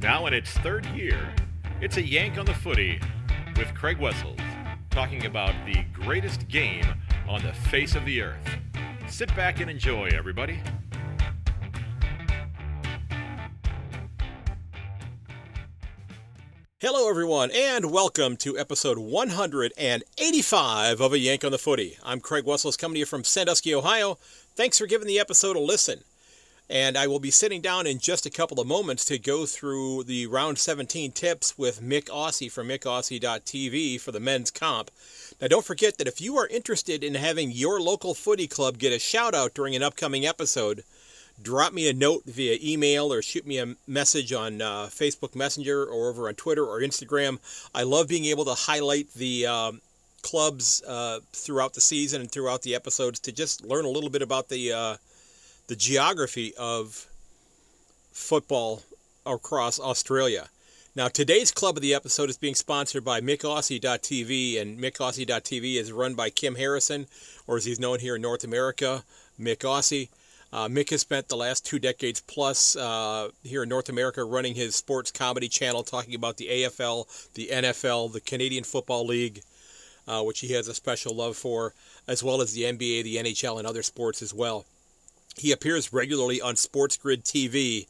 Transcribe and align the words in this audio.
Now 0.00 0.26
in 0.26 0.32
its 0.32 0.52
third 0.58 0.86
year, 0.86 1.34
it's 1.80 1.96
a 1.96 2.02
yank 2.02 2.38
on 2.38 2.46
the 2.46 2.54
footy 2.54 3.00
with 3.56 3.74
Craig 3.74 3.98
Wessels 3.98 4.38
talking 4.90 5.26
about 5.26 5.52
the 5.66 5.82
greatest 5.92 6.46
game 6.46 6.84
on 7.28 7.42
the 7.42 7.52
face 7.52 7.96
of 7.96 8.04
the 8.04 8.22
earth. 8.22 8.48
Sit 9.08 9.34
back 9.34 9.58
and 9.58 9.68
enjoy, 9.68 10.10
everybody. 10.14 10.60
Hello, 16.78 17.10
everyone, 17.10 17.50
and 17.50 17.90
welcome 17.90 18.36
to 18.36 18.56
episode 18.56 18.98
185 18.98 21.00
of 21.00 21.12
A 21.12 21.18
Yank 21.18 21.44
on 21.44 21.50
the 21.50 21.58
Footy. 21.58 21.98
I'm 22.04 22.20
Craig 22.20 22.44
Wessels 22.44 22.76
coming 22.76 22.94
to 22.94 23.00
you 23.00 23.06
from 23.06 23.24
Sandusky, 23.24 23.74
Ohio. 23.74 24.16
Thanks 24.54 24.78
for 24.78 24.86
giving 24.86 25.08
the 25.08 25.18
episode 25.18 25.56
a 25.56 25.60
listen. 25.60 26.04
And 26.70 26.98
I 26.98 27.06
will 27.06 27.18
be 27.18 27.30
sitting 27.30 27.62
down 27.62 27.86
in 27.86 27.98
just 27.98 28.26
a 28.26 28.30
couple 28.30 28.60
of 28.60 28.66
moments 28.66 29.04
to 29.06 29.18
go 29.18 29.46
through 29.46 30.04
the 30.04 30.26
round 30.26 30.58
17 30.58 31.12
tips 31.12 31.56
with 31.56 31.80
Myk 31.80 32.04
Aussie 32.06 32.52
from 32.52 32.68
MykAussie.tv 32.68 33.98
for 34.00 34.12
the 34.12 34.20
men's 34.20 34.50
comp. 34.50 34.90
Now, 35.40 35.48
don't 35.48 35.64
forget 35.64 35.96
that 35.96 36.08
if 36.08 36.20
you 36.20 36.36
are 36.36 36.46
interested 36.48 37.02
in 37.02 37.14
having 37.14 37.50
your 37.50 37.80
local 37.80 38.14
footy 38.14 38.46
club 38.46 38.76
get 38.76 38.92
a 38.92 38.98
shout 38.98 39.34
out 39.34 39.54
during 39.54 39.74
an 39.74 39.82
upcoming 39.82 40.26
episode, 40.26 40.84
drop 41.40 41.72
me 41.72 41.88
a 41.88 41.94
note 41.94 42.24
via 42.26 42.58
email 42.62 43.12
or 43.12 43.22
shoot 43.22 43.46
me 43.46 43.58
a 43.58 43.74
message 43.86 44.32
on 44.32 44.60
uh, 44.60 44.86
Facebook 44.86 45.34
Messenger 45.34 45.84
or 45.84 46.10
over 46.10 46.28
on 46.28 46.34
Twitter 46.34 46.64
or 46.64 46.80
Instagram. 46.80 47.38
I 47.74 47.84
love 47.84 48.08
being 48.08 48.26
able 48.26 48.44
to 48.44 48.54
highlight 48.54 49.14
the 49.14 49.46
um, 49.46 49.80
clubs 50.22 50.82
uh, 50.82 51.20
throughout 51.32 51.74
the 51.74 51.80
season 51.80 52.20
and 52.20 52.30
throughout 52.30 52.62
the 52.62 52.74
episodes 52.74 53.20
to 53.20 53.32
just 53.32 53.64
learn 53.64 53.84
a 53.84 53.90
little 53.90 54.10
bit 54.10 54.22
about 54.22 54.48
the 54.48 54.72
uh, 54.72 54.96
the 55.68 55.76
geography 55.76 56.54
of 56.58 57.06
football 58.10 58.82
across 59.24 59.78
Australia. 59.78 60.48
Now, 60.96 61.08
today's 61.08 61.52
club 61.52 61.76
of 61.76 61.82
the 61.82 61.94
episode 61.94 62.30
is 62.30 62.38
being 62.38 62.54
sponsored 62.54 63.04
by 63.04 63.20
MykAussie.tv, 63.20 64.60
and 64.60 64.78
MykAussie.tv 64.80 65.76
is 65.76 65.92
run 65.92 66.14
by 66.14 66.30
Kim 66.30 66.56
Harrison, 66.56 67.06
or 67.46 67.58
as 67.58 67.66
he's 67.66 67.78
known 67.78 68.00
here 68.00 68.16
in 68.16 68.22
North 68.22 68.44
America, 68.44 69.04
Myk 69.38 69.58
Aussie. 69.58 70.08
Uh, 70.50 70.66
Myk 70.66 70.88
has 70.90 71.02
spent 71.02 71.28
the 71.28 71.36
last 71.36 71.66
two 71.66 71.78
decades 71.78 72.20
plus 72.20 72.74
uh, 72.74 73.28
here 73.44 73.62
in 73.62 73.68
North 73.68 73.90
America 73.90 74.24
running 74.24 74.54
his 74.54 74.74
sports 74.74 75.12
comedy 75.12 75.48
channel, 75.48 75.84
talking 75.84 76.14
about 76.14 76.38
the 76.38 76.48
AFL, 76.48 77.32
the 77.34 77.48
NFL, 77.52 78.14
the 78.14 78.22
Canadian 78.22 78.64
Football 78.64 79.06
League, 79.06 79.42
uh, 80.08 80.22
which 80.22 80.40
he 80.40 80.54
has 80.54 80.66
a 80.66 80.74
special 80.74 81.14
love 81.14 81.36
for, 81.36 81.74
as 82.08 82.24
well 82.24 82.40
as 82.40 82.54
the 82.54 82.62
NBA, 82.62 83.04
the 83.04 83.16
NHL, 83.16 83.58
and 83.58 83.66
other 83.66 83.82
sports 83.82 84.22
as 84.22 84.32
well. 84.32 84.64
He 85.40 85.52
appears 85.52 85.92
regularly 85.92 86.40
on 86.40 86.56
Sports 86.56 86.96
Grid 86.96 87.24
TV. 87.24 87.86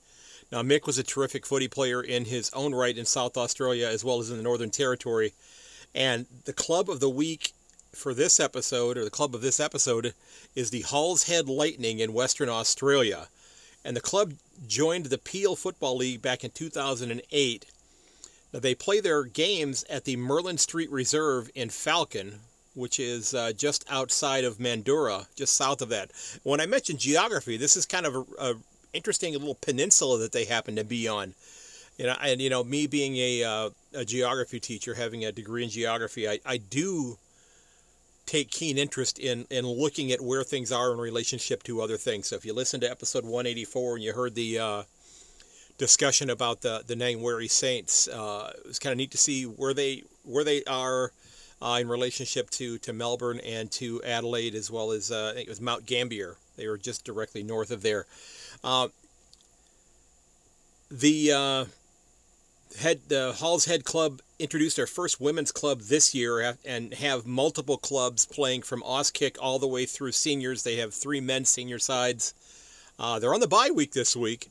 Now, 0.50 0.62
Myk 0.62 0.86
was 0.86 0.98
a 0.98 1.02
terrific 1.02 1.44
footy 1.44 1.68
player 1.68 2.02
in 2.02 2.24
his 2.24 2.50
own 2.52 2.74
right 2.74 2.96
in 2.96 3.04
South 3.04 3.36
Australia 3.36 3.88
as 3.88 4.04
well 4.04 4.20
as 4.20 4.30
in 4.30 4.36
the 4.36 4.42
Northern 4.42 4.70
Territory. 4.70 5.32
And 5.94 6.26
the 6.44 6.52
club 6.52 6.88
of 6.88 7.00
the 7.00 7.10
week 7.10 7.52
for 7.92 8.14
this 8.14 8.38
episode, 8.38 8.96
or 8.96 9.04
the 9.04 9.10
club 9.10 9.34
of 9.34 9.40
this 9.40 9.60
episode, 9.60 10.14
is 10.54 10.70
the 10.70 10.82
Halls 10.82 11.24
Head 11.24 11.48
Lightning 11.48 11.98
in 11.98 12.12
Western 12.12 12.48
Australia. 12.48 13.28
And 13.84 13.96
the 13.96 14.00
club 14.00 14.34
joined 14.66 15.06
the 15.06 15.18
Peel 15.18 15.56
Football 15.56 15.96
League 15.96 16.22
back 16.22 16.44
in 16.44 16.50
2008. 16.50 17.66
Now, 18.52 18.60
they 18.60 18.74
play 18.74 19.00
their 19.00 19.24
games 19.24 19.84
at 19.90 20.04
the 20.04 20.16
Merlin 20.16 20.58
Street 20.58 20.90
Reserve 20.90 21.50
in 21.54 21.68
Falcon, 21.68 22.40
which 22.78 23.00
is 23.00 23.34
uh, 23.34 23.52
just 23.52 23.84
outside 23.90 24.44
of 24.44 24.58
Mandurah, 24.58 25.26
just 25.34 25.56
south 25.56 25.82
of 25.82 25.88
that. 25.88 26.10
When 26.44 26.60
I 26.60 26.66
mentioned 26.66 27.00
geography, 27.00 27.56
this 27.56 27.76
is 27.76 27.84
kind 27.84 28.06
of 28.06 28.14
a, 28.14 28.24
a 28.38 28.54
interesting 28.92 29.32
little 29.32 29.58
peninsula 29.60 30.18
that 30.18 30.32
they 30.32 30.44
happen 30.44 30.76
to 30.76 30.84
be 30.84 31.08
on. 31.08 31.34
You 31.98 32.06
know, 32.06 32.16
and 32.22 32.40
you 32.40 32.48
know, 32.48 32.62
me 32.62 32.86
being 32.86 33.16
a, 33.16 33.42
uh, 33.42 33.70
a 33.92 34.04
geography 34.04 34.60
teacher, 34.60 34.94
having 34.94 35.24
a 35.24 35.32
degree 35.32 35.64
in 35.64 35.70
geography, 35.70 36.28
I, 36.28 36.38
I 36.46 36.58
do 36.58 37.18
take 38.24 38.50
keen 38.50 38.78
interest 38.78 39.18
in, 39.18 39.46
in 39.50 39.66
looking 39.66 40.12
at 40.12 40.20
where 40.20 40.44
things 40.44 40.70
are 40.70 40.92
in 40.92 40.98
relationship 40.98 41.62
to 41.64 41.80
other 41.80 41.96
things. 41.96 42.28
So 42.28 42.36
if 42.36 42.44
you 42.44 42.52
listen 42.52 42.80
to 42.80 42.90
episode 42.90 43.24
184 43.24 43.96
and 43.96 44.04
you 44.04 44.12
heard 44.12 44.34
the 44.34 44.58
uh, 44.58 44.82
discussion 45.78 46.30
about 46.30 46.60
the 46.60 46.84
the 46.86 46.94
Nangwarry 46.94 47.50
Saints, 47.50 48.06
uh, 48.06 48.52
it 48.56 48.66
was 48.66 48.78
kind 48.78 48.92
of 48.92 48.98
neat 48.98 49.10
to 49.12 49.18
see 49.18 49.44
where 49.44 49.74
they 49.74 50.04
where 50.24 50.44
they 50.44 50.62
are 50.64 51.10
uh, 51.60 51.78
in 51.80 51.88
relationship 51.88 52.50
to, 52.50 52.78
to 52.78 52.92
Melbourne 52.92 53.40
and 53.40 53.70
to 53.72 54.02
Adelaide, 54.04 54.54
as 54.54 54.70
well 54.70 54.92
as 54.92 55.10
uh, 55.10 55.34
it 55.36 55.48
was 55.48 55.60
Mount 55.60 55.86
Gambier. 55.86 56.36
They 56.56 56.68
were 56.68 56.78
just 56.78 57.04
directly 57.04 57.42
north 57.42 57.70
of 57.70 57.82
there. 57.82 58.06
Uh, 58.62 58.88
the 60.90 61.32
uh, 61.32 61.64
head 62.78 63.00
the 63.08 63.32
Halls 63.32 63.64
Head 63.66 63.84
Club 63.84 64.20
introduced 64.38 64.76
their 64.76 64.86
first 64.86 65.20
women's 65.20 65.52
club 65.52 65.82
this 65.82 66.14
year 66.14 66.56
and 66.64 66.94
have 66.94 67.26
multiple 67.26 67.76
clubs 67.76 68.24
playing 68.26 68.62
from 68.62 68.82
Auskick 68.82 69.36
all 69.40 69.58
the 69.58 69.66
way 69.66 69.84
through 69.84 70.12
seniors. 70.12 70.62
They 70.62 70.76
have 70.76 70.94
three 70.94 71.20
men's 71.20 71.48
senior 71.48 71.78
sides. 71.78 72.34
Uh, 72.98 73.18
they're 73.18 73.34
on 73.34 73.40
the 73.40 73.48
bye 73.48 73.70
week 73.72 73.92
this 73.92 74.16
week, 74.16 74.50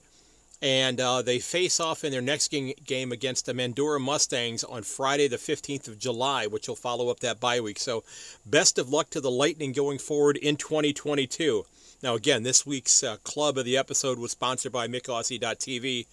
and 0.61 0.99
uh, 0.99 1.21
they 1.21 1.39
face 1.39 1.79
off 1.79 2.03
in 2.03 2.11
their 2.11 2.21
next 2.21 2.47
game 2.49 3.11
against 3.11 3.45
the 3.45 3.53
Mandurah 3.53 4.01
Mustangs 4.01 4.63
on 4.63 4.83
Friday, 4.83 5.27
the 5.27 5.37
15th 5.37 5.87
of 5.87 5.99
July, 5.99 6.47
which 6.47 6.67
will 6.67 6.75
follow 6.75 7.09
up 7.09 7.19
that 7.19 7.39
bye 7.39 7.59
week. 7.59 7.79
So, 7.79 8.03
best 8.45 8.79
of 8.79 8.89
luck 8.89 9.09
to 9.11 9.21
the 9.21 9.31
Lightning 9.31 9.71
going 9.71 9.99
forward 9.99 10.37
in 10.37 10.55
2022. 10.55 11.65
Now, 12.01 12.15
again, 12.15 12.43
this 12.43 12.65
week's 12.65 13.03
uh, 13.03 13.17
club 13.23 13.57
of 13.57 13.65
the 13.65 13.77
episode 13.77 14.19
was 14.19 14.31
sponsored 14.31 14.71
by 14.71 14.87
MykAussie.tv. 14.87 16.05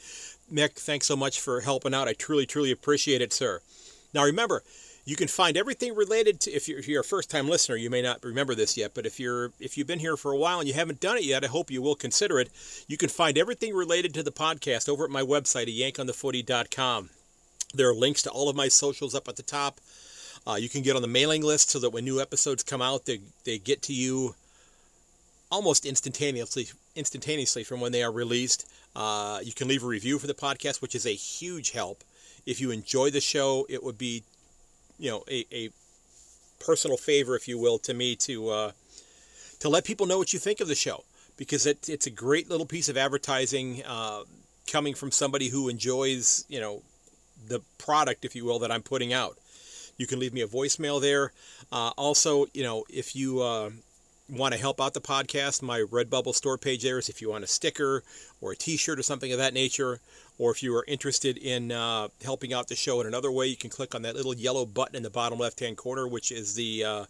Myk, 0.53 0.73
thanks 0.73 1.07
so 1.07 1.17
much 1.17 1.41
for 1.41 1.61
helping 1.61 1.95
out. 1.95 2.09
I 2.09 2.13
truly, 2.13 2.47
truly 2.47 2.71
appreciate 2.71 3.23
it, 3.23 3.33
sir. 3.33 3.61
Now, 4.13 4.25
remember, 4.25 4.63
you 5.05 5.17
can 5.17 5.29
find 5.29 5.57
everything 5.57 5.95
related 5.95 6.41
to 6.41 6.51
if 6.51 6.69
you're, 6.69 6.79
if 6.79 6.89
you're 6.89 7.03
a 7.03 7.05
first 7.05 7.31
time 7.31 7.49
listener 7.49 7.77
you 7.77 7.91
may 7.91 8.03
not 8.03 8.23
remember 8.25 8.55
this 8.55 8.77
yet 8.77 8.93
but 8.95 9.07
if 9.07 9.21
you're 9.21 9.53
if 9.61 9.77
you've 9.77 9.87
been 9.87 9.99
here 9.99 10.17
for 10.17 10.33
a 10.33 10.37
while 10.37 10.59
and 10.59 10.69
you 10.69 10.75
haven't 10.75 11.01
done 11.01 11.17
it 11.17 11.25
yet 11.25 11.45
i 11.45 11.47
hope 11.47 11.71
you 11.71 11.83
will 11.83 11.95
consider 11.95 12.39
it. 12.39 12.51
You 12.89 12.97
can 12.97 13.09
find 13.09 13.37
everything 13.37 13.75
related 13.75 14.15
to 14.15 14.23
the 14.23 14.33
podcast 14.33 14.89
over 14.89 15.05
at 15.05 15.11
my 15.11 15.23
website 15.23 15.63
at 15.63 15.95
yankonthefooty.com 15.95 17.11
there 17.75 17.89
are 17.89 17.95
links 17.95 18.23
to 18.23 18.31
all 18.31 18.49
of 18.49 18.57
my 18.57 18.69
socials 18.69 19.15
up 19.15 19.29
at 19.29 19.37
the 19.37 19.43
top. 19.43 19.81
Uh, 20.47 20.55
you 20.55 20.69
can 20.69 20.83
get 20.83 20.95
on 20.95 21.03
the 21.03 21.09
mailing 21.09 21.43
list 21.43 21.71
so 21.71 21.79
that 21.81 21.91
when 21.91 22.05
new 22.05 22.21
episodes 22.21 22.63
come 22.63 22.83
out 22.83 23.07
they, 23.07 23.21
they 23.45 23.59
get 23.59 23.83
to 23.83 23.93
you 23.93 24.35
almost 25.51 25.87
instantaneously 25.87 26.69
instantaneously 26.97 27.65
from 27.65 27.81
when 27.81 27.93
they 27.93 28.03
are 28.03 28.13
released. 28.13 28.69
Uh, 28.95 29.41
you 29.43 29.53
can 29.53 29.69
leave 29.69 29.83
a 29.83 29.87
review 29.87 30.19
for 30.19 30.27
the 30.27 30.35
podcast 30.35 30.83
which 30.83 30.95
is 30.95 31.07
a 31.07 31.15
huge 31.15 31.71
help. 31.73 32.05
If 32.47 32.61
you 32.61 32.71
enjoy 32.71 33.11
the 33.11 33.21
show 33.21 33.67
it 33.69 33.83
would 33.83 33.99
be 33.99 34.23
you 34.99 35.11
know 35.11 35.25
a, 35.31 35.45
a 35.53 35.71
personal 36.61 36.97
favor, 36.97 37.37
if 37.37 37.47
you 37.49 37.59
will, 37.59 37.79
to 37.81 37.95
me 37.95 38.17
to 38.17 38.49
uh, 38.51 38.73
to 39.61 39.69
let 39.69 39.85
people 39.85 40.07
know 40.07 40.19
what 40.19 40.33
you 40.33 40.39
think 40.39 40.61
of 40.61 40.69
the 40.69 40.75
show 40.75 41.05
because 41.37 41.67
it, 41.67 41.89
it's 41.89 42.07
a 42.07 42.11
great 42.11 42.49
little 42.49 42.67
piece 42.67 42.89
of 42.89 42.97
advertising 42.97 43.83
uh, 43.87 44.23
coming 44.71 44.95
from 44.95 45.11
somebody 45.11 45.49
who 45.49 45.69
enjoys 45.69 46.45
you 46.49 46.61
know 46.61 46.83
the 47.47 47.61
product, 47.79 48.25
if 48.25 48.35
you 48.35 48.45
will, 48.45 48.59
that 48.61 48.71
I'm 48.71 48.83
putting 48.83 49.13
out. 49.13 49.39
You 49.97 50.07
can 50.07 50.19
leave 50.19 50.33
me 50.33 50.41
a 50.41 50.47
voicemail 50.47 51.01
there. 51.01 51.33
Uh, 51.71 51.93
also, 51.97 52.47
you 52.53 52.63
know, 52.63 52.85
if 52.89 53.15
you 53.15 53.41
uh, 53.43 53.71
want 54.29 54.55
to 54.55 54.61
help 54.61 54.81
out 54.81 54.95
the 54.95 55.01
podcast, 55.01 55.63
my 55.63 55.81
Redbubble 55.81 56.35
store 56.35 56.57
page 56.57 56.83
there 56.83 56.99
is 56.99 57.09
if 57.09 57.21
you 57.21 57.31
want 57.31 57.45
a 57.45 57.47
sticker 57.47 58.03
or 58.41 58.53
a 58.53 58.57
T-shirt 58.57 58.99
or 58.99 59.03
something 59.03 59.33
of 59.33 59.39
that 59.39 59.53
nature, 59.53 60.01
or 60.39 60.51
if 60.51 60.63
you 60.63 60.75
are 60.77 60.85
interested 60.89 61.37
in 61.37 61.71
uh, 61.71 62.09
helping 62.23 62.53
out 62.53 62.69
the 62.69 62.75
show 62.75 63.01
in 63.01 63.07
another 63.07 63.31
way, 63.31 63.47
you 63.47 63.57
can 63.57 63.71
click 63.71 63.95
on 63.95 64.03
that 64.03 64.17
little 64.17 64.35
yellow 64.35 64.65
button 64.65 64.97
in 64.97 65.03
the 65.03 65.11
bottom 65.11 65.39
left-hand 65.39 65.77
corner, 65.77 66.09
which 66.09 66.33
is 66.33 66.55
the 66.55 66.85
uh, 66.85 67.05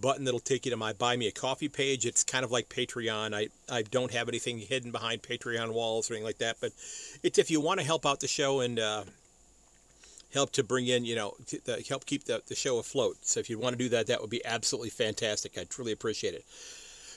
button 0.00 0.24
that'll 0.24 0.40
take 0.40 0.66
you 0.66 0.70
to 0.70 0.76
my 0.76 0.92
Buy 0.92 1.16
Me 1.16 1.28
a 1.28 1.32
Coffee 1.32 1.68
page. 1.68 2.04
It's 2.04 2.24
kind 2.24 2.44
of 2.44 2.50
like 2.50 2.68
Patreon. 2.68 3.34
I, 3.34 3.48
I 3.72 3.82
don't 3.82 4.12
have 4.12 4.28
anything 4.28 4.58
hidden 4.58 4.90
behind 4.90 5.22
Patreon 5.22 5.72
walls 5.72 6.10
or 6.10 6.14
anything 6.14 6.26
like 6.26 6.38
that, 6.38 6.56
but 6.60 6.72
it's 7.22 7.38
if 7.38 7.50
you 7.50 7.60
want 7.60 7.80
to 7.80 7.86
help 7.86 8.04
out 8.04 8.20
the 8.20 8.28
show 8.28 8.60
and 8.60 8.78
uh, 8.78 9.04
help 10.32 10.52
to 10.52 10.62
bring 10.62 10.86
in, 10.86 11.04
you 11.04 11.16
know, 11.16 11.34
to, 11.46 11.60
help 11.88 12.06
keep 12.06 12.24
the, 12.24 12.42
the 12.46 12.54
show 12.54 12.78
afloat. 12.78 13.16
So 13.22 13.40
if 13.40 13.50
you 13.50 13.58
want 13.58 13.74
to 13.74 13.78
do 13.78 13.88
that, 13.90 14.06
that 14.06 14.20
would 14.20 14.30
be 14.30 14.44
absolutely 14.44 14.90
fantastic. 14.90 15.58
I 15.58 15.64
truly 15.64 15.92
appreciate 15.92 16.34
it. 16.34 16.44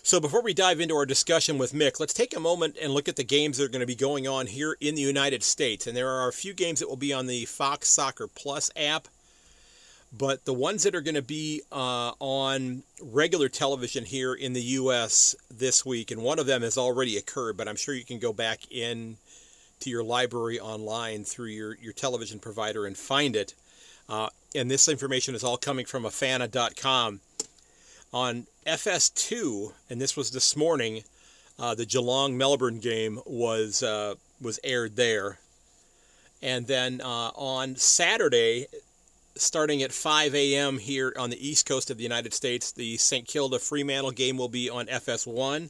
So 0.06 0.20
before 0.20 0.42
we 0.42 0.54
dive 0.54 0.82
into 0.82 0.96
our 0.96 1.06
discussion 1.06 1.58
with 1.58 1.72
Myk, 1.72 2.00
let's 2.00 2.14
take 2.14 2.36
a 2.36 2.40
moment 2.40 2.76
and 2.82 2.94
look 2.94 3.08
at 3.08 3.16
the 3.16 3.24
games 3.24 3.58
that 3.58 3.64
are 3.64 3.70
going 3.70 3.80
to 3.80 3.86
be 3.86 3.96
going 3.96 4.28
on 4.28 4.48
here 4.48 4.76
in 4.82 4.96
the 4.96 5.02
United 5.02 5.44
States. 5.44 5.88
And 5.88 5.96
there 5.96 6.10
are 6.10 6.28
a 6.28 6.34
few 6.34 6.54
games 6.54 6.82
that 6.82 6.90
will 6.90 6.98
be 6.98 7.14
on 7.14 7.28
the 7.28 7.46
Fox 7.46 7.88
Soccer 7.88 8.28
Plus 8.28 8.70
app. 8.76 9.08
But 10.16 10.46
the 10.46 10.54
ones 10.54 10.84
that 10.84 10.94
are 10.94 11.02
going 11.02 11.16
to 11.16 11.24
be 11.24 11.62
uh, 11.72 12.12
on 12.20 12.84
regular 13.02 13.50
television 13.50 14.04
here 14.06 14.34
in 14.34 14.54
the 14.54 14.62
U.S. 14.62 15.36
this 15.50 15.86
week, 15.86 16.12
and 16.12 16.22
one 16.22 16.38
of 16.38 16.46
them 16.46 16.62
has 16.62 16.78
already 16.78 17.18
occurred, 17.18 17.58
but 17.58 17.68
I'm 17.68 17.78
sure 17.78 17.96
you 17.96 18.06
can 18.06 18.20
go 18.20 18.32
back 18.32 18.60
in 18.70 19.18
to 19.84 19.90
your 19.90 20.04
library 20.04 20.60
online 20.60 21.24
through 21.26 21.48
your, 21.48 21.76
your 21.76 21.94
television 21.94 22.40
provider 22.40 22.86
and 22.86 22.98
find 22.98 23.36
it. 23.36 23.54
Uh, 24.08 24.30
and 24.56 24.72
this 24.72 24.88
information 24.88 25.36
is 25.36 25.44
all 25.44 25.58
coming 25.58 25.86
from 25.86 26.04
afana.com. 26.04 27.20
On 28.14 28.48
FS2, 28.66 29.74
and 29.90 30.00
this 30.00 30.16
was 30.16 30.32
this 30.32 30.56
morning, 30.56 31.04
uh, 31.60 31.76
the 31.76 31.86
Geelong 31.86 32.38
Melbourne 32.38 32.80
game 32.80 33.20
was 33.26 33.84
uh, 33.84 34.16
was 34.42 34.60
aired 34.64 34.96
there, 34.96 35.40
And 36.42 36.68
then 36.68 37.02
uh, 37.02 37.32
on 37.36 37.76
Saturday, 37.76 38.68
starting 39.36 39.82
at 39.82 39.92
5 39.92 40.36
a.m. 40.36 40.78
here 40.78 41.14
on 41.18 41.30
the 41.30 41.48
east 41.48 41.66
coast 41.66 41.90
of 41.90 41.98
the 41.98 42.04
United 42.04 42.34
States, 42.34 42.72
the 42.72 42.98
St. 42.98 43.28
Kilda 43.28 43.60
Fremantle 43.60 44.12
game 44.12 44.38
will 44.38 44.50
be 44.50 44.70
on 44.70 44.88
FS1. 44.88 45.70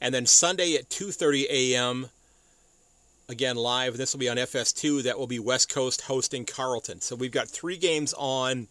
And 0.00 0.14
then 0.14 0.26
Sunday 0.26 0.74
at 0.74 0.88
2:30 0.88 1.46
a.m. 1.50 2.10
again 3.30 3.56
live. 3.56 3.96
This 3.96 4.12
will 4.12 4.20
be 4.20 4.28
on 4.28 4.36
FS2. 4.36 5.02
That 5.04 5.18
will 5.18 5.26
be 5.26 5.38
West 5.38 5.72
Coast 5.72 6.02
hosting 6.02 6.44
Carlton. 6.44 7.00
So 7.00 7.16
we've 7.16 7.30
got 7.30 7.48
three 7.48 7.76
games 7.76 8.14
on 8.18 8.68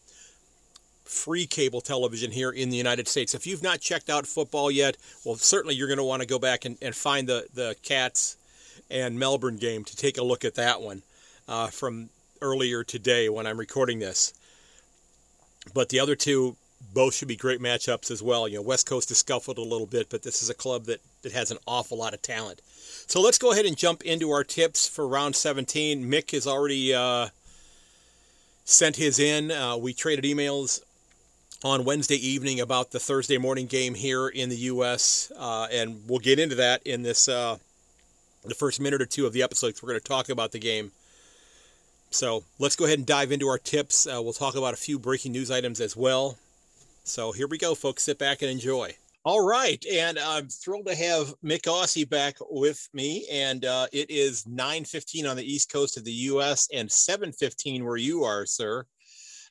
free 1.05 1.47
cable 1.47 1.81
television 1.81 2.31
here 2.31 2.51
in 2.51 2.69
the 2.69 2.77
United 2.77 3.07
States. 3.07 3.33
If 3.33 3.47
you've 3.47 3.63
not 3.63 3.81
checked 3.81 4.09
out 4.09 4.27
football 4.27 4.69
yet, 4.69 4.97
well, 5.25 5.35
certainly 5.35 5.75
you're 5.75 5.87
going 5.87 5.97
to 5.97 6.03
want 6.03 6.21
to 6.21 6.27
go 6.27 6.37
back 6.37 6.65
and, 6.65 6.77
and 6.81 6.95
find 6.95 7.27
the, 7.27 7.47
the 7.53 7.75
Cats 7.81 8.37
and 8.91 9.17
Melbourne 9.17 9.57
game 9.57 9.83
to 9.85 9.95
take 9.95 10.17
a 10.17 10.23
look 10.23 10.45
at 10.45 10.55
that 10.55 10.81
one 10.81 11.01
uh, 11.47 11.67
from 11.67 12.09
earlier 12.41 12.83
today 12.83 13.27
when 13.27 13.47
I'm 13.47 13.57
recording 13.57 13.99
this. 13.99 14.33
But 15.73 15.89
the 15.89 15.99
other 15.99 16.15
two 16.15 16.55
both 16.93 17.15
should 17.15 17.27
be 17.27 17.35
great 17.35 17.59
matchups 17.59 18.11
as 18.11 18.21
well. 18.21 18.47
You 18.47 18.57
know, 18.57 18.61
West 18.61 18.85
Coast 18.85 19.09
has 19.09 19.17
scuffled 19.17 19.57
a 19.57 19.63
little 19.63 19.87
bit, 19.87 20.09
but 20.09 20.23
this 20.23 20.41
is 20.41 20.49
a 20.49 20.53
club 20.53 20.85
that, 20.85 21.01
that 21.21 21.31
has 21.31 21.51
an 21.51 21.57
awful 21.67 21.97
lot 21.97 22.13
of 22.13 22.21
talent. 22.21 22.61
So 23.07 23.21
let's 23.21 23.37
go 23.37 23.51
ahead 23.51 23.65
and 23.65 23.75
jump 23.75 24.03
into 24.03 24.31
our 24.31 24.43
tips 24.43 24.87
for 24.87 25.07
round 25.07 25.35
17. 25.35 26.03
Myk 26.03 26.31
has 26.31 26.45
already 26.45 26.93
uh, 26.93 27.29
sent 28.65 28.95
his 28.95 29.19
in. 29.19 29.51
Uh, 29.51 29.77
we 29.77 29.93
traded 29.93 30.25
emails 30.25 30.81
on 31.63 31.83
Wednesday 31.83 32.15
evening 32.15 32.59
about 32.59 32.91
the 32.91 32.99
Thursday 32.99 33.37
morning 33.37 33.65
game 33.65 33.95
here 33.95 34.27
in 34.27 34.49
the 34.49 34.55
U.S., 34.55 35.31
uh, 35.37 35.67
and 35.71 36.03
we'll 36.07 36.19
get 36.19 36.39
into 36.39 36.55
that 36.55 36.81
in 36.83 37.03
this 37.03 37.27
uh, 37.27 37.57
the 38.45 38.55
first 38.55 38.79
minute 38.79 39.01
or 39.01 39.05
two 39.05 39.25
of 39.25 39.33
the 39.33 39.43
episode. 39.43 39.75
We're 39.81 39.89
going 39.89 39.99
to 39.99 40.07
talk 40.07 40.29
about 40.29 40.51
the 40.51 40.59
game. 40.59 40.91
So 42.11 42.43
let's 42.57 42.75
go 42.75 42.85
ahead 42.85 42.97
and 42.97 43.05
dive 43.05 43.31
into 43.31 43.47
our 43.47 43.57
tips. 43.57 44.07
Uh, 44.07 44.21
we'll 44.21 44.33
talk 44.33 44.55
about 44.55 44.73
a 44.73 44.77
few 44.77 44.97
breaking 44.97 45.31
news 45.31 45.51
items 45.51 45.79
as 45.79 45.95
well. 45.95 46.37
So 47.03 47.31
here 47.31 47.47
we 47.47 47.57
go, 47.57 47.75
folks. 47.75 48.03
Sit 48.03 48.17
back 48.17 48.41
and 48.41 48.49
enjoy. 48.49 48.95
All 49.25 49.45
right, 49.45 49.83
and 49.85 50.17
I'm 50.17 50.47
thrilled 50.47 50.87
to 50.87 50.95
have 50.95 51.33
Myk 51.43 51.63
Aussie 51.63 52.09
back 52.09 52.37
with 52.49 52.87
me. 52.93 53.27
And 53.31 53.65
uh, 53.65 53.87
it 53.91 54.09
is 54.09 54.45
9:15 54.45 55.29
on 55.29 55.35
the 55.35 55.43
east 55.43 55.71
coast 55.71 55.97
of 55.97 56.05
the 56.05 56.11
U.S. 56.11 56.67
and 56.73 56.89
7:15 56.89 57.83
where 57.83 57.97
you 57.97 58.23
are, 58.23 58.45
sir 58.45 58.85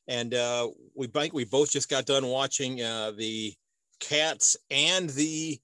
and 0.08 0.32
uh, 0.32 0.68
we 0.94 1.08
we 1.32 1.44
both 1.44 1.70
just 1.70 1.90
got 1.90 2.06
done 2.06 2.26
watching 2.26 2.82
uh, 2.82 3.12
the 3.16 3.52
Cats 4.00 4.56
and 4.70 5.10
the 5.10 5.60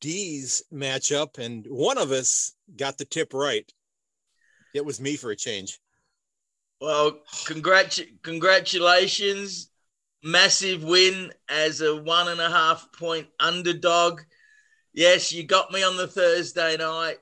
D's 0.00 0.62
matchup, 0.72 1.38
and 1.38 1.66
one 1.68 1.98
of 1.98 2.12
us 2.12 2.52
got 2.76 2.98
the 2.98 3.04
tip 3.04 3.32
right. 3.32 3.70
It 4.74 4.84
was 4.84 5.00
me 5.00 5.16
for 5.16 5.30
a 5.30 5.36
change. 5.36 5.80
Well, 6.80 7.18
congratu- 7.46 8.22
congratulations. 8.22 9.70
Massive 10.22 10.82
win 10.82 11.32
as 11.48 11.80
a 11.80 11.96
one 11.96 12.28
and 12.28 12.40
a 12.40 12.50
half 12.50 12.90
point 12.92 13.28
underdog. 13.38 14.20
Yes, 14.92 15.32
you 15.32 15.44
got 15.44 15.70
me 15.72 15.82
on 15.82 15.96
the 15.96 16.08
Thursday 16.08 16.76
night. 16.76 17.18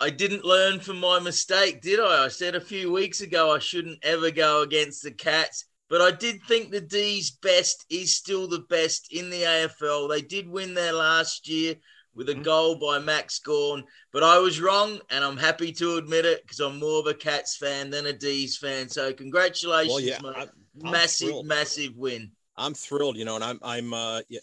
I 0.00 0.10
didn't 0.10 0.44
learn 0.44 0.80
from 0.80 0.98
my 0.98 1.20
mistake, 1.20 1.80
did 1.80 2.00
I? 2.00 2.24
I 2.24 2.28
said 2.28 2.54
a 2.54 2.60
few 2.60 2.92
weeks 2.92 3.20
ago 3.20 3.54
I 3.54 3.58
shouldn't 3.58 4.04
ever 4.04 4.30
go 4.30 4.62
against 4.62 5.02
the 5.02 5.12
Cats, 5.12 5.66
but 5.88 6.00
I 6.00 6.10
did 6.10 6.42
think 6.42 6.70
the 6.70 6.80
D's 6.80 7.30
best 7.30 7.86
is 7.88 8.16
still 8.16 8.48
the 8.48 8.66
best 8.68 9.12
in 9.12 9.30
the 9.30 9.42
AFL. 9.42 10.10
They 10.10 10.20
did 10.20 10.48
win 10.48 10.74
there 10.74 10.92
last 10.92 11.48
year 11.48 11.76
with 12.14 12.28
a 12.28 12.32
mm-hmm. 12.32 12.42
goal 12.42 12.78
by 12.78 12.98
Max 12.98 13.38
Gawn, 13.38 13.84
but 14.12 14.22
I 14.22 14.38
was 14.38 14.60
wrong, 14.60 14.98
and 15.10 15.24
I'm 15.24 15.36
happy 15.36 15.72
to 15.72 15.96
admit 15.96 16.24
it 16.24 16.42
because 16.42 16.60
I'm 16.60 16.78
more 16.78 17.00
of 17.00 17.06
a 17.06 17.14
Cats 17.14 17.56
fan 17.56 17.90
than 17.90 18.06
a 18.06 18.12
D's 18.12 18.56
fan. 18.56 18.88
So 18.88 19.12
congratulations, 19.12 20.20
well, 20.22 20.34
yeah, 20.34 20.42
I'm, 20.42 20.48
I'm 20.82 20.90
massive, 20.90 21.28
thrilled. 21.28 21.46
massive 21.46 21.96
win. 21.96 22.30
I'm 22.56 22.74
thrilled, 22.74 23.16
you 23.16 23.24
know, 23.24 23.34
and 23.36 23.44
I'm 23.44 23.58
I'm 23.62 23.94
uh, 23.94 24.20
yeah. 24.28 24.40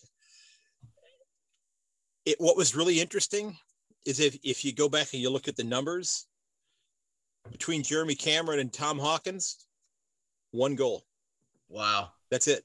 It, 2.26 2.36
what 2.40 2.56
was 2.56 2.76
really 2.76 3.00
interesting 3.00 3.58
is 4.06 4.20
if, 4.20 4.38
if 4.44 4.64
you 4.64 4.74
go 4.74 4.88
back 4.88 5.14
and 5.14 5.22
you 5.22 5.30
look 5.30 5.48
at 5.48 5.56
the 5.56 5.64
numbers 5.64 6.28
between 7.52 7.84
Jeremy 7.84 8.16
Cameron 8.16 8.60
and 8.60 8.72
Tom 8.72 9.00
Hawkins, 9.00 9.66
one 10.52 10.76
goal. 10.76 11.04
Wow. 11.70 12.12
That's 12.30 12.48
it. 12.48 12.64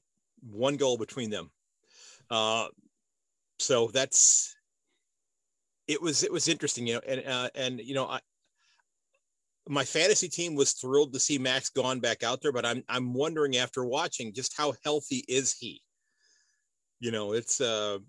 One 0.51 0.77
goal 0.77 0.97
between 0.97 1.29
them. 1.29 1.49
Uh, 2.29 2.67
so 3.59 3.87
that's 3.87 4.55
it 5.87 6.01
was 6.01 6.23
it 6.23 6.31
was 6.31 6.47
interesting, 6.47 6.85
you 6.85 6.95
know, 6.95 7.01
and 7.07 7.23
uh, 7.25 7.49
and 7.55 7.79
you 7.79 7.95
know, 7.95 8.05
I 8.05 8.19
my 9.67 9.83
fantasy 9.83 10.29
team 10.29 10.55
was 10.55 10.73
thrilled 10.73 11.13
to 11.13 11.19
see 11.19 11.37
Max 11.37 11.69
Gawn 11.69 11.99
back 11.99 12.23
out 12.23 12.41
there, 12.41 12.51
but 12.51 12.65
I'm 12.65 12.83
I'm 12.89 13.13
wondering 13.13 13.57
after 13.57 13.85
watching 13.85 14.33
just 14.33 14.55
how 14.57 14.73
healthy 14.83 15.23
is 15.27 15.53
he? 15.53 15.81
You 16.99 17.11
know, 17.11 17.33
it's 17.33 17.61
uh 17.61 17.99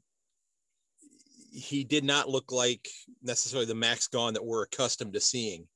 he 1.52 1.84
did 1.84 2.04
not 2.04 2.28
look 2.28 2.52
like 2.52 2.88
necessarily 3.22 3.66
the 3.66 3.74
Max 3.74 4.06
Gawn 4.08 4.34
that 4.34 4.44
we're 4.44 4.62
accustomed 4.62 5.14
to 5.14 5.20
seeing. 5.20 5.66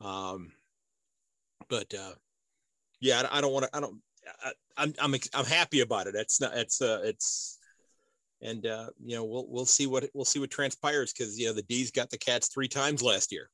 Um, 0.00 0.52
but 1.68 1.92
uh, 1.94 2.12
yeah, 3.00 3.22
I, 3.30 3.38
I 3.38 3.40
don't 3.40 3.52
want 3.52 3.64
to. 3.64 3.76
I 3.76 3.80
don't. 3.80 4.00
I, 4.44 4.48
am 4.82 4.94
I'm, 5.00 5.14
I'm 5.14 5.20
I'm 5.34 5.44
happy 5.44 5.80
about 5.80 6.06
it. 6.06 6.14
It's 6.14 6.40
not. 6.40 6.56
It's 6.56 6.80
uh. 6.80 7.00
It's 7.04 7.58
and 8.42 8.66
uh, 8.66 8.90
you 9.02 9.16
know 9.16 9.24
we'll 9.24 9.46
we'll 9.48 9.66
see 9.66 9.86
what 9.86 10.08
we'll 10.14 10.24
see 10.24 10.40
what 10.40 10.50
transpires 10.50 11.12
because 11.12 11.38
you 11.38 11.46
know 11.46 11.54
the 11.54 11.62
D's 11.62 11.90
got 11.90 12.10
the 12.10 12.18
Cats 12.18 12.48
three 12.48 12.68
times 12.68 13.02
last 13.02 13.32
year. 13.32 13.48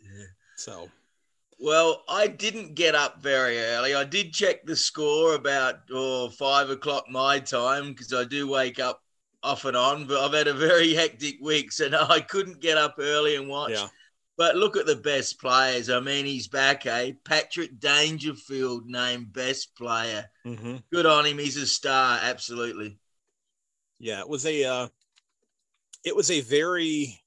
Yeah. 0.00 0.26
So. 0.56 0.88
Well, 1.58 2.04
I 2.08 2.26
didn't 2.26 2.74
get 2.74 2.94
up 2.94 3.22
very 3.22 3.58
early. 3.58 3.94
I 3.94 4.04
did 4.04 4.32
check 4.32 4.64
the 4.64 4.76
score 4.76 5.34
about 5.34 5.76
oh, 5.90 6.28
five 6.30 6.68
o'clock 6.68 7.06
my 7.08 7.38
time 7.38 7.90
because 7.90 8.12
I 8.12 8.24
do 8.24 8.46
wake 8.46 8.78
up 8.78 9.02
off 9.42 9.64
and 9.64 9.76
on, 9.76 10.06
but 10.06 10.18
I've 10.18 10.34
had 10.34 10.48
a 10.48 10.54
very 10.54 10.92
hectic 10.94 11.36
week, 11.40 11.72
so 11.72 11.88
no, 11.88 12.06
I 12.08 12.20
couldn't 12.20 12.60
get 12.60 12.76
up 12.76 12.96
early 12.98 13.36
and 13.36 13.48
watch. 13.48 13.70
Yeah. 13.70 13.88
But 14.36 14.56
look 14.56 14.76
at 14.76 14.84
the 14.84 14.96
best 14.96 15.40
players. 15.40 15.88
I 15.88 16.00
mean, 16.00 16.26
he's 16.26 16.46
back, 16.46 16.84
eh? 16.84 17.12
Patrick 17.24 17.80
Dangerfield 17.80 18.86
named 18.86 19.32
best 19.32 19.74
player. 19.76 20.26
Mm-hmm. 20.44 20.76
Good 20.92 21.06
on 21.06 21.24
him. 21.24 21.38
He's 21.38 21.56
a 21.56 21.66
star, 21.66 22.18
absolutely. 22.20 22.98
Yeah, 23.98 24.20
it 24.20 24.28
was 24.28 24.44
a 24.44 24.64
uh, 24.64 24.88
it 26.04 26.14
was 26.14 26.30
a 26.30 26.42
very 26.42 27.18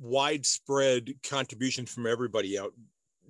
widespread 0.00 1.14
contribution 1.22 1.86
from 1.86 2.06
everybody 2.06 2.58
out. 2.58 2.72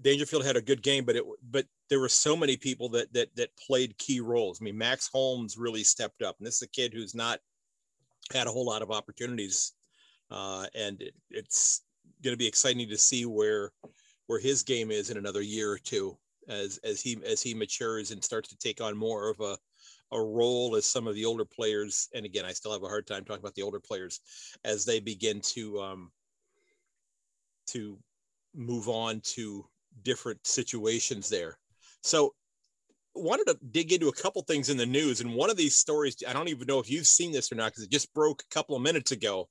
Dangerfield 0.02 0.44
had 0.44 0.56
a 0.56 0.62
good 0.62 0.82
game, 0.82 1.04
but 1.04 1.16
it 1.16 1.24
but 1.50 1.66
there 1.88 2.00
were 2.00 2.08
so 2.08 2.36
many 2.36 2.56
people 2.56 2.88
that 2.90 3.12
that 3.12 3.34
that 3.36 3.56
played 3.56 3.96
key 3.98 4.20
roles. 4.20 4.60
I 4.60 4.64
mean, 4.64 4.76
Max 4.76 5.08
Holmes 5.08 5.56
really 5.56 5.84
stepped 5.84 6.22
up, 6.22 6.36
and 6.38 6.46
this 6.46 6.56
is 6.56 6.62
a 6.62 6.68
kid 6.68 6.92
who's 6.92 7.14
not 7.14 7.40
had 8.32 8.46
a 8.46 8.50
whole 8.50 8.66
lot 8.66 8.82
of 8.82 8.90
opportunities, 8.90 9.72
uh, 10.30 10.66
and 10.74 11.00
it, 11.00 11.14
it's 11.30 11.82
going 12.22 12.32
to 12.32 12.38
be 12.38 12.46
exciting 12.46 12.88
to 12.88 12.98
see 12.98 13.24
where 13.24 13.72
where 14.26 14.40
his 14.40 14.62
game 14.62 14.90
is 14.90 15.10
in 15.10 15.16
another 15.16 15.42
year 15.42 15.70
or 15.70 15.78
two 15.78 16.16
as 16.48 16.78
as 16.84 17.00
he 17.00 17.18
as 17.24 17.42
he 17.42 17.54
matures 17.54 18.10
and 18.10 18.22
starts 18.22 18.48
to 18.48 18.56
take 18.58 18.80
on 18.80 18.96
more 18.96 19.30
of 19.30 19.40
a 19.40 19.56
a 20.12 20.20
role 20.20 20.76
as 20.76 20.86
some 20.86 21.06
of 21.06 21.14
the 21.14 21.24
older 21.24 21.44
players 21.44 22.08
and 22.14 22.24
again 22.24 22.44
i 22.44 22.52
still 22.52 22.72
have 22.72 22.84
a 22.84 22.88
hard 22.88 23.06
time 23.06 23.24
talking 23.24 23.42
about 23.42 23.54
the 23.54 23.62
older 23.62 23.80
players 23.80 24.20
as 24.64 24.84
they 24.84 25.00
begin 25.00 25.40
to 25.40 25.80
um 25.80 26.12
to 27.66 27.98
move 28.54 28.88
on 28.88 29.20
to 29.22 29.66
different 30.02 30.46
situations 30.46 31.28
there. 31.28 31.58
So 32.02 32.34
wanted 33.14 33.46
to 33.46 33.58
dig 33.70 33.92
into 33.92 34.08
a 34.08 34.12
couple 34.12 34.42
things 34.42 34.68
in 34.68 34.76
the 34.76 34.86
news 34.86 35.20
and 35.20 35.34
one 35.34 35.48
of 35.48 35.56
these 35.56 35.74
stories 35.74 36.16
i 36.28 36.34
don't 36.34 36.48
even 36.48 36.66
know 36.66 36.78
if 36.78 36.90
you've 36.90 37.06
seen 37.06 37.32
this 37.32 37.50
or 37.50 37.54
not 37.54 37.72
because 37.72 37.82
it 37.82 37.90
just 37.90 38.12
broke 38.12 38.42
a 38.42 38.54
couple 38.54 38.76
of 38.76 38.82
minutes 38.82 39.10
ago. 39.12 39.48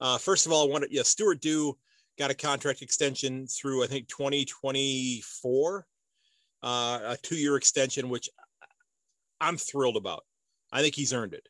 Uh, 0.00 0.16
first 0.16 0.46
of 0.46 0.52
all 0.52 0.68
i 0.68 0.70
wanted 0.70 0.88
yeah 0.92 1.02
stuart 1.02 1.40
dew 1.40 1.76
got 2.16 2.30
a 2.30 2.34
contract 2.34 2.80
extension 2.80 3.46
through 3.48 3.82
i 3.82 3.88
think 3.88 4.06
2024 4.08 5.86
uh, 6.62 6.66
a 6.66 7.16
two-year 7.22 7.56
extension 7.56 8.08
which 8.08 8.28
i'm 9.40 9.56
thrilled 9.56 9.96
about. 9.96 10.24
I 10.72 10.82
think 10.82 10.94
he's 10.94 11.12
earned 11.12 11.34
it 11.34 11.48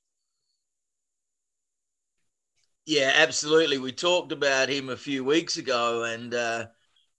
yeah 2.88 3.12
absolutely 3.14 3.78
we 3.78 3.92
talked 3.92 4.33
about 4.33 4.68
him 4.68 4.88
a 4.88 4.97
few 4.97 5.23
weeks 5.23 5.59
ago 5.59 6.02
and 6.04 6.35
uh 6.35 6.66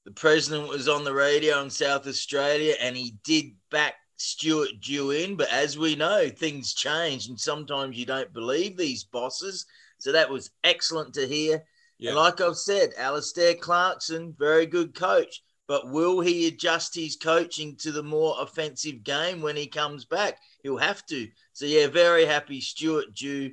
the 0.05 0.11
president 0.11 0.67
was 0.67 0.87
on 0.87 1.03
the 1.03 1.13
radio 1.13 1.61
in 1.61 1.69
South 1.69 2.07
Australia 2.07 2.73
and 2.81 2.97
he 2.97 3.15
did 3.23 3.51
back 3.69 3.93
Stuart 4.17 4.79
Dew 4.81 5.11
in. 5.11 5.35
But 5.35 5.51
as 5.51 5.77
we 5.77 5.95
know, 5.95 6.29
things 6.29 6.73
change 6.73 7.27
and 7.27 7.39
sometimes 7.39 7.97
you 7.97 8.05
don't 8.05 8.33
believe 8.33 8.77
these 8.77 9.03
bosses. 9.03 9.65
So 9.97 10.11
that 10.11 10.29
was 10.29 10.51
excellent 10.63 11.13
to 11.15 11.27
hear. 11.27 11.63
Yeah. 11.97 12.09
And 12.09 12.17
like 12.17 12.41
I've 12.41 12.57
said, 12.57 12.91
Alastair 12.97 13.55
Clarkson, 13.55 14.33
very 14.37 14.65
good 14.65 14.95
coach. 14.95 15.43
But 15.67 15.91
will 15.91 16.19
he 16.21 16.47
adjust 16.47 16.95
his 16.95 17.15
coaching 17.15 17.75
to 17.81 17.91
the 17.91 18.01
more 18.01 18.35
offensive 18.39 19.03
game 19.03 19.41
when 19.41 19.55
he 19.55 19.67
comes 19.67 20.05
back? 20.05 20.39
He'll 20.63 20.77
have 20.77 21.05
to. 21.07 21.27
So, 21.53 21.65
yeah, 21.65 21.85
very 21.85 22.25
happy 22.25 22.59
Stuart 22.59 23.13
Dew. 23.13 23.51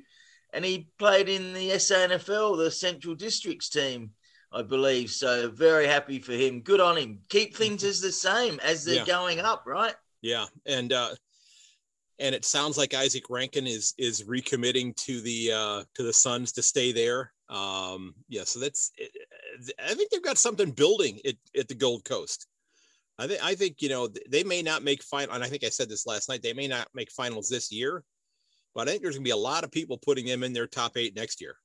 And 0.53 0.63
he 0.63 0.89
played 0.97 1.29
in 1.29 1.53
the 1.53 1.69
SANFL, 1.71 2.57
the 2.57 2.71
Central 2.71 3.15
Districts 3.15 3.69
team 3.69 4.11
I 4.51 4.61
believe. 4.61 5.11
So 5.11 5.49
very 5.49 5.87
happy 5.87 6.19
for 6.19 6.33
him. 6.33 6.61
Good 6.61 6.79
on 6.79 6.97
him. 6.97 7.19
Keep 7.29 7.55
things 7.55 7.83
as 7.83 8.01
the 8.01 8.11
same 8.11 8.59
as 8.63 8.85
they're 8.85 8.95
Yeah. 8.95 9.05
going 9.05 9.39
up, 9.39 9.63
right? 9.65 9.95
Yeah, 10.21 10.45
and 10.65 10.91
uh, 10.93 11.15
and 12.19 12.33
it 12.33 12.45
sounds 12.45 12.77
like 12.77 12.91
Izak 12.91 13.29
Rankine 13.29 13.67
is 13.67 13.93
is 13.97 14.23
recommitting 14.23 14.95
to 15.05 15.21
the 15.21 15.51
uh, 15.51 15.83
to 15.95 16.03
the 16.03 16.13
Suns 16.13 16.51
to 16.53 16.63
stay 16.63 16.91
there. 16.91 17.33
Um, 17.49 18.15
yeah, 18.27 18.43
so 18.43 18.59
that's 18.59 18.91
I 19.79 19.93
think 19.93 20.11
they've 20.11 20.23
got 20.23 20.37
something 20.37 20.71
building 20.71 21.19
at, 21.25 21.35
at 21.57 21.67
the 21.67 21.75
Gold 21.75 22.03
Coast. 22.03 22.47
I 23.19 23.27
think 23.27 23.43
I 23.43 23.55
think 23.55 23.81
you 23.81 23.89
know 23.89 24.09
they 24.29 24.43
may 24.43 24.61
not 24.61 24.83
make 24.83 25.03
final, 25.03 25.35
and 25.35 25.43
I 25.43 25.47
think 25.47 25.63
I 25.63 25.69
said 25.69 25.89
this 25.89 26.07
last 26.07 26.29
night. 26.29 26.41
They 26.41 26.53
may 26.53 26.67
not 26.67 26.87
make 26.93 27.11
finals 27.11 27.49
this 27.49 27.71
year, 27.71 28.03
but 28.77 28.87
I 28.87 28.91
think 28.91 29.01
there's 29.01 29.15
gonna 29.15 29.23
be 29.23 29.31
a 29.31 29.35
lot 29.35 29.63
of 29.63 29.71
people 29.71 29.97
putting 29.97 30.27
them 30.27 30.43
in 30.43 30.53
their 30.53 30.67
top 30.67 30.97
eight 30.97 31.15
next 31.15 31.41
year. 31.41 31.55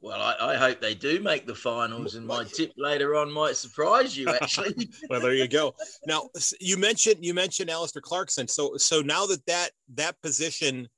Well, 0.00 0.20
I, 0.20 0.34
I 0.40 0.56
hope 0.56 0.80
they 0.80 0.92
do 0.92 1.20
make 1.20 1.46
the 1.46 1.54
finals, 1.54 2.16
and 2.16 2.26
my 2.26 2.42
tip 2.42 2.72
later 2.76 3.14
on 3.14 3.32
might 3.32 3.54
surprise 3.54 4.18
you. 4.18 4.28
Actually, 4.28 4.90
well, 5.08 5.20
there 5.20 5.34
you 5.34 5.46
go. 5.46 5.76
Now 6.04 6.30
you 6.60 6.76
mentioned 6.78 7.24
you 7.24 7.32
mentioned 7.32 7.70
Alastair 7.70 8.02
Clarkson. 8.02 8.48
So 8.48 8.76
so 8.76 9.02
now 9.02 9.24
that 9.26 9.46
that 9.46 9.70
that 9.94 10.20
position, 10.20 10.88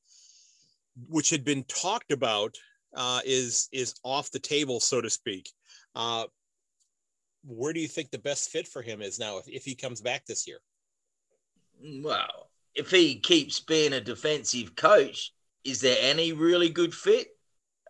which 1.08 1.28
had 1.28 1.44
been 1.44 1.64
talked 1.64 2.10
about, 2.10 2.56
uh, 2.96 3.20
is 3.26 3.68
is 3.72 3.96
off 4.02 4.30
the 4.30 4.38
table, 4.38 4.80
so 4.80 5.02
to 5.02 5.10
speak. 5.10 5.50
Uh, 5.94 6.24
where 7.44 7.74
do 7.74 7.80
you 7.80 7.88
think 7.88 8.10
the 8.10 8.18
best 8.18 8.48
fit 8.48 8.66
for 8.66 8.80
him 8.80 9.02
is 9.02 9.18
now 9.18 9.36
if, 9.36 9.46
if 9.46 9.64
he 9.64 9.74
comes 9.74 10.00
back 10.00 10.24
this 10.24 10.48
year? 10.48 10.58
well, 12.02 12.48
if 12.76 12.90
he 12.90 13.18
keeps 13.18 13.60
being 13.60 13.94
a 13.94 14.00
defensive 14.00 14.76
coach, 14.76 15.32
is 15.64 15.80
there 15.80 15.96
any 16.00 16.32
really 16.32 16.68
good 16.68 16.94
fit? 16.94 17.28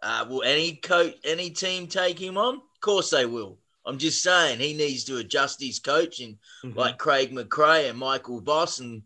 Uh, 0.02 0.24
will 0.28 0.42
any 0.42 0.76
coach, 0.76 1.14
any 1.24 1.50
team 1.50 1.86
take 1.86 2.18
him 2.18 2.38
on? 2.38 2.54
Of 2.54 2.80
course 2.80 3.10
they 3.10 3.26
will. 3.26 3.58
I'm 3.84 3.98
just 3.98 4.22
saying 4.22 4.58
he 4.58 4.74
needs 4.74 5.04
to 5.04 5.18
adjust 5.18 5.62
his 5.62 5.78
coaching, 5.78 6.38
like 6.64 6.98
Craig 6.98 7.32
McRae 7.32 7.88
and 7.88 7.98
Michael 7.98 8.40
Voss 8.40 8.80
and 8.80 9.02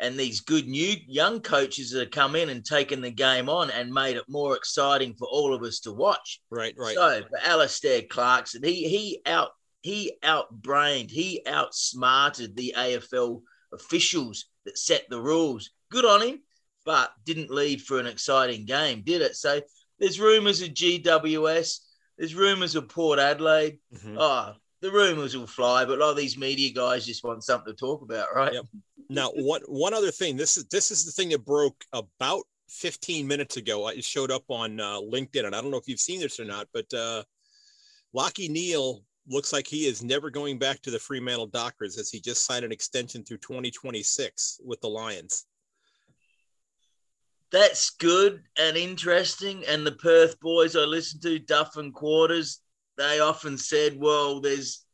and 0.00 0.16
these 0.16 0.40
good 0.40 0.68
new 0.68 0.94
young 1.06 1.40
coaches 1.40 1.90
that 1.90 2.00
have 2.00 2.10
come 2.12 2.36
in 2.36 2.50
and 2.50 2.64
taken 2.64 3.00
the 3.00 3.10
game 3.10 3.48
on 3.48 3.70
and 3.70 3.92
made 3.92 4.16
it 4.16 4.28
more 4.28 4.54
exciting 4.54 5.14
for 5.18 5.26
all 5.26 5.52
of 5.52 5.62
us 5.62 5.80
to 5.80 5.92
watch. 5.92 6.40
right, 6.50 6.74
right. 6.78 6.94
So 6.94 7.22
for 7.28 7.38
Alastair 7.44 8.02
Clarkson, 8.02 8.62
he 8.62 8.88
he 8.88 9.20
out 9.26 9.50
he 9.82 10.12
outbrained, 10.24 11.10
he 11.10 11.42
outsmarted 11.46 12.54
the 12.54 12.74
AFL 12.76 13.42
officials 13.72 14.46
that 14.64 14.78
set 14.78 15.08
the 15.08 15.20
rules. 15.20 15.70
Good 15.90 16.04
on 16.04 16.22
him, 16.22 16.42
but 16.84 17.12
didn't 17.24 17.50
lead 17.50 17.82
for 17.82 17.98
an 17.98 18.06
exciting 18.06 18.64
game, 18.64 19.02
did 19.04 19.22
it? 19.22 19.36
So 19.36 19.60
there's 19.98 20.20
rumours 20.20 20.62
of 20.62 20.70
GWS, 20.70 21.80
there's 22.16 22.34
rumours 22.34 22.74
of 22.74 22.88
Port 22.88 23.18
Adelaide. 23.18 23.78
Mhm. 23.94 24.16
Oh, 24.18 24.54
the 24.80 24.90
rumours 24.92 25.36
will 25.36 25.46
fly, 25.46 25.84
but 25.84 25.98
a 25.98 26.00
lot 26.00 26.10
of 26.10 26.16
these 26.16 26.36
media 26.38 26.70
guys 26.72 27.04
just 27.04 27.24
want 27.24 27.42
something 27.42 27.72
to 27.72 27.78
talk 27.78 28.02
about, 28.02 28.34
right? 28.34 28.52
Yep. 28.52 28.66
Now, 29.08 29.30
one 29.30 29.62
one 29.66 29.94
other 29.94 30.10
thing. 30.10 30.36
This 30.36 30.56
is 30.56 30.64
this 30.66 30.90
is 30.90 31.04
the 31.04 31.12
thing 31.12 31.30
that 31.30 31.44
broke 31.44 31.84
about 31.92 32.44
15 32.68 33.26
minutes 33.26 33.56
ago. 33.56 33.88
It 33.88 34.04
showed 34.04 34.30
up 34.30 34.44
on 34.48 34.78
uh, 34.78 35.00
LinkedIn, 35.00 35.46
and 35.46 35.56
I 35.56 35.60
don't 35.60 35.70
know 35.70 35.78
if 35.78 35.88
you've 35.88 36.00
seen 36.00 36.20
this 36.20 36.38
or 36.38 36.44
not, 36.44 36.68
but 36.72 36.92
uh, 36.92 37.24
Lachie 38.14 38.50
Neale 38.50 39.02
looks 39.28 39.52
like 39.52 39.66
he 39.66 39.86
is 39.86 40.02
never 40.02 40.30
going 40.30 40.58
back 40.58 40.80
to 40.82 40.90
the 40.90 40.98
Fremantle 40.98 41.46
Dockers 41.48 41.98
as 41.98 42.10
he 42.10 42.20
just 42.20 42.44
signed 42.46 42.64
an 42.64 42.72
extension 42.72 43.24
through 43.24 43.38
2026 43.38 44.60
with 44.64 44.80
the 44.80 44.88
Lions. 44.88 45.44
that's 47.50 47.88
good 47.90 48.42
and 48.58 48.76
interesting. 48.76 49.64
And 49.66 49.86
the 49.86 49.92
Perth 49.92 50.38
boys 50.38 50.76
I 50.76 50.80
listened 50.80 51.22
to, 51.22 51.38
Duff 51.38 51.78
and 51.78 51.94
Quarters, 51.94 52.60
they 52.98 53.20
often 53.20 53.56
said, 53.56 53.96
well, 53.98 54.40
there's 54.42 54.84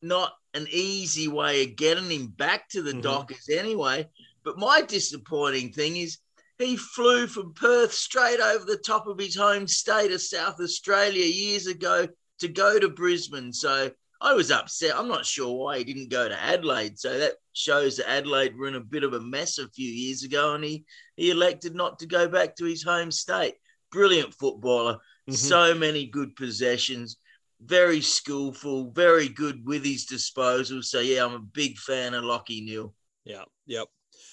not 0.00 0.32
an 0.54 0.68
easy 0.70 1.26
way 1.26 1.64
of 1.64 1.74
getting 1.74 2.08
him 2.08 2.28
back 2.28 2.68
to 2.68 2.82
the 2.82 2.92
Mhm. 2.92 3.02
Dockers 3.02 3.48
anyway. 3.48 4.08
But 4.44 4.58
my 4.58 4.80
disappointing 4.82 5.72
thing 5.72 5.96
is 5.96 6.18
he 6.58 6.76
flew 6.76 7.26
from 7.26 7.52
Perth 7.52 7.92
straight 7.92 8.38
over 8.38 8.64
the 8.64 8.76
top 8.76 9.08
of 9.08 9.18
his 9.18 9.34
home 9.34 9.66
state 9.66 10.12
of 10.12 10.22
South 10.22 10.60
Australia 10.60 11.24
years 11.26 11.66
ago 11.66 12.06
to 12.40 12.48
go 12.48 12.78
to 12.78 12.88
Brisbane. 12.88 13.52
So 13.52 13.90
I 14.20 14.32
was 14.32 14.50
upset. 14.50 14.96
I'm 14.96 15.08
not 15.08 15.26
sure 15.26 15.52
why 15.54 15.78
he 15.78 15.84
didn't 15.84 16.10
go 16.10 16.28
to 16.28 16.42
Adelaide. 16.42 16.98
So 16.98 17.18
that 17.18 17.34
shows 17.52 17.96
that 17.96 18.10
Adelaide 18.10 18.56
were 18.56 18.68
in 18.68 18.74
a 18.74 18.80
bit 18.80 19.04
of 19.04 19.12
a 19.12 19.20
mess 19.20 19.58
a 19.58 19.68
few 19.68 19.90
years 19.90 20.22
ago, 20.22 20.54
and 20.54 20.64
he 20.64 20.84
he 21.16 21.30
elected 21.30 21.74
not 21.74 21.98
to 21.98 22.06
go 22.06 22.28
back 22.28 22.56
to 22.56 22.64
his 22.64 22.82
home 22.82 23.10
state. 23.10 23.54
Brilliant 23.90 24.34
footballer, 24.34 24.98
Mhm. 25.28 25.36
so 25.36 25.74
many 25.74 26.06
good 26.06 26.34
possessions, 26.36 27.16
very 27.60 28.00
skillful, 28.00 28.90
very 28.90 29.28
good 29.28 29.64
with 29.64 29.84
his 29.84 30.06
disposal. 30.06 30.82
So 30.82 31.00
yeah, 31.00 31.24
I'm 31.24 31.34
a 31.34 31.38
big 31.38 31.78
fan 31.78 32.14
of 32.14 32.24
Lachie 32.24 32.64
Neale. 32.64 32.94
Yeah. 33.24 33.44
Yep. 33.66 33.88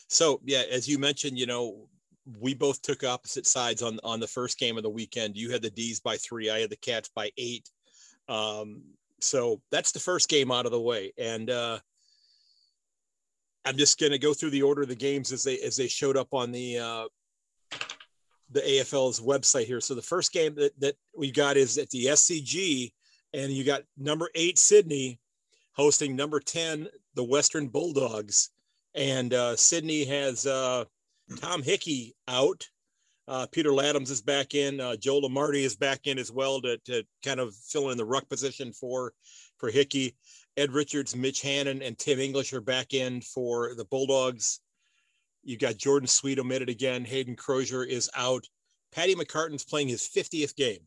So 0.08 0.42
yeah, 0.46 0.64
as 0.70 0.88
you 0.88 0.98
mentioned, 0.98 1.38
you 1.38 1.46
know, 1.46 1.88
we 2.40 2.54
both 2.54 2.82
took 2.82 3.04
opposite 3.04 3.48
sides 3.48 3.82
on 3.82 4.00
on 4.04 4.20
the 4.20 4.28
first 4.28 4.58
game 4.58 4.78
of 4.78 4.84
the 4.84 4.90
weekend. 4.90 5.36
You 5.38 5.52
had 5.52 5.62
the 5.62 5.70
D's 5.70 6.00
by 6.00 6.18
three. 6.18 6.50
I 6.50 6.60
had 6.60 6.70
the 6.70 6.76
Cats 6.78 7.10
by 7.14 7.32
eight. 7.38 7.70
Um, 8.28 8.84
so 9.20 9.62
that's 9.72 9.92
the 9.92 10.00
first 10.00 10.30
game 10.30 10.52
out 10.52 10.66
of 10.66 10.72
the 10.72 10.82
way, 10.82 11.14
and 11.18 11.50
uh, 11.50 11.80
I'm 13.66 13.78
just 13.78 14.00
going 14.00 14.12
to 14.12 14.20
go 14.20 14.34
through 14.34 14.50
the 14.52 14.64
order 14.64 14.82
of 14.82 14.88
the 14.88 14.96
games 14.96 15.32
as 15.32 15.44
they 15.44 15.60
as 15.60 15.78
they 15.78 15.88
showed 15.88 16.18
up 16.18 16.34
on 16.34 16.52
the 16.52 16.80
uh, 16.80 17.06
the 18.52 18.62
AFL's 18.62 19.20
website 19.20 19.66
here. 19.66 19.82
So 19.82 19.94
the 19.94 20.02
first 20.02 20.32
game 20.32 20.56
that 20.56 20.80
that 20.80 20.96
we 21.16 21.32
got 21.32 21.58
is 21.58 21.78
at 21.78 21.90
the 21.90 22.06
SCG, 22.06 22.92
and 23.34 23.52
you 23.52 23.64
got 23.64 23.84
number 23.98 24.30
eight 24.36 24.58
Sydney 24.58 25.20
hosting 25.74 26.16
number 26.16 26.40
ten 26.40 26.88
the 27.16 27.24
Western 27.24 27.68
Bulldogs, 27.68 28.50
and 28.96 29.34
uh, 29.34 29.56
Sydney 29.56 30.06
has 30.06 30.46
uh, 30.46 30.86
Tom 31.38 31.62
Hickey 31.62 32.16
out. 32.28 32.68
Uh, 33.28 33.46
Peter 33.52 33.70
Ladhams 33.70 34.10
is 34.10 34.22
back 34.22 34.56
in. 34.56 34.80
Uh, 34.80 34.96
Joel 34.96 35.30
Amartey 35.30 35.64
is 35.64 35.76
back 35.76 36.08
in 36.08 36.18
as 36.18 36.32
well 36.32 36.62
to, 36.62 36.78
to 36.86 37.04
kind 37.24 37.40
of 37.40 37.56
fill 37.56 37.90
in 37.92 37.98
the 37.98 38.06
ruck 38.06 38.28
position 38.30 38.74
for 38.74 39.14
for 39.58 39.70
Hickey. 39.70 40.16
Ed 40.58 40.72
Richards, 40.72 41.16
Mitch 41.16 41.42
Hannan, 41.42 41.82
and 41.82 41.98
Tim 41.98 42.20
English 42.20 42.52
are 42.52 42.62
back 42.62 42.94
in 42.94 43.22
for 43.22 43.74
the 43.76 43.86
Bulldogs. 43.86 44.60
You've 45.44 45.60
got 45.60 45.78
Jordan 45.78 46.08
Sweet 46.08 46.40
omitted 46.40 46.70
again. 46.70 47.06
Hayden 47.06 47.36
Crozier 47.36 47.84
is 47.84 48.10
out. 48.16 48.46
Paddy 48.92 49.16
McCartin's 49.16 49.64
playing 49.64 49.88
his 49.88 50.02
50th 50.08 50.56
game, 50.56 50.82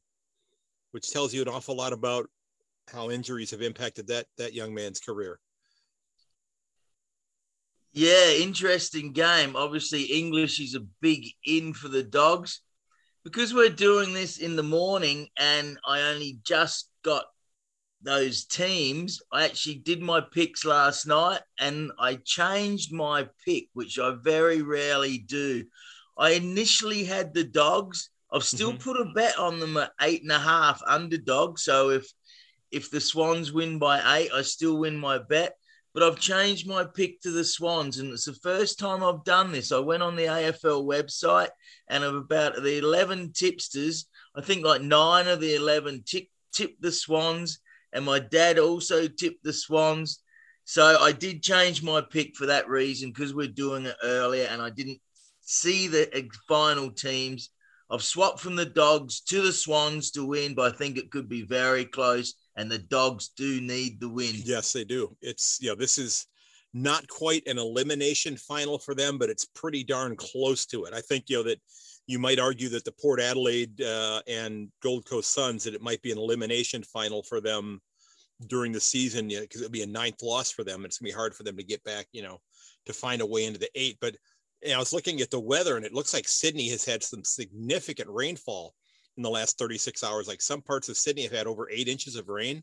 which 0.91 1.11
tells 1.11 1.33
you 1.33 1.41
an 1.41 1.49
awful 1.49 1.77
lot 1.77 1.93
about 1.93 2.29
how 2.93 3.11
injuries 3.11 3.51
have 3.53 3.63
impacted 3.63 4.07
that 4.09 4.27
that 4.37 4.53
young 4.53 4.75
man's 4.75 5.01
career. 5.01 5.39
Yeah, 7.95 8.31
interesting 8.31 9.13
game. 9.13 9.55
Obviously, 9.55 10.03
English 10.03 10.61
is 10.61 10.75
a 10.75 10.81
big 11.01 11.29
in 11.47 11.73
for 11.73 11.87
the 11.87 12.03
dogs. 12.03 12.61
Because 13.23 13.55
we're 13.55 13.71
doing 13.71 14.13
this 14.13 14.39
in 14.39 14.57
the 14.57 14.65
morning 14.65 15.29
and 15.39 15.79
I 15.87 16.03
only 16.11 16.41
just 16.43 16.91
got 17.05 17.25
those 18.03 18.45
teams, 18.45 19.23
I 19.33 19.45
actually 19.45 19.77
did 19.77 20.03
my 20.03 20.21
picks 20.21 20.65
last 20.65 21.07
night 21.07 21.41
and 21.59 21.93
I 21.99 22.17
changed 22.17 22.93
my 22.93 23.29
pick, 23.47 23.69
which 23.73 23.99
I 23.99 24.17
very 24.23 24.61
rarely 24.61 25.19
do. 25.19 25.65
I 26.19 26.33
initially 26.33 27.05
had 27.05 27.33
the 27.33 27.45
dogs. 27.45 28.11
I've 28.31 28.45
still 28.45 28.73
Mhm. 28.75 28.81
put 28.81 29.01
a 29.01 29.07
bet 29.15 29.39
on 29.39 29.61
them 29.61 29.77
at 29.77 29.93
eight 30.03 30.23
and 30.23 30.33
a 30.33 30.39
half 30.39 30.83
underdog. 30.85 31.59
So 31.59 31.91
if 31.91 32.13
if 32.73 32.91
the 32.91 33.01
Swans 33.01 33.53
win 33.53 33.79
by 33.79 34.19
eight, 34.19 34.33
I 34.33 34.43
still 34.43 34.79
win 34.79 34.97
my 34.99 35.19
bet 35.19 35.57
but 35.95 36.03
I've 36.03 36.19
changed 36.19 36.67
my 36.67 36.85
pick 36.85 37.21
to 37.21 37.31
the 37.31 37.45
Swans, 37.45 37.99
and 37.99 38.13
it's 38.13 38.25
the 38.25 38.35
first 38.35 38.81
time 38.81 39.05
I've 39.05 39.23
done 39.25 39.53
this. 39.53 39.71
I 39.71 39.79
went 39.79 40.03
on 40.03 40.17
the 40.17 40.25
AFL 40.25 40.85
website, 40.85 41.51
and 41.89 42.03
of 42.03 42.17
about 42.17 42.61
the 42.61 42.79
11 42.79 43.33
tipsters, 43.33 44.07
I 44.35 44.41
think 44.41 44.65
like 44.65 44.83
nine 44.83 45.29
of 45.29 45.41
the 45.41 45.55
11 45.55 46.03
tip, 46.05 46.27
tipped 46.53 46.83
the 46.83 46.91
Swans, 46.91 47.61
and 47.93 48.05
my 48.05 48.19
dad 48.19 48.59
also 48.59 49.07
tipped 49.07 49.45
the 49.45 49.53
Swans. 49.53 50.21
So 50.65 50.99
I 51.01 51.13
did 51.13 51.45
change 51.45 51.83
my 51.83 52.01
pick 52.01 52.35
for 52.35 52.47
that 52.47 52.69
reason 52.69 53.11
because 53.11 53.33
we're 53.33 53.47
doing 53.47 53.87
it 53.87 53.97
earlier, 54.03 54.49
and 54.51 54.61
I 54.61 54.71
didn't 54.71 55.01
see 55.43 55.87
the 55.87 56.29
final 56.49 56.91
teams. 56.91 57.51
I've 57.89 58.03
swapped 58.03 58.41
from 58.41 58.57
the 58.57 58.67
Dogs 58.67 59.21
to 59.29 59.43
the 59.43 59.53
Swans 59.53 60.11
to 60.13 60.25
win, 60.25 60.55
but 60.55 60.75
I 60.75 60.77
think 60.77 60.99
it 60.99 61.13
could 61.13 61.29
be 61.29 61.43
very 61.43 61.85
close, 61.85 62.35
and 62.57 62.71
the 62.71 62.79
Dogs 62.79 63.31
do 63.37 63.61
need 63.61 64.01
the 64.01 64.09
win. 64.09 64.35
Yes, 64.35 64.73
they 64.73 64.85
do. 64.85 65.17
It's 65.21 65.59
you 65.61 65.69
know 65.69 65.75
this 65.75 65.99
is 65.99 66.27
not 66.73 67.07
quite 67.09 67.47
an 67.47 67.59
elimination 67.59 68.37
final 68.37 68.79
for 68.79 68.95
them, 68.95 69.19
but 69.19 69.31
it's 69.31 69.45
pretty 69.45 69.85
darn 69.85 70.17
close 70.17 70.67
to 70.67 70.85
it. 70.85 70.95
I 70.95 71.01
think 71.01 71.25
you 71.29 71.37
know 71.37 71.43
that 71.45 71.61
you 72.07 72.19
might 72.19 72.39
argue 72.39 72.69
that 72.71 72.85
the 72.85 72.93
Port 72.93 73.21
Adelaide 73.21 73.81
uh, 73.81 74.21
and 74.27 74.69
Gold 74.83 75.07
Coast 75.07 75.33
Suns 75.33 75.65
that 75.65 75.75
it 75.75 75.83
might 75.83 76.03
be 76.03 76.13
an 76.13 76.19
elimination 76.19 76.83
final 76.83 77.23
for 77.23 77.41
them 77.41 77.81
during 78.47 78.73
the 78.73 78.81
season 78.81 79.29
because 79.29 79.39
you 79.39 79.61
know, 79.61 79.65
it'd 79.65 79.73
be 79.73 79.83
a 79.83 79.87
ninth 79.87 80.23
loss 80.23 80.51
for 80.51 80.65
them. 80.65 80.85
It's 80.85 80.99
gonna 80.99 81.09
be 81.09 81.15
hard 81.15 81.35
for 81.35 81.45
them 81.45 81.57
to 81.57 81.63
get 81.63 81.83
back, 81.85 82.07
you 82.13 82.23
know, 82.23 82.41
to 82.87 82.93
find 82.93 83.23
a 83.23 83.27
way 83.27 83.45
into 83.45 83.61
the 83.61 83.71
eight. 83.75 83.97
But 84.01 84.17
you 84.63 84.71
know, 84.71 84.77
I 84.77 84.79
was 84.79 84.93
looking 84.93 85.21
at 85.21 85.31
the 85.31 85.41
weather 85.41 85.77
and 85.77 85.87
it 85.87 85.95
looks 85.95 86.13
like 86.13 86.29
Sydney 86.29 86.69
has 86.71 86.85
had 86.85 87.03
some 87.03 87.25
significant 87.25 88.11
rainfall 88.11 88.75
in 89.17 89.23
the 89.23 89.31
last 89.31 89.59
36 89.59 90.03
hours. 90.03 90.29
Like 90.29 90.43
some 90.43 90.61
parts 90.61 90.89
of 90.89 90.97
Sydney 90.97 91.23
have 91.23 91.33
had 91.33 91.47
over 91.47 91.69
eight 91.71 91.89
inches 91.89 92.17
of 92.17 92.29
rain. 92.29 92.63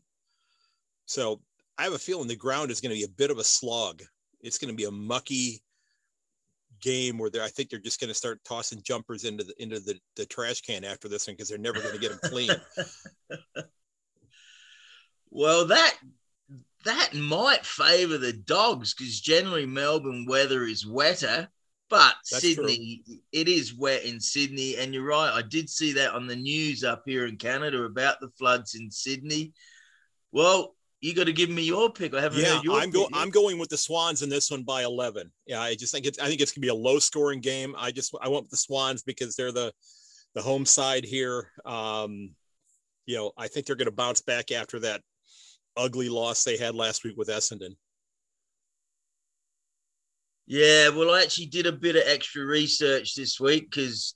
So 1.06 1.40
I 1.78 1.84
have 1.84 1.92
a 1.92 1.98
feeling 1.98 2.28
the 2.28 2.36
ground 2.36 2.70
is 2.70 2.80
going 2.80 2.90
to 2.90 2.98
be 2.98 3.04
a 3.04 3.16
bit 3.16 3.30
of 3.30 3.38
a 3.38 3.44
slog. 3.44 4.02
It's 4.40 4.58
going 4.58 4.70
to 4.70 4.76
be 4.76 4.84
a 4.84 4.90
mucky 4.90 5.62
game 6.80 7.16
where 7.16 7.30
I 7.40 7.48
think 7.48 7.70
they're 7.70 7.78
just 7.78 8.00
going 8.00 8.08
to 8.08 8.14
start 8.14 8.44
tossing 8.44 8.82
jumpers 8.82 9.24
into 9.24 9.44
the 9.44 9.54
into 9.62 9.80
the, 9.80 9.98
the 10.16 10.26
trash 10.26 10.60
can 10.60 10.84
after 10.84 11.08
this 11.08 11.26
one 11.26 11.34
because 11.34 11.48
they're 11.48 11.58
never 11.58 11.80
going 11.80 11.94
to 11.94 12.00
get 12.00 12.10
them 12.10 12.30
clean. 12.30 12.50
well, 15.30 15.66
that 15.66 15.96
that 16.84 17.14
might 17.14 17.64
favour 17.64 18.18
the 18.18 18.32
dogs 18.32 18.94
because 18.94 19.20
generally 19.20 19.66
Melbourne 19.66 20.26
weather 20.28 20.64
is 20.64 20.86
wetter. 20.86 21.48
But 21.92 22.14
That's 22.30 22.40
Sydney, 22.40 23.02
true. 23.04 23.16
it 23.32 23.48
is 23.48 23.74
wet 23.74 24.04
in 24.04 24.18
Sydney, 24.18 24.78
and 24.78 24.94
you're 24.94 25.04
right. 25.04 25.30
I 25.30 25.42
did 25.42 25.68
see 25.68 25.92
that 25.92 26.14
on 26.14 26.26
the 26.26 26.34
news 26.34 26.84
up 26.84 27.02
here 27.04 27.26
in 27.26 27.36
Canada 27.36 27.82
about 27.82 28.18
the 28.18 28.30
floods 28.30 28.74
in 28.74 28.90
Sydney. 28.90 29.52
Well, 30.32 30.74
you 31.02 31.14
got 31.14 31.24
to 31.24 31.34
give 31.34 31.50
me 31.50 31.64
your 31.64 31.92
pick. 31.92 32.14
I 32.14 32.22
haven't 32.22 32.40
yeah, 32.40 32.54
heard 32.54 32.64
your 32.64 32.80
I'm 32.80 32.90
going. 32.90 33.10
I'm 33.12 33.28
going 33.28 33.58
with 33.58 33.68
the 33.68 33.76
Swans 33.76 34.22
in 34.22 34.30
this 34.30 34.50
one 34.50 34.62
by 34.62 34.84
11. 34.84 35.30
Yeah, 35.44 35.60
I 35.60 35.74
just 35.74 35.92
think 35.92 36.06
it's. 36.06 36.18
I 36.18 36.28
think 36.28 36.40
it's 36.40 36.52
gonna 36.52 36.62
be 36.62 36.68
a 36.68 36.74
low 36.74 36.98
scoring 36.98 37.42
game. 37.42 37.74
I 37.76 37.90
just 37.90 38.16
I 38.22 38.28
went 38.28 38.44
with 38.44 38.52
the 38.52 38.56
Swans 38.56 39.02
because 39.02 39.36
they're 39.36 39.52
the 39.52 39.70
the 40.34 40.40
home 40.40 40.64
side 40.64 41.04
here. 41.04 41.50
Um, 41.66 42.30
you 43.04 43.16
know, 43.16 43.32
I 43.36 43.48
think 43.48 43.66
they're 43.66 43.76
going 43.76 43.84
to 43.84 43.92
bounce 43.92 44.22
back 44.22 44.50
after 44.50 44.80
that 44.80 45.02
ugly 45.76 46.08
loss 46.08 46.42
they 46.42 46.56
had 46.56 46.74
last 46.74 47.04
week 47.04 47.18
with 47.18 47.28
Essendon. 47.28 47.76
Yeah, 50.46 50.88
well, 50.88 51.12
I 51.12 51.22
actually 51.22 51.46
did 51.46 51.66
a 51.66 51.72
bit 51.72 51.96
of 51.96 52.02
extra 52.06 52.44
research 52.44 53.14
this 53.14 53.38
week 53.38 53.70
because 53.70 54.14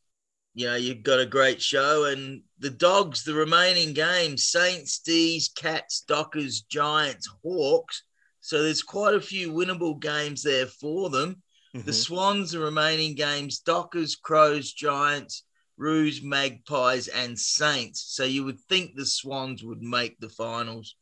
you 0.54 0.66
know 0.66 0.75
you've 0.75 1.02
got 1.02 1.21
a 1.21 1.26
great 1.26 1.62
show, 1.62 2.06
and 2.06 2.42
the 2.59 2.71
dogs, 2.71 3.23
the 3.23 3.35
remaining 3.35 3.92
games: 3.92 4.47
Saints, 4.47 4.99
D's, 4.99 5.49
Cats, 5.49 6.02
Dockers, 6.06 6.62
Giants, 6.62 7.28
Hawks. 7.42 8.02
So 8.40 8.62
there's 8.62 8.83
quite 8.83 9.14
a 9.14 9.21
few 9.21 9.52
winnable 9.52 10.00
games 10.00 10.42
there 10.42 10.66
for 10.66 11.11
them. 11.11 11.42
Mm-hmm. 11.75 11.87
The 11.87 11.92
Swans, 11.92 12.52
the 12.52 12.59
remaining 12.59 13.14
games: 13.14 13.61
Dockers, 13.61 14.16
Crows, 14.16 14.73
Giants, 14.73 15.45
Roos, 15.76 16.23
Magpies, 16.23 17.09
and 17.09 17.38
Saints. 17.38 18.04
So 18.09 18.25
you 18.25 18.45
would 18.45 18.61
think 18.62 18.95
the 18.95 19.06
Swans 19.06 19.62
would 19.62 19.83
make 19.83 20.18
the 20.18 20.28
finals. 20.28 20.97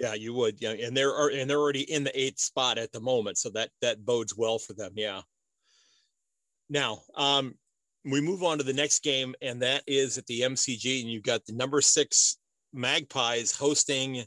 Yeah, 0.00 0.14
you 0.14 0.34
would. 0.34 0.60
Yeah, 0.60 0.72
and 0.72 0.96
they're 0.96 1.28
and 1.28 1.48
they're 1.48 1.60
already 1.60 1.90
in 1.90 2.04
the 2.04 2.18
eighth 2.18 2.38
spot 2.38 2.78
at 2.78 2.92
the 2.92 3.00
moment, 3.00 3.38
so 3.38 3.50
that 3.50 3.70
that 3.82 4.04
bodes 4.04 4.36
well 4.36 4.58
for 4.58 4.72
them. 4.72 4.92
Yeah. 4.94 5.22
Now, 6.68 7.02
um, 7.14 7.54
we 8.04 8.20
move 8.20 8.42
on 8.42 8.58
to 8.58 8.64
the 8.64 8.72
next 8.72 9.02
game, 9.02 9.34
and 9.40 9.62
that 9.62 9.82
is 9.86 10.18
at 10.18 10.26
the 10.26 10.40
MCG, 10.40 11.00
and 11.00 11.10
you've 11.10 11.22
got 11.22 11.44
the 11.46 11.52
number 11.52 11.80
six 11.80 12.38
Magpies 12.72 13.52
hosting 13.52 14.24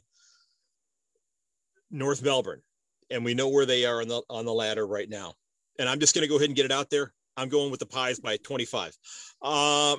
North 1.90 2.22
Melbourne, 2.22 2.62
and 3.10 3.24
we 3.24 3.34
know 3.34 3.48
where 3.48 3.66
they 3.66 3.84
are 3.84 4.00
on 4.00 4.08
the 4.08 4.22
on 4.28 4.44
the 4.44 4.52
ladder 4.52 4.86
right 4.86 5.08
now. 5.08 5.34
And 5.78 5.88
I'm 5.88 6.00
just 6.00 6.14
going 6.14 6.22
to 6.22 6.28
go 6.28 6.36
ahead 6.36 6.48
and 6.48 6.56
get 6.56 6.66
it 6.66 6.72
out 6.72 6.90
there. 6.90 7.12
I'm 7.36 7.48
going 7.48 7.70
with 7.70 7.80
the 7.80 7.86
Pies 7.86 8.18
by 8.18 8.36
25. 8.38 8.96
Um, 9.40 9.98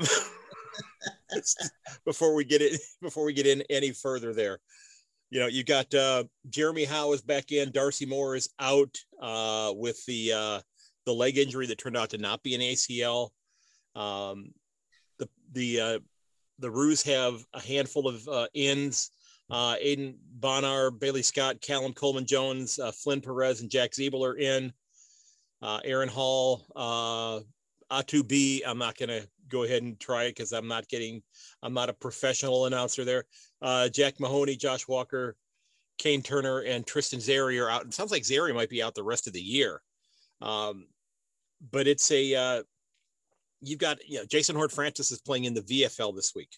before 2.05 2.35
we 2.35 2.43
get 2.43 2.61
it, 2.61 2.79
before 3.01 3.25
we 3.25 3.33
get 3.33 3.47
in 3.47 3.63
any 3.69 3.91
further 3.91 4.33
there 4.33 4.59
you 5.31 5.39
know, 5.39 5.47
you 5.47 5.63
got 5.63 5.93
uh, 5.95 6.25
Jeremy 6.49 6.83
Howe 6.83 7.13
is 7.13 7.21
back 7.21 7.53
in. 7.53 7.71
Darcy 7.71 8.05
Moore 8.05 8.35
is 8.35 8.49
out 8.59 8.97
uh, 9.21 9.71
with 9.73 10.05
the 10.05 10.33
uh, 10.33 10.59
the 11.05 11.13
leg 11.13 11.37
injury 11.37 11.65
that 11.67 11.77
turned 11.77 11.97
out 11.97 12.09
to 12.09 12.17
not 12.17 12.43
be 12.43 12.53
an 12.53 12.61
ACL. 12.61 13.29
Um, 13.95 14.51
the 15.17 15.29
the 15.53 15.79
uh, 15.79 15.99
the 16.59 16.69
Roos 16.69 17.01
have 17.03 17.43
a 17.53 17.61
handful 17.61 18.07
of 18.07 18.27
uh, 18.27 18.47
ins. 18.53 19.09
Uh, 19.49 19.75
Aiden 19.83 20.15
Bonar, 20.39 20.91
Bailey 20.91 21.23
Scott, 21.23 21.59
Callum 21.59 21.91
Coleman 21.91 22.25
Jones, 22.25 22.79
Flynn 23.03 23.19
Perez, 23.19 23.59
and 23.59 23.69
Jack 23.69 23.91
Ziebell 23.91 24.25
are 24.25 24.37
in. 24.37 24.71
Aaron 25.83 26.07
Hall, 26.07 26.65
Atu 27.91 28.25
B. 28.25 28.63
I'm 28.65 28.77
not 28.77 28.97
going 28.97 29.09
to 29.09 29.27
go 29.49 29.63
ahead 29.63 29.83
and 29.83 29.99
try 29.99 30.23
it 30.23 30.35
because 30.35 30.53
I'm 30.53 30.69
not 30.69 30.87
getting, 30.87 31.21
I'm 31.61 31.73
not 31.73 31.89
a 31.89 31.93
professional 31.93 32.65
announcer 32.65 33.03
there. 33.03 33.25
Uh, 33.61 33.89
Jack 33.89 34.19
Mahoney, 34.19 34.55
Josh 34.55 34.87
Walker, 34.87 35.35
Kane 35.97 36.21
Turner, 36.21 36.59
and 36.59 36.85
Tristan 36.85 37.19
Xerri 37.19 37.63
are 37.63 37.69
out. 37.69 37.85
It 37.85 37.93
sounds 37.93 38.11
like 38.11 38.23
Xerri 38.23 38.55
might 38.55 38.69
be 38.69 38.81
out 38.81 38.95
the 38.95 39.03
rest 39.03 39.27
of 39.27 39.33
the 39.33 39.41
year. 39.41 39.81
Um, 40.41 40.87
but 41.71 41.87
it's 41.87 42.09
a, 42.11 42.35
uh, 42.35 42.63
you've 43.61 43.79
got, 43.79 43.99
you 44.07 44.17
know, 44.17 44.25
Jason 44.25 44.55
Horne-Francis 44.55 45.11
is 45.11 45.21
playing 45.21 45.45
in 45.45 45.53
the 45.53 45.61
VFL 45.61 46.15
this 46.15 46.33
week. 46.35 46.49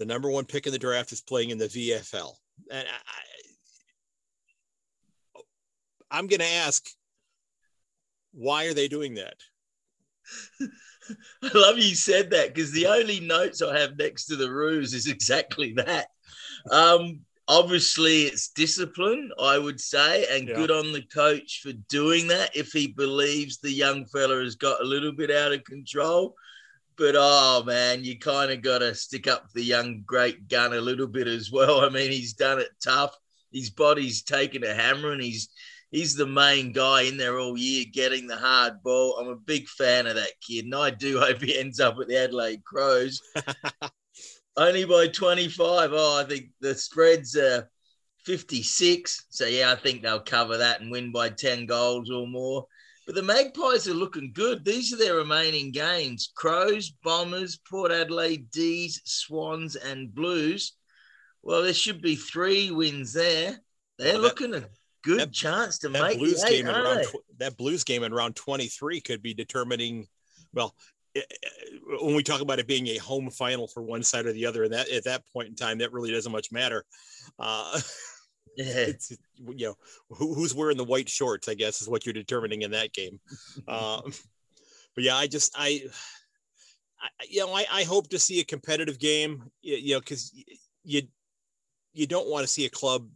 The 0.00 0.06
number 0.06 0.30
one 0.30 0.44
pick 0.44 0.66
in 0.66 0.72
the 0.72 0.78
draft 0.78 1.12
is 1.12 1.20
playing 1.20 1.50
in 1.50 1.58
the 1.58 1.66
VFL. 1.66 2.32
And 2.70 2.86
I, 5.36 5.40
I'm 6.10 6.26
going 6.26 6.40
to 6.40 6.46
ask, 6.46 6.84
why 8.32 8.64
are 8.64 8.74
they 8.74 8.88
doing 8.88 9.14
that? 9.14 9.36
I 11.42 11.50
love 11.54 11.78
you 11.78 11.94
said 11.94 12.30
that 12.30 12.54
because 12.54 12.72
the 12.72 12.86
only 12.86 13.20
notes 13.20 13.62
I 13.62 13.78
have 13.78 13.98
next 13.98 14.26
to 14.26 14.36
the 14.36 14.50
Roos 14.50 14.94
is 14.94 15.06
exactly 15.06 15.72
that. 15.74 16.08
Um, 16.70 17.20
obviously, 17.48 18.22
it's 18.22 18.48
discipline, 18.48 19.30
I 19.40 19.58
would 19.58 19.80
say, 19.80 20.26
and 20.30 20.48
yeah. 20.48 20.54
good 20.54 20.70
on 20.70 20.92
the 20.92 21.02
coach 21.02 21.60
for 21.62 21.72
doing 21.88 22.28
that 22.28 22.54
if 22.56 22.72
he 22.72 22.88
believes 22.88 23.58
the 23.58 23.72
young 23.72 24.06
fella 24.06 24.42
has 24.42 24.54
got 24.56 24.80
a 24.80 24.86
little 24.86 25.12
bit 25.12 25.30
out 25.30 25.52
of 25.52 25.64
control. 25.64 26.34
But 26.96 27.14
oh 27.16 27.62
man, 27.64 28.04
you 28.04 28.18
kind 28.18 28.50
of 28.50 28.62
got 28.62 28.78
to 28.78 28.94
stick 28.94 29.26
up 29.26 29.46
the 29.54 29.62
young 29.62 30.02
great 30.04 30.48
gun 30.48 30.74
a 30.74 30.80
little 30.80 31.06
bit 31.06 31.26
as 31.26 31.50
well. 31.50 31.80
I 31.84 31.88
mean, 31.88 32.10
he's 32.10 32.34
done 32.34 32.58
it 32.58 32.70
tough. 32.82 33.16
His 33.52 33.70
body's 33.70 34.22
taken 34.22 34.62
a 34.62 34.72
hammer 34.72 35.12
and 35.12 35.22
he's 35.22 35.48
he's 35.90 36.14
the 36.14 36.26
main 36.26 36.72
guy 36.72 37.02
in 37.02 37.16
there 37.16 37.38
all 37.38 37.58
year 37.58 37.84
getting 37.92 38.26
the 38.26 38.36
hard 38.36 38.82
ball. 38.82 39.18
I'm 39.18 39.28
a 39.28 39.36
big 39.36 39.68
fan 39.68 40.06
of 40.06 40.14
that 40.14 40.32
kid, 40.40 40.64
and 40.64 40.74
I 40.74 40.90
do 40.90 41.18
hope 41.20 41.42
he 41.42 41.58
ends 41.58 41.80
up 41.80 41.96
with 41.96 42.08
the 42.08 42.18
Adelaide 42.18 42.64
Crows. 42.64 43.20
Only 44.56 44.84
by 44.84 45.08
25. 45.08 45.90
Oh, 45.92 46.20
I 46.20 46.24
think 46.24 46.50
the 46.60 46.74
spread's 46.74 47.36
are 47.36 47.70
56. 48.24 49.26
So, 49.30 49.46
yeah, 49.46 49.72
I 49.72 49.76
think 49.76 50.02
they'll 50.02 50.20
cover 50.20 50.56
that 50.58 50.80
and 50.80 50.90
win 50.90 51.12
by 51.12 51.30
10 51.30 51.66
goals 51.66 52.10
or 52.10 52.26
more. 52.26 52.66
But 53.06 53.14
the 53.14 53.22
Magpies 53.22 53.88
are 53.88 53.94
looking 53.94 54.32
good. 54.32 54.64
These 54.64 54.92
are 54.92 54.96
their 54.96 55.16
remaining 55.16 55.72
games 55.72 56.30
Crows, 56.34 56.90
Bombers, 57.02 57.58
Port 57.68 57.90
Adelaide, 57.90 58.50
D's, 58.50 59.00
Swans, 59.04 59.76
and 59.76 60.14
Blues. 60.14 60.74
Well, 61.42 61.62
there 61.62 61.74
should 61.74 62.02
be 62.02 62.16
three 62.16 62.70
wins 62.70 63.12
there. 63.14 63.58
They're 63.98 64.18
looking 64.18 64.54
at 64.54 64.70
good 65.02 65.20
that, 65.20 65.32
chance 65.32 65.78
to 65.78 65.88
that 65.88 66.02
make 66.02 66.18
Blues 66.18 66.44
game 66.44 66.66
in 66.66 66.74
round 66.74 67.06
that 67.38 67.56
Blues 67.56 67.84
game 67.84 68.02
in 68.02 68.12
round 68.12 68.36
23 68.36 69.00
could 69.00 69.22
be 69.22 69.34
determining. 69.34 70.06
Well, 70.52 70.74
it, 71.14 71.26
when 72.00 72.14
we 72.14 72.22
talk 72.22 72.40
about 72.40 72.58
it 72.58 72.66
being 72.66 72.86
a 72.88 72.96
home 72.98 73.30
final 73.30 73.66
for 73.66 73.82
one 73.82 74.02
side 74.02 74.26
or 74.26 74.32
the 74.32 74.46
other, 74.46 74.64
and 74.64 74.72
that 74.72 74.88
at 74.90 75.04
that 75.04 75.24
point 75.32 75.48
in 75.48 75.54
time, 75.54 75.78
that 75.78 75.92
really 75.92 76.10
doesn't 76.10 76.32
much 76.32 76.52
matter. 76.52 76.84
Uh, 77.38 77.80
it's 78.56 79.12
you 79.36 79.68
know 79.68 79.74
who, 80.10 80.34
who's 80.34 80.54
wearing 80.54 80.76
the 80.76 80.84
white 80.84 81.08
shorts, 81.08 81.48
I 81.48 81.54
guess, 81.54 81.82
is 81.82 81.88
what 81.88 82.06
you're 82.06 82.12
determining 82.12 82.62
in 82.62 82.70
that 82.72 82.92
game. 82.92 83.20
um, 83.68 84.12
but 84.94 85.04
yeah, 85.04 85.16
I 85.16 85.26
just 85.26 85.54
I, 85.56 85.82
I 87.00 87.08
you 87.28 87.40
know 87.40 87.52
I, 87.52 87.66
I 87.70 87.82
hope 87.84 88.08
to 88.10 88.18
see 88.18 88.40
a 88.40 88.44
competitive 88.44 88.98
game. 88.98 89.50
You 89.62 89.94
know, 89.94 90.00
because 90.00 90.32
you 90.84 91.02
you 91.92 92.06
don't 92.06 92.28
want 92.28 92.44
to 92.44 92.48
see 92.48 92.66
a 92.66 92.70
club 92.70 93.08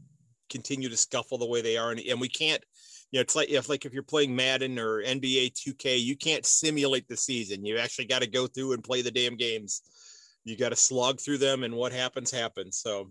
continue 0.55 0.89
to 0.89 0.97
scuffle 0.97 1.37
the 1.37 1.47
way 1.47 1.61
they 1.61 1.77
are, 1.77 1.91
and, 1.91 2.01
and 2.01 2.21
we 2.21 2.29
can't. 2.29 2.63
You 3.11 3.19
know, 3.19 3.23
it's 3.23 3.35
like 3.35 3.51
if 3.51 3.69
like 3.69 3.85
if 3.85 3.93
you're 3.93 4.03
playing 4.05 4.35
Madden 4.35 4.79
or 4.79 5.03
NBA 5.03 5.53
2K, 5.53 6.01
you 6.01 6.17
can't 6.17 6.47
simulate 6.47 7.09
the 7.09 7.17
season. 7.17 7.65
You 7.65 7.79
actually 7.79 8.07
got 8.07 8.23
to 8.23 8.29
go 8.29 8.47
through 8.47 8.73
and 8.73 8.83
play 8.83 9.03
the 9.03 9.11
damn 9.11 9.37
games. 9.37 9.83
You 10.45 10.57
got 10.57 10.69
to 10.71 10.77
slog 10.77 11.21
through 11.21 11.39
them, 11.39 11.65
and 11.65 11.75
what 11.75 11.93
happens 11.93 12.31
happens. 12.31 12.79
So, 12.79 13.11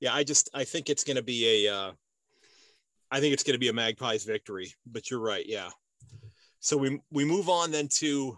yeah, 0.00 0.14
I 0.14 0.22
just 0.22 0.48
I 0.54 0.64
think 0.64 0.88
it's 0.88 1.04
going 1.04 1.16
to 1.16 1.22
be 1.22 1.66
a. 1.66 1.74
Uh, 1.74 1.92
I 3.10 3.20
think 3.20 3.32
it's 3.32 3.42
going 3.42 3.54
to 3.54 3.60
be 3.60 3.68
a 3.68 3.72
Magpies 3.72 4.24
victory. 4.24 4.72
But 4.86 5.10
you're 5.10 5.20
right, 5.20 5.46
yeah. 5.46 5.70
So 6.60 6.76
we 6.76 7.00
we 7.10 7.24
move 7.24 7.48
on 7.48 7.70
then 7.70 7.88
to 7.98 8.36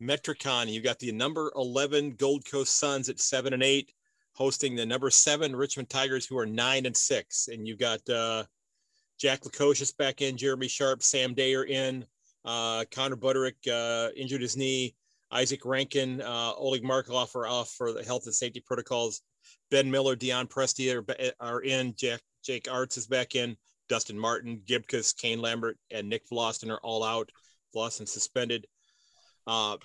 Metricon. 0.00 0.68
You 0.68 0.80
got 0.80 0.98
the 0.98 1.12
number 1.12 1.50
11 1.56 2.16
Gold 2.16 2.44
Coast 2.48 2.78
Suns 2.78 3.08
at 3.08 3.20
seven 3.20 3.52
and 3.54 3.62
eight 3.62 3.92
hosting 4.42 4.74
the 4.74 4.84
number 4.84 5.08
seven 5.08 5.54
Richmond 5.54 5.88
Tigers, 5.88 6.26
who 6.26 6.36
are 6.36 6.46
nine 6.46 6.84
and 6.84 6.96
six. 6.96 7.46
And 7.46 7.64
you've 7.64 7.78
got 7.78 8.00
uh, 8.10 8.42
Jack 9.16 9.42
Lukosius 9.42 9.96
back 9.96 10.20
in, 10.20 10.36
Jeremy 10.36 10.66
Sharp, 10.66 11.00
Sam 11.00 11.32
Dayer 11.32 11.64
in, 11.64 12.04
uh, 12.44 12.84
Connor 12.90 13.14
Budarick 13.14 13.54
uh, 13.70 14.10
injured 14.16 14.42
his 14.42 14.56
knee, 14.56 14.96
Izak 15.32 15.64
Rankine, 15.64 16.20
uh, 16.20 16.54
Oleg 16.56 16.82
Markov 16.82 17.30
are 17.36 17.46
off 17.46 17.70
for 17.70 17.92
the 17.92 18.02
health 18.02 18.24
and 18.26 18.34
safety 18.34 18.58
protocols. 18.58 19.22
Ben 19.70 19.88
Miller, 19.88 20.16
Dion 20.16 20.48
Prestia 20.48 20.96
are, 21.08 21.32
are 21.38 21.60
in. 21.60 21.94
Jack 21.96 22.20
Jake 22.42 22.64
Aarts 22.64 22.98
is 22.98 23.06
back 23.06 23.36
in. 23.36 23.56
Dustin 23.88 24.18
Martin, 24.18 24.60
Gibcus, 24.66 25.12
Kane 25.12 25.40
Lambert, 25.40 25.78
and 25.92 26.08
Nick 26.08 26.28
Vlastuin 26.28 26.72
are 26.72 26.80
all 26.82 27.04
out. 27.04 27.30
Vlastuin 27.76 28.08
suspended. 28.08 28.66
Uh, 29.46 29.76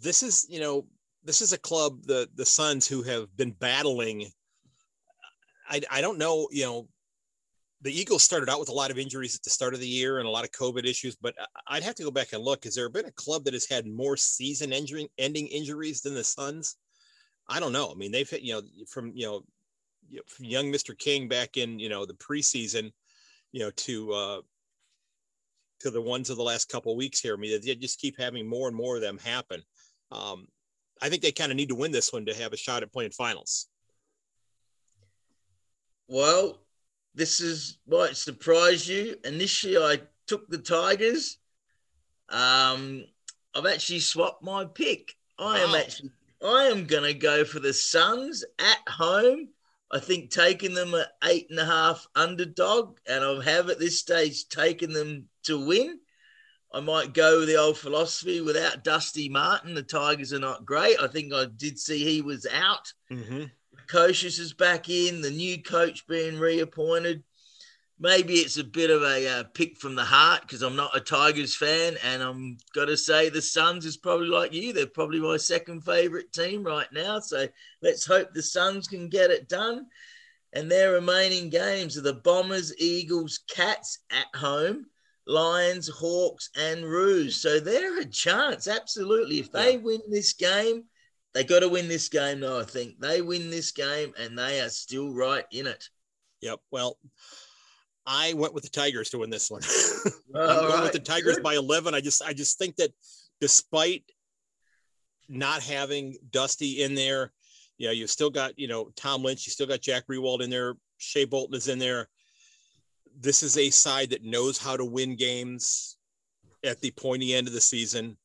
this 0.00 0.22
is 0.22 0.46
you 0.48 0.60
know 0.60 0.86
this 1.28 1.42
is 1.42 1.52
a 1.52 1.58
club 1.58 2.02
the 2.04 2.26
the 2.36 2.46
Suns 2.46 2.88
who 2.88 3.02
have 3.02 3.28
been 3.36 3.50
battling. 3.50 4.30
I 5.68 5.82
I 5.90 6.00
don't 6.00 6.18
know 6.18 6.48
you 6.50 6.64
know. 6.64 6.88
The 7.82 7.96
Eagles 7.96 8.24
started 8.24 8.48
out 8.48 8.58
with 8.58 8.70
a 8.70 8.72
lot 8.72 8.90
of 8.90 8.98
injuries 8.98 9.36
at 9.36 9.42
the 9.44 9.50
start 9.50 9.72
of 9.72 9.78
the 9.78 9.86
year 9.86 10.18
and 10.18 10.26
a 10.26 10.30
lot 10.30 10.42
of 10.42 10.50
COVID 10.50 10.84
issues, 10.84 11.14
but 11.14 11.32
I'd 11.68 11.84
have 11.84 11.94
to 11.96 12.02
go 12.02 12.10
back 12.10 12.32
and 12.32 12.42
look. 12.42 12.64
Has 12.64 12.74
there 12.74 12.88
been 12.88 13.04
a 13.04 13.12
club 13.12 13.44
that 13.44 13.54
has 13.54 13.68
had 13.68 13.86
more 13.86 14.16
season 14.16 14.72
ending 14.72 15.46
injuries 15.46 16.00
than 16.00 16.14
the 16.14 16.24
Suns? 16.24 16.74
I 17.48 17.60
don't 17.60 17.72
know. 17.72 17.88
I 17.92 17.94
mean, 17.94 18.10
they've 18.10 18.28
hit, 18.28 18.42
you 18.42 18.54
know, 18.54 18.62
from, 18.88 19.12
you 19.14 19.26
know, 19.26 19.42
from 20.26 20.46
young 20.46 20.72
Mr. 20.72 20.98
King 20.98 21.28
back 21.28 21.56
in, 21.56 21.78
you 21.78 21.88
know, 21.88 22.04
the 22.04 22.14
preseason, 22.14 22.90
you 23.52 23.60
know, 23.60 23.70
to, 23.70 24.12
uh, 24.12 24.40
to 25.80 25.90
the 25.92 26.02
ones 26.02 26.30
of 26.30 26.36
the 26.36 26.42
last 26.42 26.68
couple 26.68 26.96
weeks 26.96 27.20
here. 27.20 27.34
I 27.34 27.36
mean, 27.36 27.60
they 27.64 27.76
just 27.76 28.00
keep 28.00 28.18
having 28.18 28.48
more 28.48 28.66
and 28.66 28.76
more 28.76 28.96
of 28.96 29.02
them 29.02 29.18
happen. 29.18 29.62
Um, 30.10 30.48
I 31.00 31.08
think 31.08 31.22
they 31.22 31.32
kind 31.32 31.52
of 31.52 31.56
need 31.56 31.68
to 31.68 31.74
win 31.74 31.92
this 31.92 32.12
one 32.12 32.26
to 32.26 32.34
have 32.34 32.52
a 32.52 32.56
shot 32.56 32.82
at 32.82 32.92
playing 32.92 33.12
finals. 33.12 33.68
Well, 36.08 36.58
this 37.14 37.40
is 37.40 37.78
might 37.86 38.16
surprise 38.16 38.88
you. 38.88 39.16
Initially, 39.24 39.76
I 39.76 40.00
took 40.26 40.48
the 40.48 40.58
Tigers. 40.58 41.38
Um, 42.28 43.04
I've 43.54 43.66
actually 43.66 44.00
swapped 44.00 44.42
my 44.42 44.64
pick. 44.64 45.14
I 45.38 45.64
wow. 45.64 45.68
am 45.68 45.74
actually 45.74 46.10
I 46.42 46.64
am 46.64 46.86
going 46.86 47.02
to 47.02 47.14
go 47.14 47.44
for 47.44 47.58
the 47.58 47.72
Suns 47.72 48.44
at 48.58 48.78
home. 48.88 49.48
I 49.90 49.98
think 49.98 50.30
taking 50.30 50.74
them 50.74 50.94
at 50.94 51.08
eight 51.24 51.46
and 51.50 51.58
a 51.58 51.64
half 51.64 52.06
underdog, 52.14 52.98
and 53.08 53.24
I 53.24 53.42
have 53.44 53.70
at 53.70 53.78
this 53.78 53.98
stage 53.98 54.48
taken 54.48 54.92
them 54.92 55.28
to 55.44 55.66
win. 55.66 55.98
I 56.72 56.80
might 56.80 57.14
go 57.14 57.40
with 57.40 57.48
the 57.48 57.56
old 57.56 57.78
philosophy 57.78 58.40
without 58.40 58.84
Dusty 58.84 59.28
Martin. 59.28 59.74
The 59.74 59.82
Tigers 59.82 60.32
are 60.32 60.38
not 60.38 60.66
great. 60.66 61.00
I 61.00 61.06
think 61.06 61.32
I 61.32 61.46
did 61.56 61.78
see 61.78 62.04
he 62.04 62.20
was 62.20 62.46
out. 62.52 62.92
Mm-hmm. 63.10 63.44
is 63.94 64.52
back 64.52 64.90
in, 64.90 65.22
the 65.22 65.30
new 65.30 65.62
coach 65.62 66.06
being 66.06 66.38
reappointed 66.38 67.22
maybe 68.00 68.34
it's 68.34 68.58
a 68.58 68.64
bit 68.64 68.90
of 68.90 69.02
a 69.02 69.28
uh, 69.28 69.44
pick 69.54 69.76
from 69.76 69.94
the 69.94 70.04
heart 70.04 70.42
because 70.42 70.62
I'm 70.62 70.76
not 70.76 70.96
a 70.96 71.00
Tigers 71.00 71.54
fan, 71.54 71.96
and 72.04 72.22
I'm 72.22 72.58
got 72.74 72.86
to 72.86 72.96
say 72.96 73.28
the 73.28 73.42
Suns 73.42 73.84
is 73.84 73.96
probably 73.96 74.28
like 74.28 74.52
you. 74.52 74.72
They're 74.72 74.86
probably 74.86 75.20
my 75.20 75.36
second 75.36 75.84
favorite 75.84 76.32
team 76.32 76.62
right 76.62 76.90
now. 76.92 77.20
So 77.20 77.46
let's 77.82 78.06
hope 78.06 78.32
the 78.32 78.42
Suns 78.42 78.86
can 78.88 79.08
get 79.08 79.30
it 79.30 79.48
done. 79.48 79.86
And 80.54 80.70
their 80.70 80.92
remaining 80.92 81.50
games 81.50 81.98
are 81.98 82.02
the 82.02 82.14
Bombers, 82.14 82.74
Eagles, 82.78 83.40
Cats 83.50 83.98
at 84.10 84.38
home, 84.38 84.86
Lions, 85.28 85.88
Hawks, 85.88 86.50
and 86.56 86.84
Roos. 86.84 87.36
So 87.36 87.60
they're 87.60 88.00
a 88.00 88.04
chance, 88.04 88.66
absolutely. 88.66 89.38
If 89.38 89.52
they 89.52 89.72
yeah. 89.72 89.78
win 89.78 90.00
this 90.08 90.32
game, 90.32 90.84
they 91.34 91.44
got 91.44 91.60
to 91.60 91.68
win 91.68 91.86
this 91.86 92.08
game. 92.08 92.40
Though 92.40 92.60
I 92.60 92.64
think 92.64 92.98
they 92.98 93.20
win 93.20 93.50
this 93.50 93.70
game, 93.70 94.12
and 94.18 94.36
they 94.36 94.60
are 94.60 94.70
still 94.70 95.12
right 95.12 95.44
in 95.52 95.66
it. 95.66 95.84
Yep. 96.40 96.60
Well, 96.70 96.98
I 98.06 98.32
went 98.32 98.54
with 98.54 98.64
the 98.64 98.70
Tigers 98.70 99.10
to 99.10 99.18
win 99.18 99.30
this 99.30 99.50
one. 99.50 99.60
I'm 100.34 100.56
going 100.56 100.72
right. 100.72 100.82
with 100.82 100.92
the 100.92 100.98
Tigers 100.98 101.36
Good. 101.36 101.44
by 101.44 101.54
11. 101.54 101.94
I 101.94 102.00
just 102.00 102.22
I 102.22 102.32
just 102.32 102.58
think 102.58 102.76
that 102.76 102.90
despite 103.40 104.04
not 105.28 105.62
having 105.62 106.16
Dusty 106.30 106.82
in 106.82 106.94
there, 106.94 107.32
you 107.76 107.86
know, 107.86 107.92
you've 107.92 108.10
still 108.10 108.30
got, 108.30 108.58
you 108.58 108.66
know, 108.66 108.90
Tom 108.96 109.22
Lynch, 109.22 109.46
you 109.46 109.52
still 109.52 109.66
got 109.66 109.82
Jack 109.82 110.04
Riewoldt 110.10 110.42
in 110.42 110.50
there, 110.50 110.74
Shai 110.96 111.26
Bolton 111.26 111.54
is 111.54 111.68
in 111.68 111.78
there. 111.78 112.08
This 113.20 113.42
is 113.42 113.58
a 113.58 113.70
side 113.70 114.10
that 114.10 114.24
knows 114.24 114.58
how 114.58 114.76
to 114.76 114.84
win 114.84 115.16
games 115.16 115.96
at 116.64 116.80
the 116.80 116.90
pointy 116.92 117.34
end 117.34 117.46
of 117.46 117.52
the 117.52 117.60
season. 117.60 118.16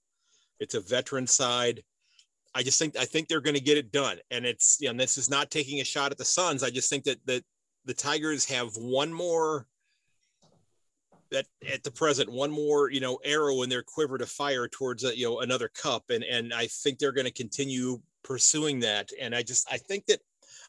It's 0.59 0.75
a 0.75 0.81
veteran 0.81 1.27
side. 1.27 1.83
I 2.55 2.61
just 2.61 2.77
think 2.77 2.95
I 2.97 3.05
think 3.05 3.27
they're 3.27 3.41
going 3.41 3.55
to 3.55 3.61
get 3.61 3.77
it 3.77 3.91
done. 3.91 4.17
And 4.29 4.45
it's 4.45 4.77
you 4.79 4.91
know, 4.91 4.97
this 4.97 5.17
is 5.17 5.29
not 5.29 5.49
taking 5.49 5.81
a 5.81 5.83
shot 5.83 6.11
at 6.11 6.17
the 6.17 6.25
Suns. 6.25 6.63
I 6.63 6.69
just 6.69 6.89
think 6.89 7.03
that 7.05 7.17
that 7.25 7.43
the 7.85 7.93
Tigers 7.93 8.45
have 8.45 8.69
one 8.75 9.11
more 9.11 9.67
that 11.33 11.47
at 11.73 11.83
the 11.83 11.91
present 11.91 12.31
one 12.31 12.51
more 12.51 12.89
you 12.91 13.01
know 13.01 13.19
arrow 13.25 13.63
in 13.63 13.69
their 13.69 13.83
quiver 13.83 14.17
to 14.17 14.25
fire 14.25 14.67
towards 14.67 15.03
a, 15.03 15.17
you 15.17 15.27
know 15.27 15.39
another 15.39 15.67
cup 15.67 16.03
and 16.09 16.23
and 16.23 16.53
I 16.53 16.67
think 16.67 16.99
they're 16.99 17.11
going 17.11 17.25
to 17.25 17.33
continue 17.33 17.99
pursuing 18.23 18.79
that 18.81 19.09
and 19.19 19.35
I 19.35 19.41
just 19.41 19.67
I 19.69 19.77
think 19.77 20.05
that 20.05 20.19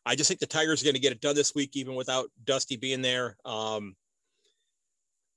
I 0.06 0.16
just 0.16 0.26
think 0.26 0.40
the 0.40 0.46
Tigers 0.46 0.80
are 0.80 0.86
going 0.86 0.94
to 0.94 1.00
get 1.00 1.12
it 1.12 1.20
done 1.20 1.36
this 1.36 1.54
week 1.54 1.76
even 1.76 1.94
without 1.94 2.30
Dusty 2.44 2.76
being 2.76 3.02
there 3.02 3.36
um 3.44 3.94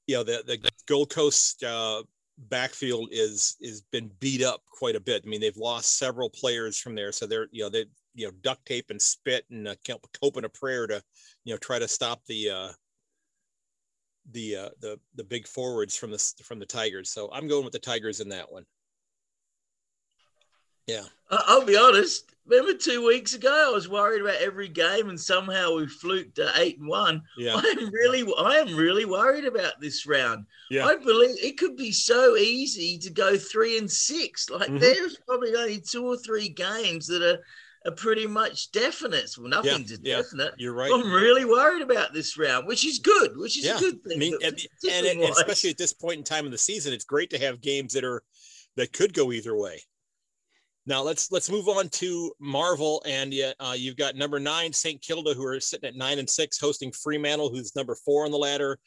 you 0.08 0.16
know 0.16 0.24
the 0.24 0.44
the 0.46 0.58
Gold 0.88 1.10
Coast 1.10 1.64
uh 1.64 2.04
backfield 2.50 3.10
is 3.12 3.58
is 3.62 3.82
been 3.92 4.12
beat 4.20 4.44
up 4.44 4.62
quite 4.72 4.96
a 4.96 5.00
bit 5.00 5.24
I 5.26 5.30
mean 5.30 5.42
they've 5.42 5.58
lost 5.58 5.98
several 5.98 6.30
players 6.30 6.80
from 6.80 6.96
there 6.96 7.12
so 7.12 7.26
they're 7.26 7.48
you 7.52 7.64
know 7.64 7.70
they 7.70 7.86
you 8.14 8.26
know 8.26 8.32
duct 8.42 8.66
tape 8.66 8.90
and 8.90 9.02
spit 9.02 9.46
and 9.50 9.68
uh, 9.68 9.76
hoping 10.22 10.46
a 10.46 10.50
prayer 10.50 10.88
to 10.88 11.02
you 11.46 11.54
know 11.54 11.58
try 11.58 11.80
to 11.80 11.88
stop 11.88 12.22
the 12.28 12.50
uh 12.50 12.70
the 14.32 14.56
uh, 14.56 14.70
the 14.82 15.00
the 15.16 15.24
big 15.24 15.48
forwards 15.48 15.96
from 15.96 16.12
the 16.12 16.34
from 16.44 16.60
the 16.60 16.66
Tigers. 16.66 17.10
So 17.12 17.30
I'm 17.32 17.48
going 17.48 17.64
with 17.64 17.74
the 17.74 17.80
Tigers 17.80 18.20
in 18.20 18.30
that 18.30 18.52
one. 18.52 18.66
Yeah, 20.88 21.04
I'll 21.30 21.66
be 21.66 21.78
honest. 21.78 22.32
Remember 22.48 22.74
two 22.74 23.06
weeks 23.06 23.34
ago, 23.34 23.70
I 23.70 23.74
was 23.74 23.90
worried 23.90 24.22
about 24.22 24.42
every 24.42 24.70
game, 24.70 25.10
and 25.10 25.20
somehow 25.20 25.76
we 25.76 25.88
fluked 25.88 26.36
to 26.36 26.50
eight 26.56 26.80
and 26.80 26.88
one. 26.88 27.22
Yeah, 27.38 27.56
I'm 27.56 27.90
really, 27.92 28.24
I 28.40 28.56
am 28.56 28.76
really 28.76 29.04
worried 29.04 29.46
about 29.46 29.82
this 29.82 30.06
round. 30.08 30.46
Yeah, 30.72 30.86
I 30.86 30.96
believe 30.96 31.36
it 31.44 31.58
could 31.58 31.76
be 31.76 31.92
so 31.92 32.38
easy 32.38 32.98
to 33.00 33.10
go 33.10 33.38
three 33.38 33.78
and 33.78 33.92
six. 33.92 34.50
Like 34.50 34.70
mm-hmm. 34.70 34.78
there's 34.78 35.18
probably 35.28 35.56
only 35.56 35.82
two 35.82 36.06
or 36.06 36.18
three 36.18 36.48
games 36.48 37.06
that 37.08 37.22
are 37.22 37.40
are 37.88 37.96
pretty 37.96 38.28
much 38.28 38.72
definite. 38.72 39.32
Well, 39.38 39.50
nothing's 39.50 39.92
yeah, 39.92 39.98
yeah, 40.02 40.16
definite. 40.18 40.54
You're 40.58 40.74
right. 40.74 40.92
I'm 40.94 41.12
really 41.12 41.46
worried 41.46 41.82
about 41.82 42.14
this 42.14 42.38
round, 42.38 42.68
which 42.68 42.86
is 42.86 43.00
good, 43.00 43.38
which 43.38 43.58
is 43.58 43.66
yeah. 43.66 43.78
a 43.78 43.80
good 43.80 44.04
thing. 44.04 44.16
I 44.16 44.20
mean, 44.20 44.38
and, 44.44 44.60
and, 44.90 45.06
and, 45.06 45.22
especially 45.24 45.70
at 45.70 45.78
this 45.78 45.94
point 45.94 46.18
in 46.18 46.24
time 46.24 46.46
in 46.46 46.52
the 46.52 46.58
season, 46.58 46.94
it's 46.94 47.06
great 47.06 47.30
to 47.32 47.40
have 47.40 47.62
games 47.62 47.94
that 47.94 48.04
are 48.04 48.24
that 48.76 48.94
could 48.94 49.14
go 49.14 49.32
either 49.32 49.56
way. 49.56 49.82
Now 50.88 51.02
let's 51.02 51.34
let's 51.34 51.52
move 51.52 51.68
on 51.68 51.90
to 51.90 52.32
Marvel, 52.40 53.04
and 53.06 53.34
uh, 53.60 53.74
you've 53.76 53.98
got 53.98 54.16
number 54.16 54.40
nine 54.40 54.72
St. 54.72 55.02
Kilda, 55.02 55.34
who 55.34 55.46
are 55.46 55.60
sitting 55.60 55.90
at 55.90 55.98
nine 55.98 56.18
and 56.18 56.30
six, 56.30 56.58
hosting 56.58 56.94
Fremantle, 56.94 57.50
who's 57.50 57.76
number 57.76 57.94
four 57.94 58.24
on 58.24 58.32
the 58.32 58.38
ladder 58.38 58.80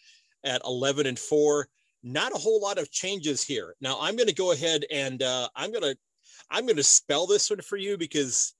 at 0.42 0.62
eleven 0.64 1.06
and 1.06 1.18
four. 1.18 1.68
Not 2.02 2.34
a 2.34 2.38
whole 2.38 2.58
lot 2.58 2.78
of 2.78 2.90
changes 2.90 3.44
here. 3.44 3.74
Now 3.82 3.98
I'm 4.00 4.16
going 4.16 4.28
to 4.28 4.34
go 4.34 4.52
ahead 4.52 4.86
and 4.90 5.22
uh, 5.22 5.50
I'm 5.54 5.72
going 5.72 5.82
to 5.82 5.96
I'm 6.50 6.64
going 6.64 6.76
to 6.76 6.82
spell 6.82 7.26
this 7.26 7.50
one 7.50 7.60
for 7.60 7.76
you 7.76 7.98
because 7.98 8.54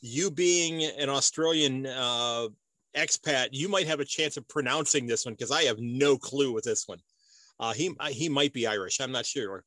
you 0.00 0.30
being 0.30 0.82
an 0.84 1.10
Australian 1.10 1.84
uh, 1.84 2.48
expat, 2.96 3.48
you 3.52 3.68
might 3.68 3.88
have 3.88 4.00
a 4.00 4.06
chance 4.06 4.38
of 4.38 4.48
pronouncing 4.48 5.06
this 5.06 5.26
one 5.26 5.34
because 5.34 5.50
I 5.50 5.64
have 5.64 5.78
no 5.78 6.16
clue 6.16 6.50
with 6.52 6.64
this 6.64 6.88
one. 6.88 7.00
Uh, 7.58 7.74
he 7.74 7.94
he 8.08 8.30
might 8.30 8.54
be 8.54 8.66
Irish. 8.66 9.02
I'm 9.02 9.12
not 9.12 9.26
sure. 9.26 9.64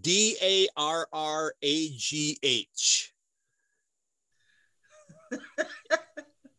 D 0.00 0.36
A 0.42 0.68
R 0.76 1.08
R 1.12 1.54
A 1.62 1.88
G 1.90 2.38
H. 2.42 3.12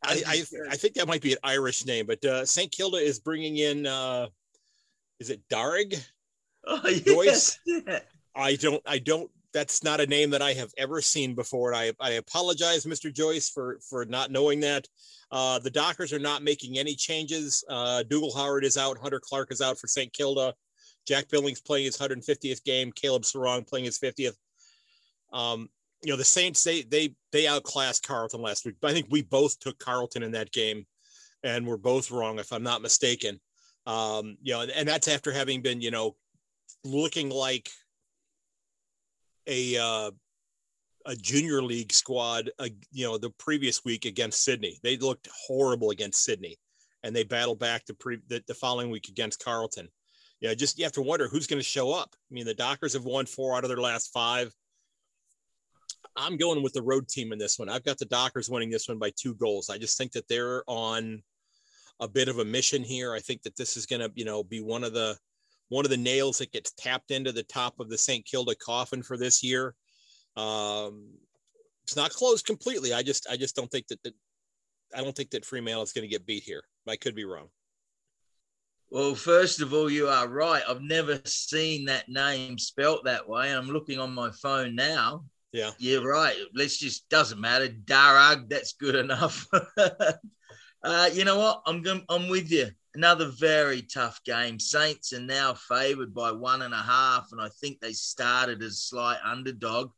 I, 0.06 0.22
I, 0.28 0.44
I 0.70 0.76
think 0.76 0.96
that 0.96 1.08
might 1.08 1.22
be 1.22 1.34
an 1.34 1.40
Irish 1.44 1.86
name, 1.86 2.06
but 2.06 2.24
uh, 2.26 2.46
St. 2.46 2.72
Kilda 2.72 2.98
is 2.98 3.20
bringing 3.20 3.58
in. 3.58 3.88
Uh, 3.88 4.28
is 5.20 5.30
it 5.30 5.42
Darrig? 5.50 6.06
Oh, 6.68 6.82
Joyce. 6.92 7.60
Yeah. 7.66 8.00
I 8.36 8.56
don't. 8.56 8.82
I 8.86 8.98
don't 8.98 9.30
that's 9.54 9.84
not 9.84 10.02
a 10.02 10.08
name 10.08 10.32
that 10.32 10.42
I 10.42 10.54
have 10.54 10.74
ever 10.78 11.00
seen 11.00 11.36
before. 11.36 11.72
And 11.72 11.78
I, 11.78 12.06
I 12.06 12.14
apologize, 12.14 12.86
Mr. 12.86 13.14
Joyce, 13.14 13.50
for, 13.50 13.80
for 13.88 14.04
not 14.06 14.32
knowing 14.32 14.60
that. 14.62 14.88
Uh, 15.32 15.60
the 15.60 15.70
Dockers 15.70 16.12
are 16.12 16.20
not 16.20 16.44
making 16.44 16.78
any 16.78 16.96
changes. 16.96 17.64
Uh, 17.70 18.04
Dougal 18.04 18.36
Howard 18.36 18.66
is 18.66 18.78
out. 18.78 18.98
Hunter 18.98 19.22
Clark 19.24 19.52
is 19.52 19.62
out 19.62 19.78
for 19.78 19.88
St. 19.88 20.12
Kilda. 20.12 20.54
Jack 21.08 21.30
Billings 21.30 21.62
playing 21.62 21.86
his 21.86 21.98
150th 21.98 22.64
game. 22.64 22.92
Caleb 22.92 23.24
Serong 23.24 23.68
playing 23.68 23.86
his 23.86 24.00
50th. 24.00 24.36
Um, 25.32 25.70
you 26.04 26.12
know, 26.12 26.18
the 26.18 26.24
Saints, 26.24 26.64
they, 26.64 26.82
they, 26.84 27.16
they 27.32 27.48
outclassed 27.48 28.06
Carlton 28.06 28.42
last 28.42 28.66
week. 28.66 28.76
I 28.84 28.92
think 28.92 29.08
we 29.10 29.22
both 29.22 29.60
took 29.60 29.80
Carlton 29.80 30.24
in 30.24 30.32
that 30.34 30.52
game 30.52 30.86
and 31.44 31.68
we're 31.68 31.78
both 31.78 32.12
wrong, 32.12 32.40
if 32.40 32.52
I'm 32.52 32.64
not 32.64 32.82
mistaken. 32.82 33.40
Um, 33.86 34.38
you 34.42 34.54
know, 34.54 34.62
and, 34.62 34.72
and 34.72 34.88
that's 34.88 35.08
after 35.08 35.32
having 35.32 35.62
been, 35.62 35.82
you 35.82 35.92
know, 35.92 36.16
looking 36.84 37.30
like 37.30 37.70
a 39.48 39.78
uh, 39.78 40.12
a 41.06 41.16
junior 41.16 41.62
league 41.62 41.92
squad, 41.92 42.50
uh, 42.60 42.70
you 42.92 43.06
know, 43.06 43.18
the 43.18 43.30
previous 43.32 43.84
week 43.84 44.06
against 44.06 44.44
Sydney. 44.44 44.80
They 44.84 44.98
looked 44.98 45.28
horrible 45.48 45.90
against 45.90 46.24
Sydney, 46.24 46.58
and 47.04 47.16
they 47.16 47.24
battled 47.24 47.60
back 47.60 47.86
the 47.86 47.94
pre 47.94 48.20
the, 48.28 48.42
the 48.48 48.54
following 48.54 48.90
week 48.90 49.10
against 49.10 49.44
Carlton. 50.44 50.50
Yeah, 50.50 50.56
just 50.56 50.78
you 50.78 50.84
have 50.86 50.94
to 50.94 51.02
wonder 51.02 51.28
who's 51.28 51.48
going 51.48 51.60
to 51.60 51.64
show 51.64 51.92
up. 51.92 52.10
I 52.14 52.34
mean, 52.34 52.46
the 52.46 52.54
Dockers 52.54 52.94
have 52.94 53.06
won 53.06 53.26
four 53.26 53.56
out 53.56 53.64
of 53.64 53.70
their 53.70 53.78
last 53.78 54.12
five. 54.14 54.54
I'm 56.16 56.38
going 56.38 56.62
with 56.62 56.74
the 56.74 56.82
road 56.82 57.08
team 57.08 57.32
in 57.32 57.40
this 57.40 57.58
one. 57.58 57.70
I've 57.70 57.84
got 57.84 57.98
the 57.98 58.06
Dockers 58.06 58.50
winning 58.50 58.70
this 58.70 58.88
one 58.88 59.00
by 59.00 59.12
two 59.16 59.36
goals. 59.36 59.70
I 59.70 59.78
just 59.78 59.98
think 59.98 60.12
that 60.12 60.28
they're 60.28 60.64
on 60.68 61.24
a 62.00 62.08
bit 62.08 62.28
of 62.28 62.40
a 62.40 62.46
mission 62.46 62.84
here. 62.84 63.14
I 63.14 63.20
think 63.20 63.42
that 63.44 63.56
this 63.56 63.78
is 63.78 63.86
going 63.86 64.02
to, 64.02 64.12
you 64.14 64.26
know, 64.26 64.44
be 64.44 64.62
one 64.62 64.84
of 64.84 64.94
the 64.94 65.18
one 65.70 65.86
of 65.86 65.92
the 65.92 65.98
nails 65.98 66.38
that 66.38 66.52
gets 66.52 66.74
tapped 66.74 67.10
into 67.10 67.32
the 67.32 67.44
top 67.44 67.80
of 67.80 67.90
the 67.90 67.98
St. 67.98 68.24
Kilda 68.26 68.54
coffin 68.56 69.02
for 69.02 69.18
this 69.18 69.42
year. 69.42 69.74
Um, 70.36 71.10
it's 71.84 71.96
not 71.96 72.12
closed 72.12 72.46
completely. 72.46 72.94
I 72.94 73.02
just 73.02 73.28
I 73.30 73.38
just 73.38 73.56
don't 73.56 73.72
think 73.72 73.88
that, 73.88 74.04
that 74.04 74.14
I 74.96 75.02
don't 75.02 75.16
think 75.16 75.32
that 75.32 75.46
Fremantle 75.46 75.84
is 75.84 75.94
going 75.94 76.08
to 76.08 76.12
get 76.12 76.26
beat 76.26 76.44
here. 76.44 76.64
I 76.88 76.96
could 76.96 77.16
be 77.16 77.26
wrong. 77.26 77.50
Well, 78.94 79.16
first 79.16 79.60
of 79.60 79.74
all, 79.74 79.90
you 79.90 80.08
are 80.08 80.28
right. 80.28 80.62
I've 80.70 80.84
never 80.84 81.20
seen 81.26 81.86
that 81.86 82.10
name 82.10 82.60
spelt 82.60 83.06
that 83.06 83.28
way. 83.28 83.52
I'm 83.52 83.66
looking 83.66 83.98
on 83.98 84.14
my 84.14 84.30
phone 84.30 84.76
now. 84.76 85.24
Yeah. 85.52 85.72
You're 85.80 86.08
right. 86.08 86.36
Let's 86.54 86.78
just 86.78 87.10
doesn't 87.10 87.42
matter. 87.42 87.70
Darug, 87.70 88.50
that's 88.50 88.74
good 88.74 88.94
enough. 88.94 89.48
uh, 90.84 91.10
you 91.12 91.26
know 91.26 91.40
what? 91.40 91.64
I'm 91.66 91.82
going 91.82 92.06
I'm 92.08 92.30
with 92.30 92.52
you. 92.52 92.68
Another 92.94 93.32
very 93.36 93.82
tough 93.82 94.24
game. 94.26 94.60
Saints 94.60 95.12
are 95.12 95.20
now 95.20 95.56
favored 95.56 96.14
by 96.14 96.32
one 96.32 96.62
and 96.62 96.76
a 96.76 96.78
half, 96.78 97.30
and 97.32 97.42
I 97.42 97.50
think 97.50 97.80
they 97.80 97.94
started 97.94 98.62
as 98.62 98.84
slight 98.84 99.18
underdog. 99.26 99.90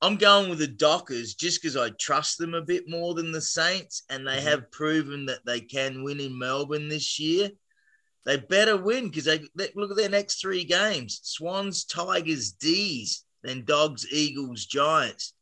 I'm 0.00 0.16
going 0.16 0.48
with 0.48 0.60
the 0.60 0.66
Dockers 0.66 1.34
just 1.34 1.60
because 1.60 1.76
I 1.76 1.90
trust 2.00 2.38
them 2.38 2.54
a 2.54 2.62
bit 2.62 2.88
more 2.88 3.12
than 3.12 3.32
the 3.32 3.42
Saints, 3.42 4.02
and 4.08 4.26
they 4.26 4.38
mm-hmm. 4.38 4.46
have 4.46 4.72
proven 4.72 5.26
that 5.26 5.44
they 5.44 5.60
can 5.60 6.02
win 6.02 6.20
in 6.20 6.38
Melbourne 6.38 6.88
this 6.88 7.20
year 7.20 7.50
they 8.26 8.36
better 8.36 8.76
win 8.76 9.08
because 9.08 9.24
they 9.24 9.40
look 9.74 9.90
at 9.90 9.96
their 9.96 10.10
next 10.10 10.40
three 10.40 10.64
games: 10.64 11.20
Swans, 11.22 11.84
Tigers, 11.84 12.52
D's, 12.52 13.24
then 13.42 13.64
Dogs, 13.64 14.06
Eagles, 14.12 14.66
Giants. 14.66 15.32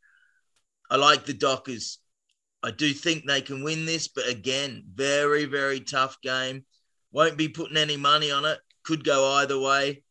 I 0.91 0.97
like 0.97 1.25
the 1.25 1.33
Dockers. 1.33 1.99
I 2.63 2.71
do 2.71 2.93
think 2.93 3.25
they 3.27 3.41
can 3.41 3.65
win 3.65 3.87
this, 3.87 4.09
but 4.09 4.29
again, 4.29 4.85
very, 4.95 5.47
very 5.47 5.81
tough 5.81 6.21
game. 6.23 6.65
Won't 7.11 7.37
be 7.37 7.49
putting 7.49 7.77
any 7.77 7.97
money 7.97 8.31
on 8.31 8.45
it. 8.45 8.59
Could 8.85 9.03
go 9.03 9.33
either 9.33 9.59
way. 9.59 10.03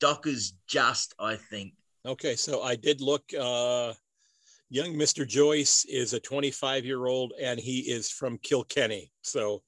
Dockers 0.00 0.54
just, 0.66 1.14
I 1.18 1.36
think. 1.36 1.74
Okay, 2.04 2.34
so 2.34 2.62
I 2.62 2.76
did 2.76 3.00
look. 3.00 3.22
Uh, 3.38 3.92
young 4.68 4.94
Mr. 4.94 5.26
Joyce 5.26 5.84
is 5.84 6.14
a 6.14 6.20
25 6.20 6.84
year 6.84 7.06
old 7.06 7.34
and 7.40 7.60
he 7.60 7.80
is 7.80 8.10
from 8.10 8.38
Kilkenny. 8.38 9.12
So 9.22 9.62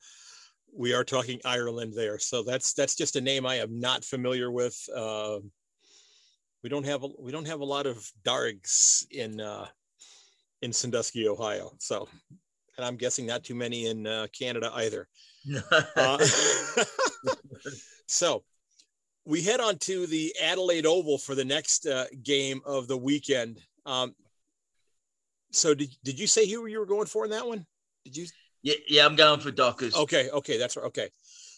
we 0.76 0.92
are 0.92 1.04
talking 1.04 1.40
Ireland 1.44 1.92
there. 1.96 2.18
So 2.18 2.42
that's 2.42 2.72
that's 2.74 2.94
just 2.94 3.16
a 3.16 3.20
name 3.20 3.46
I 3.46 3.56
am 3.56 3.78
not 3.78 4.04
familiar 4.04 4.50
with. 4.50 4.76
Uh, 4.94 5.38
we 6.62 6.70
don't 6.70 6.86
have 6.86 7.04
a, 7.04 7.08
we 7.18 7.30
don't 7.30 7.46
have 7.46 7.60
a 7.60 7.64
lot 7.64 7.86
of 7.86 8.10
Dargs 8.24 9.04
in 9.10 9.40
uh, 9.40 9.66
in 10.62 10.72
Sandusky, 10.72 11.28
Ohio. 11.28 11.72
So, 11.78 12.08
and 12.76 12.84
I'm 12.84 12.96
guessing 12.96 13.26
not 13.26 13.44
too 13.44 13.54
many 13.54 13.86
in 13.86 14.06
uh, 14.06 14.26
Canada 14.36 14.72
either. 14.74 15.06
uh, 15.96 16.18
so, 18.06 18.42
we 19.24 19.42
head 19.42 19.60
on 19.60 19.78
to 19.80 20.06
the 20.06 20.34
Adelaide 20.42 20.86
Oval 20.86 21.18
for 21.18 21.34
the 21.34 21.44
next 21.44 21.86
uh, 21.86 22.06
game 22.22 22.60
of 22.64 22.88
the 22.88 22.96
weekend. 22.96 23.60
Um, 23.86 24.14
so, 25.52 25.74
did 25.74 25.94
did 26.02 26.18
you 26.18 26.26
say 26.26 26.48
who 26.48 26.66
you 26.66 26.80
were 26.80 26.86
going 26.86 27.06
for 27.06 27.24
in 27.24 27.30
that 27.30 27.46
one? 27.46 27.64
Did 28.04 28.16
you? 28.16 28.26
Yeah, 28.64 28.74
yeah, 28.88 29.04
I'm 29.04 29.14
going 29.14 29.40
for 29.40 29.50
Dockers. 29.50 29.94
Okay, 29.94 30.30
okay, 30.30 30.56
that's 30.56 30.76
right. 30.76 30.86
Okay, 30.86 31.10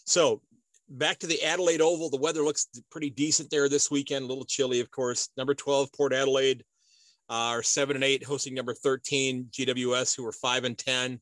so 0.05 0.41
back 0.89 1.19
to 1.19 1.27
the 1.27 1.41
Adelaide 1.41 1.79
Oval. 1.79 2.09
The 2.09 2.17
weather 2.17 2.43
looks 2.43 2.67
pretty 2.91 3.09
decent 3.09 3.49
there 3.49 3.69
this 3.69 3.89
weekend. 3.89 4.25
A 4.25 4.27
little 4.27 4.43
chilly, 4.43 4.81
of 4.81 4.91
course. 4.91 5.29
Number 5.37 5.55
12, 5.55 5.91
Port 5.93 6.13
Adelaide, 6.13 6.65
uh, 7.29 7.55
are 7.55 7.63
seven 7.63 7.95
and 7.95 8.03
eight, 8.03 8.25
hosting 8.25 8.53
number 8.53 8.73
13, 8.73 9.47
GWS, 9.51 10.17
who 10.17 10.25
are 10.25 10.33
five 10.33 10.65
and 10.65 10.77
10. 10.77 11.21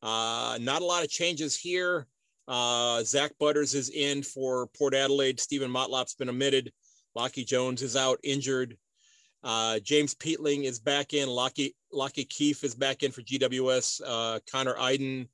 Uh, 0.00 0.58
not 0.60 0.82
a 0.82 0.86
lot 0.86 1.02
of 1.02 1.10
changes 1.10 1.56
here. 1.56 2.06
Uh, 2.46 3.02
Zach 3.02 3.32
Butters 3.40 3.74
is 3.74 3.90
in 3.90 4.22
for 4.22 4.68
Port 4.78 4.94
Adelaide. 4.94 5.40
Steven 5.40 5.70
Motlop's 5.70 6.14
been 6.14 6.28
omitted. 6.28 6.72
Lachie 7.18 7.46
Jones 7.46 7.82
is 7.82 7.96
out 7.96 8.20
injured. 8.22 8.76
Uh, 9.42 9.80
James 9.80 10.14
Peatling 10.14 10.64
is 10.64 10.78
back 10.78 11.14
in. 11.14 11.28
Lachie, 11.28 11.72
Lachie 11.96 12.28
Keeffe 12.28 12.62
is 12.62 12.74
back 12.74 13.02
in 13.02 13.10
for 13.10 13.22
GWS. 13.22 14.02
Uh, 14.06 14.38
Connor 14.50 14.76
Idun, 14.78 15.28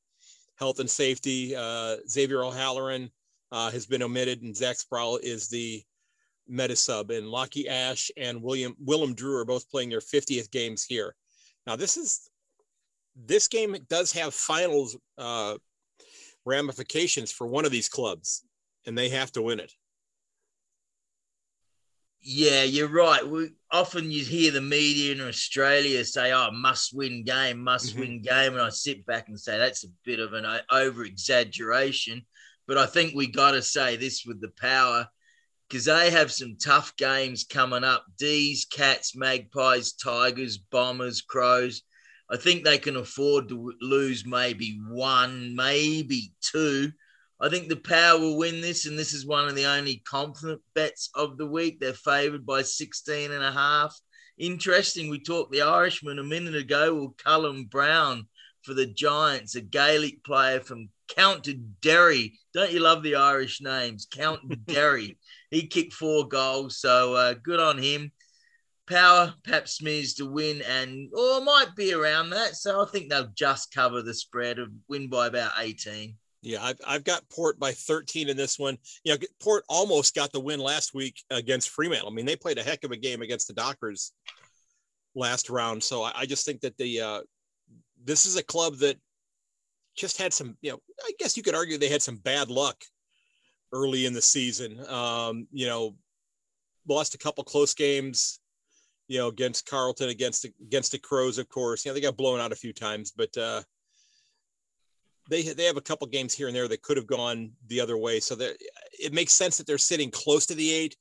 health 0.57 0.79
and 0.79 0.88
safety. 0.88 1.55
Uh, 1.55 1.96
Xavier 2.09 2.44
O'Halloran 2.44 3.11
uh, 3.51 3.70
has 3.70 3.87
been 3.87 4.03
omitted, 4.03 4.42
and 4.42 4.57
Zac 4.57 4.77
Sproule 4.77 5.18
is 5.22 5.48
the 5.48 5.83
meta 6.48 6.77
sub. 6.77 7.11
And 7.11 7.27
Lachie 7.27 7.68
Ash 7.68 8.11
and 8.16 8.42
William 8.42 8.75
Willem 8.79 9.14
Drew 9.14 9.37
are 9.37 9.44
both 9.44 9.68
playing 9.70 9.90
their 9.90 10.01
50th 10.01 10.51
games 10.51 10.85
here. 10.85 11.14
Now, 11.66 11.77
this 11.77 11.96
is 11.96 12.31
this 13.14 13.48
game 13.48 13.77
does 13.88 14.12
have 14.12 14.33
finals 14.33 14.96
uh, 15.18 15.57
ramifications 16.46 17.31
for 17.31 17.46
one 17.46 17.64
of 17.64 17.70
these 17.70 17.88
clubs, 17.88 18.44
and 18.87 18.96
they 18.96 19.11
have 19.11 19.33
to 19.33 19.42
win 19.42 19.61
it. 19.61 19.72
Yeah, 22.20 22.62
you're 22.62 22.88
right. 22.88 23.27
We, 23.27 23.51
often 23.73 24.11
you 24.11 24.23
hear 24.23 24.53
the 24.53 24.61
media 24.61 25.13
in 25.13 25.21
Australia 25.21 26.05
say, 26.05 26.33
"Oh, 26.33 26.51
must 26.53 26.95
win 26.95 27.25
game, 27.25 27.59
must 27.59 27.93
mm-hmm. 27.93 28.01
win 28.01 28.23
game," 28.23 28.53
and 28.53 28.63
I 28.63 28.69
sit 28.69 29.05
back 29.07 29.29
and 29.29 29.41
say 29.41 29.59
that's 29.59 29.85
a 29.85 29.89
bit 30.05 30.21
of 30.21 30.35
an 30.35 30.47
over 30.71 31.05
exaggeration. 31.05 32.23
But 32.69 32.79
I 32.79 32.87
think 32.87 33.15
we 33.15 33.27
got 33.27 33.53
to 33.53 33.63
say 33.63 33.97
this 33.97 34.25
with 34.25 34.41
the 34.41 34.53
power 34.61 35.09
because 35.69 35.87
they 35.87 36.11
have 36.11 36.31
some 36.31 36.57
tough 36.63 36.95
games 36.97 37.45
coming 37.45 37.83
up. 37.83 38.05
D's, 38.19 38.67
Cats, 38.67 39.17
Magpies, 39.17 39.95
Tigers, 39.95 40.59
Bombers, 40.59 41.23
Crows. 41.23 41.83
I 42.31 42.37
think 42.37 42.63
they 42.63 42.79
can 42.79 42.97
afford 42.97 43.49
to 43.49 43.73
lose 43.81 44.25
maybe 44.25 44.79
one, 44.89 45.57
maybe 45.57 46.33
two 46.41 46.93
I 47.43 47.49
think 47.49 47.69
the 47.69 47.77
Power 47.77 48.21
will 48.21 48.39
win 48.39 48.61
this, 48.61 48.87
and 48.87 48.97
this 48.97 49.13
is 49.13 49.27
one 49.27 49.49
of 49.49 49.57
the 49.57 49.67
only 49.67 50.01
confident 50.09 50.63
bets 50.77 51.11
of 51.17 51.37
the 51.37 51.47
week. 51.47 51.81
They're 51.81 51.93
favoured 51.93 52.47
by 52.47 52.63
16 52.63 53.33
and 53.33 53.43
a 53.43 53.51
half. 53.51 53.99
Interesting, 54.39 55.11
we 55.11 55.21
talked 55.21 55.51
the 55.51 55.63
Irishman 55.63 56.21
a 56.21 56.25
minute 56.25 56.55
ago. 56.55 56.95
Well, 56.95 57.15
Callum 57.19 57.65
Brown 57.65 58.29
for 58.63 58.75
the 58.75 58.87
Giants, 58.87 59.57
a 59.57 59.61
Gaelic 59.61 60.23
player 60.23 60.61
from 60.61 60.89
County 61.09 61.61
Derry. 61.81 62.39
Don't 62.55 62.71
you 62.71 62.79
love 62.79 63.03
the 63.03 63.17
Irish 63.17 63.61
names? 63.61 64.07
Count 64.09 64.41
Derry. 64.67 65.19
he 65.51 65.67
kicked 65.67 65.95
four 65.95 66.29
goals, 66.29 66.79
so 66.79 67.15
uh, 67.15 67.35
good 67.35 67.59
on 67.59 67.77
him. 67.77 68.13
Power, 68.87 69.35
perhaps 69.43 69.79
Smiths 69.79 70.15
to 70.15 70.27
win, 70.27 70.63
and 70.63 71.09
or 71.13 71.41
might 71.41 71.75
be 71.77 71.93
around 71.93 72.31
that. 72.31 72.55
So 72.55 72.83
I 72.83 72.87
think 72.89 73.11
they'll 73.11 73.33
just 73.35 73.75
cover 73.75 74.01
the 74.01 74.15
spread 74.15 74.61
of 74.61 74.69
win 74.89 75.09
by 75.09 75.27
about 75.27 75.53
18. 75.59 76.17
Yeah, 76.43 76.63
I've, 76.63 76.81
I've 76.87 77.05
got 77.05 77.29
Port 77.31 77.59
by 77.61 77.71
13 77.71 78.29
in 78.29 78.37
this 78.37 78.59
one. 78.59 78.77
You 79.05 79.13
know, 79.13 79.19
Port 79.41 79.65
almost 79.69 80.15
got 80.15 80.33
the 80.33 80.41
win 80.41 80.59
last 80.59 80.93
week 80.93 81.23
against 81.31 81.71
Fremantle. 81.71 82.11
I 82.11 82.13
mean, 82.13 82.27
they 82.27 82.35
played 82.35 82.59
a 82.59 82.65
heck 82.65 82.83
of 82.83 82.91
a 82.91 82.97
game 82.97 83.23
against 83.23 83.47
the 83.47 83.55
Dockers 83.55 84.13
last 85.15 85.51
round. 85.51 85.83
So 85.83 86.03
I, 86.03 86.13
I 86.17 86.27
just 86.27 86.45
think 86.45 86.61
that 86.63 86.77
the 86.79 87.01
uh, 87.01 87.21
this 88.05 88.27
is 88.27 88.37
a 88.37 88.43
club 88.43 88.77
that 88.79 88.97
just 89.95 90.21
had 90.21 90.33
some, 90.33 90.57
you 90.63 90.73
know, 90.73 90.79
I 91.05 91.13
guess 91.19 91.37
you 91.37 91.45
could 91.45 91.55
argue 91.55 91.79
they 91.79 91.89
had 91.89 92.03
some 92.03 92.17
bad 92.17 92.51
luck 92.51 92.77
early 93.73 94.07
in 94.07 94.13
the 94.13 94.23
season. 94.23 94.85
Um, 94.89 95.47
you 95.53 95.67
know, 95.67 95.95
lost 96.89 97.15
a 97.15 97.19
couple 97.19 97.45
close 97.45 97.75
games, 97.75 98.41
you 99.07 99.19
know, 99.19 99.29
against 99.29 99.69
Carlton, 99.69 100.09
against 100.09 100.47
against 100.61 100.93
the 100.93 100.99
Crows, 100.99 101.39
of 101.39 101.49
course. 101.49 101.85
You 101.85 101.91
know, 101.91 101.95
they 101.95 102.01
got 102.01 102.17
blown 102.17 102.41
out 102.41 102.53
a 102.53 102.57
few 102.57 102.73
times, 102.73 103.13
but 103.17 103.37
uh, 103.37 103.63
they 105.29 105.43
they 105.43 105.65
have 105.65 105.77
a 105.77 105.83
couple 105.83 106.07
games 106.07 106.35
here 106.35 106.49
and 106.49 106.57
there 106.57 106.69
that 106.69 106.83
could 106.83 106.97
have 106.97 107.07
gone 107.07 107.53
the 107.69 107.81
other 107.81 107.97
way. 107.97 108.21
So 108.21 108.35
that 108.37 108.57
it 108.99 109.13
makes 109.13 109.33
sense 109.33 109.57
that 109.57 109.67
they're 109.67 109.79
sitting 109.79 110.11
close 110.11 110.47
to 110.47 110.55
the 110.55 110.73
eight. 110.73 110.97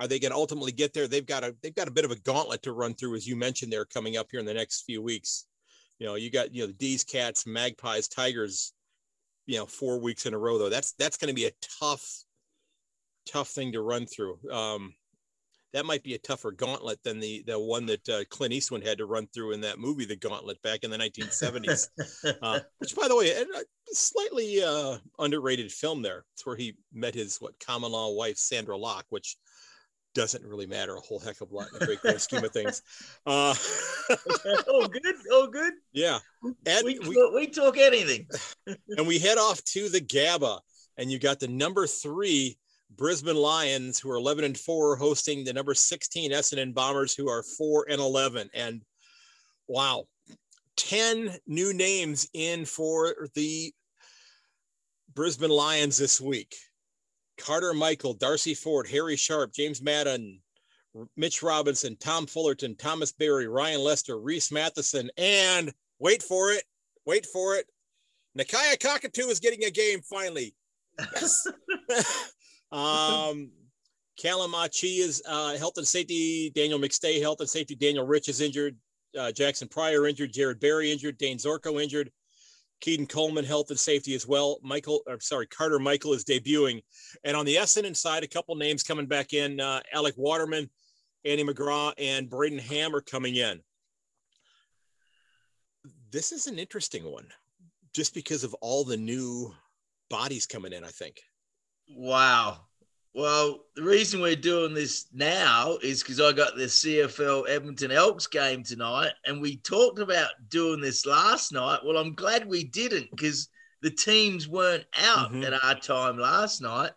Are 0.00 0.06
they 0.06 0.20
going 0.20 0.30
to 0.30 0.36
ultimately 0.36 0.70
get 0.70 0.94
there? 0.94 1.08
They've 1.08 1.26
got 1.26 1.42
a 1.42 1.56
they've 1.62 1.74
got 1.74 1.88
a 1.88 1.92
bit 1.92 2.04
of 2.04 2.10
a 2.10 2.20
gauntlet 2.20 2.62
to 2.62 2.72
run 2.72 2.94
through, 2.94 3.16
as 3.16 3.26
you 3.26 3.36
mentioned. 3.36 3.72
They're 3.72 3.84
coming 3.84 4.16
up 4.16 4.28
here 4.30 4.40
in 4.40 4.46
the 4.46 4.54
next 4.54 4.82
few 4.82 5.02
weeks. 5.02 5.46
You 5.98 6.06
know, 6.06 6.14
you 6.14 6.30
got 6.30 6.54
you 6.54 6.62
know 6.62 6.68
the 6.68 6.74
D's, 6.74 7.04
Cats, 7.04 7.46
Magpies, 7.46 8.08
Tigers. 8.08 8.72
You 9.46 9.56
know, 9.56 9.66
four 9.66 9.98
weeks 9.98 10.26
in 10.26 10.34
a 10.34 10.38
row 10.38 10.58
though. 10.58 10.68
That's 10.68 10.92
that's 10.92 11.16
going 11.16 11.28
to 11.28 11.34
be 11.34 11.46
a 11.46 11.52
tough, 11.80 12.06
tough 13.26 13.48
thing 13.48 13.72
to 13.72 13.80
run 13.80 14.06
through. 14.06 14.38
Um, 14.52 14.94
that 15.72 15.84
might 15.84 16.02
be 16.02 16.14
a 16.14 16.18
tougher 16.18 16.50
gauntlet 16.50 17.02
than 17.02 17.20
the 17.20 17.42
the 17.46 17.58
one 17.58 17.86
that 17.86 18.08
uh, 18.08 18.24
Clint 18.30 18.54
Eastwood 18.54 18.86
had 18.86 18.98
to 18.98 19.06
run 19.06 19.26
through 19.28 19.52
in 19.52 19.60
that 19.62 19.78
movie, 19.78 20.04
The 20.04 20.16
Gauntlet, 20.16 20.60
back 20.62 20.82
in 20.82 20.90
the 20.90 20.96
1970s. 20.96 21.88
uh, 22.42 22.60
which, 22.78 22.96
by 22.96 23.08
the 23.08 23.16
way, 23.16 23.30
a 23.32 23.44
slightly 23.92 24.62
uh, 24.62 24.98
underrated 25.18 25.70
film. 25.70 26.02
There, 26.02 26.24
it's 26.34 26.46
where 26.46 26.56
he 26.56 26.76
met 26.92 27.14
his 27.14 27.36
what 27.38 27.58
common 27.60 27.92
law 27.92 28.12
wife 28.12 28.38
Sandra 28.38 28.76
Locke, 28.76 29.06
which 29.10 29.36
doesn't 30.14 30.44
really 30.44 30.66
matter 30.66 30.96
a 30.96 31.00
whole 31.00 31.20
heck 31.20 31.40
of 31.40 31.50
a 31.52 31.54
lot 31.54 31.68
in 31.72 31.78
the 31.78 31.86
great 31.86 32.00
grand 32.00 32.20
scheme 32.20 32.42
of 32.42 32.50
things. 32.50 32.82
Uh, 33.26 33.54
oh, 34.68 34.88
good. 34.88 35.14
Oh, 35.30 35.46
good. 35.46 35.74
Yeah. 35.92 36.18
And 36.42 36.84
we, 36.84 36.98
we, 36.98 37.30
we 37.34 37.46
talk 37.46 37.76
anything. 37.76 38.26
and 38.88 39.06
we 39.06 39.18
head 39.18 39.38
off 39.38 39.62
to 39.64 39.88
the 39.88 40.00
Gabba, 40.00 40.60
and 40.96 41.12
you 41.12 41.18
got 41.18 41.40
the 41.40 41.48
number 41.48 41.86
three 41.86 42.58
Brisbane 42.90 43.36
Lions, 43.36 43.98
who 43.98 44.10
are 44.10 44.16
11 44.16 44.44
and 44.44 44.58
4, 44.58 44.96
hosting 44.96 45.44
the 45.44 45.52
number 45.52 45.74
16 45.74 46.32
Essendon 46.32 46.74
Bombers, 46.74 47.14
who 47.14 47.28
are 47.28 47.42
4 47.42 47.86
and 47.90 48.00
11. 48.00 48.50
And 48.54 48.82
wow, 49.66 50.04
10 50.76 51.36
new 51.46 51.74
names 51.74 52.28
in 52.32 52.64
for 52.64 53.28
the 53.34 53.72
Brisbane 55.14 55.50
Lions 55.50 55.96
this 55.98 56.20
week. 56.20 56.54
Carter 57.38 57.74
Michael, 57.74 58.14
Darcy 58.14 58.54
Fort, 58.54 58.88
Harry 58.88 59.16
Sharp, 59.16 59.52
James 59.52 59.80
Madden, 59.80 60.40
Mitch 61.16 61.42
Robinson, 61.42 61.96
Tom 61.96 62.26
Fullerton, 62.26 62.74
Thomas 62.76 63.12
Berry, 63.12 63.46
Ryan 63.46 63.80
Lester, 63.80 64.18
Rhys 64.18 64.50
Mathieson, 64.50 65.08
and 65.16 65.72
wait 65.98 66.22
for 66.22 66.50
it, 66.50 66.64
wait 67.04 67.26
for 67.26 67.54
it. 67.54 67.66
Nakia 68.36 68.80
Cockatoo 68.80 69.28
is 69.28 69.40
getting 69.40 69.64
a 69.64 69.70
game 69.70 70.00
finally. 70.02 70.54
Yes. 71.14 71.46
um, 72.72 73.50
Calamachi 74.22 74.98
is 74.98 75.22
uh, 75.26 75.56
health 75.56 75.74
and 75.76 75.86
safety. 75.86 76.50
Daniel 76.54 76.78
McStay, 76.78 77.20
health 77.20 77.40
and 77.40 77.48
safety. 77.48 77.74
Daniel 77.74 78.06
Rich 78.06 78.28
is 78.28 78.40
injured. 78.40 78.76
Uh, 79.16 79.32
Jaxon 79.34 79.70
Prior 79.70 80.06
injured. 80.06 80.32
Jarrod 80.32 80.60
Berry 80.60 80.90
injured. 80.90 81.18
Dayne 81.18 81.38
Zorko 81.38 81.82
injured. 81.82 82.10
Keidean 82.80 83.08
Coleman, 83.08 83.44
health 83.44 83.70
and 83.70 83.78
safety 83.78 84.14
as 84.14 84.26
well. 84.26 84.58
Michael, 84.62 85.02
or 85.06 85.18
sorry, 85.20 85.46
Carter 85.46 85.78
Michael 85.78 86.12
is 86.12 86.24
debuting. 86.24 86.82
And 87.24 87.36
on 87.36 87.44
the 87.44 87.56
Essendon 87.56 87.96
side, 87.96 88.22
a 88.22 88.28
couple 88.28 88.54
names 88.54 88.82
coming 88.82 89.06
back 89.06 89.32
in. 89.32 89.60
Uh, 89.60 89.80
Alec 89.92 90.14
Waterman, 90.16 90.70
Andy 91.24 91.44
McGrath, 91.44 91.94
and 91.98 92.30
Brayden 92.30 92.60
Ham 92.60 92.94
are 92.94 93.00
coming 93.00 93.36
in. 93.36 93.60
This 96.10 96.32
is 96.32 96.46
an 96.46 96.58
interesting 96.58 97.04
one 97.04 97.26
just 97.94 98.14
because 98.14 98.44
of 98.44 98.54
all 98.54 98.84
the 98.84 98.96
new 98.96 99.52
bodies 100.08 100.46
coming 100.46 100.72
in, 100.72 100.84
I 100.84 100.88
think. 100.88 101.20
Wow. 101.88 102.60
Well, 103.14 103.64
the 103.74 103.82
reason 103.82 104.20
we're 104.20 104.36
doing 104.36 104.74
this 104.74 105.06
now 105.12 105.78
is 105.82 106.02
because 106.02 106.20
I 106.20 106.32
got 106.32 106.56
the 106.56 106.64
CFL 106.64 107.48
Edmonton 107.48 107.90
Elks 107.90 108.26
game 108.26 108.62
tonight, 108.62 109.12
and 109.26 109.40
we 109.40 109.56
talked 109.56 109.98
about 109.98 110.30
doing 110.48 110.80
this 110.80 111.04
last 111.04 111.52
night. 111.52 111.80
Well, 111.84 111.96
I'm 111.96 112.14
glad 112.14 112.46
we 112.46 112.64
didn't 112.64 113.10
because 113.10 113.48
the 113.82 113.90
teams 113.90 114.48
weren't 114.48 114.84
out 114.96 115.32
mm-hmm. 115.32 115.44
at 115.44 115.64
our 115.64 115.74
time 115.74 116.18
last 116.18 116.60
night. 116.60 116.92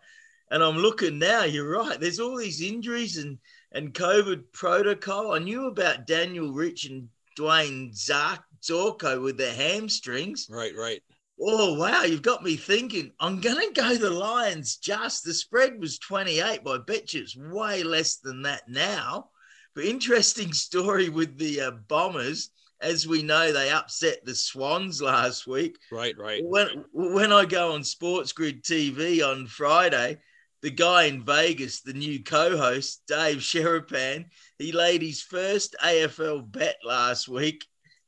And 0.50 0.62
I'm 0.62 0.76
looking 0.76 1.18
now, 1.18 1.44
you're 1.44 1.70
right. 1.70 1.98
There's 1.98 2.20
all 2.20 2.36
these 2.36 2.60
injuries 2.60 3.16
and, 3.16 3.38
and 3.72 3.94
COVID 3.94 4.44
protocol. 4.52 5.32
I 5.32 5.38
knew 5.38 5.66
about 5.66 6.06
Daniel 6.06 6.52
Rich 6.52 6.86
and 6.86 7.08
Dwayne 7.38 7.96
Zark, 7.96 8.42
Zorko 8.62 9.22
with 9.22 9.38
their 9.38 9.54
hamstrings. 9.54 10.48
Right, 10.50 10.76
right. 10.76 11.02
Oh 11.44 11.74
wow, 11.74 12.04
you've 12.04 12.22
got 12.22 12.44
me 12.44 12.56
thinking. 12.56 13.10
I'm 13.18 13.40
gonna 13.40 13.72
go 13.74 13.96
the 13.96 14.10
Lions. 14.10 14.76
Just 14.76 15.24
the 15.24 15.34
spread 15.34 15.80
was 15.80 15.98
28, 15.98 16.60
but 16.62 16.80
I 16.80 16.84
bet 16.84 17.12
you 17.12 17.22
it's 17.22 17.36
way 17.36 17.82
less 17.82 18.16
than 18.16 18.42
that 18.42 18.68
now. 18.68 19.30
But 19.74 19.84
interesting 19.84 20.52
story 20.52 21.08
with 21.08 21.36
the 21.38 21.60
uh, 21.60 21.70
Bombers. 21.88 22.50
As 22.80 23.06
we 23.06 23.22
know, 23.22 23.52
they 23.52 23.70
upset 23.70 24.24
the 24.24 24.34
Swans 24.34 25.00
last 25.00 25.46
week. 25.46 25.78
Right, 25.90 26.16
right. 26.16 26.42
When 26.44 26.84
when 26.92 27.32
I 27.32 27.44
go 27.44 27.72
on 27.72 27.82
Sports 27.82 28.32
Grid 28.32 28.62
TV 28.62 29.26
on 29.26 29.46
Friday, 29.46 30.18
the 30.62 30.70
guy 30.70 31.04
in 31.04 31.24
Vegas, 31.24 31.80
the 31.80 31.92
new 31.92 32.22
co-host 32.22 33.02
Dave 33.08 33.38
Sherapan, 33.38 34.26
he 34.58 34.70
laid 34.70 35.02
his 35.02 35.22
first 35.22 35.74
AFL 35.82 36.50
bet 36.50 36.76
last 36.84 37.28
week, 37.28 37.64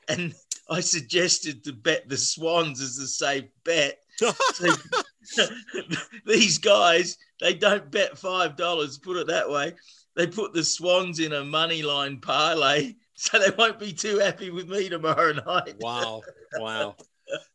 and 0.09 0.35
I 0.69 0.81
suggested 0.81 1.65
to 1.65 1.73
bet 1.73 2.09
the 2.09 2.17
Swans 2.17 2.81
as 2.81 2.99
a 2.99 3.07
safe 3.07 3.51
bet. 3.65 3.99
so, 4.17 4.33
these 6.27 6.59
guys, 6.59 7.17
they 7.41 7.55
don't 7.55 7.91
bet 7.91 8.19
five 8.19 8.57
dollars. 8.57 8.99
Put 8.99 9.17
it 9.17 9.27
that 9.29 9.49
way. 9.49 9.75
They 10.17 10.27
put 10.27 10.53
the 10.53 10.65
Swans 10.65 11.19
in 11.19 11.33
a 11.33 11.45
money 11.45 11.83
line 11.83 12.21
parlay, 12.21 12.95
so 13.15 13.39
they 13.39 13.51
won't 13.57 13.79
be 13.79 13.93
too 13.93 14.19
happy 14.19 14.51
with 14.51 14.69
me 14.69 14.89
tomorrow 14.89 15.33
night. 15.33 15.77
wow, 15.81 16.23
wow, 16.57 16.97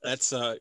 that's 0.03 0.33
uh, 0.33 0.55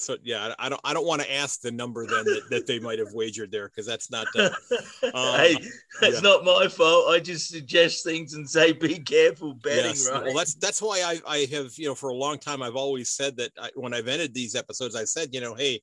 so 0.00 0.16
yeah, 0.22 0.54
I 0.58 0.68
don't 0.68 0.80
I 0.84 0.94
don't 0.94 1.06
want 1.06 1.22
to 1.22 1.32
ask 1.32 1.60
the 1.60 1.70
number 1.70 2.06
then 2.06 2.24
that, 2.24 2.42
that 2.50 2.66
they 2.66 2.78
might 2.78 2.98
have 2.98 3.12
wagered 3.12 3.52
there 3.52 3.68
because 3.68 3.86
that's 3.86 4.10
not. 4.10 4.26
Uh, 4.36 4.50
um, 5.14 5.40
hey, 5.40 5.56
that's 6.00 6.14
yeah. 6.14 6.20
not 6.20 6.44
my 6.44 6.68
fault. 6.68 7.10
I 7.10 7.20
just 7.20 7.48
suggest 7.48 8.04
things 8.04 8.34
and 8.34 8.48
say 8.48 8.72
be 8.72 8.98
careful 8.98 9.54
betting. 9.54 9.90
Yes. 9.90 10.08
Right. 10.10 10.24
Well, 10.24 10.34
that's 10.34 10.54
that's 10.54 10.80
why 10.80 11.02
I 11.04 11.20
I 11.30 11.46
have 11.52 11.72
you 11.76 11.86
know 11.86 11.94
for 11.94 12.10
a 12.10 12.14
long 12.14 12.38
time 12.38 12.62
I've 12.62 12.76
always 12.76 13.10
said 13.10 13.36
that 13.36 13.52
I, 13.60 13.70
when 13.74 13.92
I've 13.92 14.08
ended 14.08 14.32
these 14.32 14.54
episodes 14.54 14.96
I 14.96 15.04
said 15.04 15.28
you 15.32 15.40
know 15.40 15.54
hey 15.54 15.80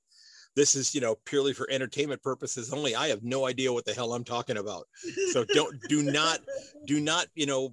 this 0.55 0.73
is 0.73 0.95
you 0.95 1.01
know 1.01 1.15
purely 1.25 1.53
for 1.53 1.69
entertainment 1.69 2.21
purposes 2.23 2.73
only 2.73 2.95
i 2.95 3.07
have 3.07 3.23
no 3.23 3.45
idea 3.45 3.71
what 3.71 3.85
the 3.85 3.93
hell 3.93 4.13
i'm 4.13 4.23
talking 4.23 4.57
about 4.57 4.87
so 5.31 5.45
don't 5.53 5.79
do 5.87 6.01
not 6.01 6.39
do 6.85 6.99
not 6.99 7.27
you 7.35 7.45
know 7.45 7.71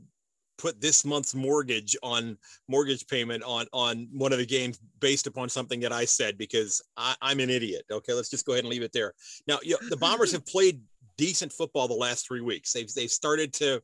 put 0.57 0.81
this 0.81 1.05
month's 1.05 1.35
mortgage 1.35 1.97
on 2.03 2.39
mortgage 2.69 3.07
payment 3.07 3.43
on 3.45 3.67
on 3.73 4.09
one 4.13 4.33
of 4.33 4.39
the 4.39 4.47
games 4.47 4.81
based 5.01 5.27
upon 5.27 5.49
something 5.49 5.81
that 5.81 5.93
I 5.93 6.05
said 6.05 6.39
because 6.39 6.83
I, 6.97 7.15
am 7.23 7.41
an 7.41 7.51
idiot. 7.51 7.85
Okay, 7.91 8.13
let's 8.13 8.31
just 8.31 8.47
go 8.47 8.53
ahead 8.53 8.65
and 8.65 8.71
leave 8.71 8.83
it 8.83 8.93
there. 8.93 9.15
Now, 9.47 9.59
you 9.63 9.73
know, 9.73 9.89
the 9.89 9.97
Bombers 9.97 10.33
have 10.37 10.47
played 10.47 10.81
decent 11.17 11.53
football 11.53 11.89
the 11.89 11.95
last 11.95 12.27
three 12.27 12.41
weeks. 12.41 12.73
They've 12.73 12.93
they've 12.95 13.11
started 13.11 13.53
to 13.55 13.83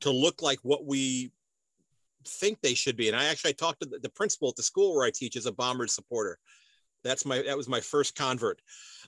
to 0.00 0.10
look 0.10 0.42
like 0.42 0.58
what 0.62 0.84
we 0.84 1.32
think 2.26 2.60
they 2.60 2.74
should 2.74 2.96
be. 2.96 3.08
And 3.08 3.16
I 3.16 3.26
actually 3.26 3.50
I 3.50 3.54
talked 3.54 3.80
to 3.80 3.88
the, 3.88 3.98
the 3.98 4.10
principal 4.10 4.48
at 4.48 4.56
the 4.56 4.62
school 4.62 4.94
where 4.94 5.06
I 5.06 5.10
teach 5.10 5.36
as 5.36 5.46
a 5.46 5.52
Bombers 5.52 5.94
supporter. 5.94 6.38
That's 7.02 7.24
my 7.24 7.42
that 7.42 7.56
was 7.56 7.68
my 7.68 7.80
first 7.80 8.14
convert. 8.14 8.60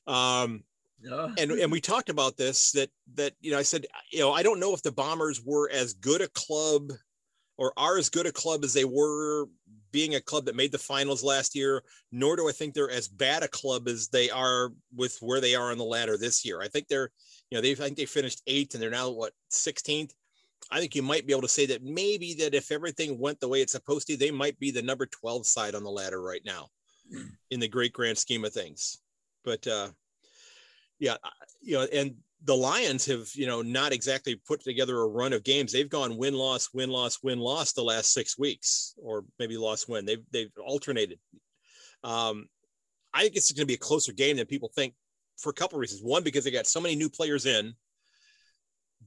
Um, 0.06 0.64
and 1.38 1.50
and 1.50 1.72
we 1.72 1.80
talked 1.80 2.08
about 2.08 2.36
this 2.36 2.72
that 2.72 2.90
that 3.14 3.32
you 3.40 3.50
know 3.50 3.58
I 3.58 3.62
said 3.62 3.86
you 4.10 4.20
know 4.20 4.32
I 4.32 4.42
don't 4.42 4.60
know 4.60 4.74
if 4.74 4.82
the 4.82 4.92
Bombers 4.92 5.42
were 5.44 5.70
as 5.70 5.94
good 5.94 6.20
a 6.20 6.28
club 6.28 6.92
or 7.58 7.72
are 7.76 7.98
as 7.98 8.08
good 8.08 8.26
a 8.26 8.32
club 8.32 8.64
as 8.64 8.72
they 8.72 8.84
were 8.84 9.46
being 9.90 10.14
a 10.14 10.20
club 10.20 10.46
that 10.46 10.56
made 10.56 10.72
the 10.72 10.78
finals 10.78 11.22
last 11.22 11.54
year 11.54 11.82
nor 12.10 12.36
do 12.36 12.48
I 12.48 12.52
think 12.52 12.74
they're 12.74 12.90
as 12.90 13.08
bad 13.08 13.42
a 13.42 13.48
club 13.48 13.88
as 13.88 14.08
they 14.08 14.30
are 14.30 14.72
with 14.94 15.18
where 15.20 15.40
they 15.40 15.54
are 15.54 15.70
on 15.70 15.78
the 15.78 15.84
ladder 15.84 16.16
this 16.16 16.44
year. 16.44 16.62
I 16.62 16.68
think 16.68 16.88
they're 16.88 17.10
you 17.50 17.58
know 17.58 17.62
they 17.62 17.72
I 17.72 17.74
think 17.74 17.96
they 17.96 18.06
finished 18.06 18.42
eighth 18.46 18.74
and 18.74 18.82
they're 18.82 18.90
now 18.90 19.10
what 19.10 19.32
16th 19.50 20.12
I 20.70 20.78
think 20.78 20.94
you 20.94 21.02
might 21.02 21.26
be 21.26 21.32
able 21.32 21.42
to 21.42 21.48
say 21.48 21.66
that 21.66 21.82
maybe 21.82 22.34
that 22.34 22.54
if 22.54 22.70
everything 22.70 23.18
went 23.18 23.40
the 23.40 23.48
way 23.48 23.60
it's 23.60 23.72
supposed 23.72 24.06
to 24.06 24.16
they 24.16 24.30
might 24.30 24.58
be 24.58 24.70
the 24.70 24.82
number 24.82 25.06
12 25.06 25.46
side 25.46 25.74
on 25.74 25.82
the 25.82 25.90
ladder 25.90 26.22
right 26.22 26.42
now 26.44 26.68
hmm. 27.12 27.26
in 27.50 27.60
the 27.60 27.68
great 27.68 27.92
grand 27.92 28.16
scheme 28.16 28.44
of 28.44 28.52
things. 28.52 28.98
But 29.44 29.66
uh 29.66 29.88
yeah, 31.02 31.16
you 31.60 31.76
know, 31.76 31.86
and 31.92 32.14
the 32.44 32.54
Lions 32.54 33.04
have, 33.06 33.28
you 33.34 33.44
know, 33.44 33.60
not 33.60 33.92
exactly 33.92 34.40
put 34.46 34.62
together 34.62 35.00
a 35.00 35.08
run 35.08 35.32
of 35.32 35.42
games. 35.42 35.72
They've 35.72 35.88
gone 35.88 36.16
win 36.16 36.32
loss, 36.34 36.68
win 36.72 36.90
loss, 36.90 37.18
win 37.24 37.40
loss 37.40 37.72
the 37.72 37.82
last 37.82 38.12
six 38.12 38.38
weeks, 38.38 38.94
or 39.02 39.24
maybe 39.40 39.56
loss 39.56 39.88
win. 39.88 40.04
They've 40.04 40.24
they've 40.32 40.52
alternated. 40.64 41.18
Um, 42.04 42.46
I 43.12 43.22
think 43.22 43.34
it's 43.34 43.50
going 43.50 43.62
to 43.62 43.66
be 43.66 43.74
a 43.74 43.78
closer 43.78 44.12
game 44.12 44.36
than 44.36 44.46
people 44.46 44.70
think 44.76 44.94
for 45.38 45.50
a 45.50 45.54
couple 45.54 45.76
of 45.76 45.80
reasons. 45.80 46.02
One, 46.02 46.22
because 46.22 46.44
they 46.44 46.52
got 46.52 46.68
so 46.68 46.80
many 46.80 46.94
new 46.94 47.10
players 47.10 47.46
in, 47.46 47.74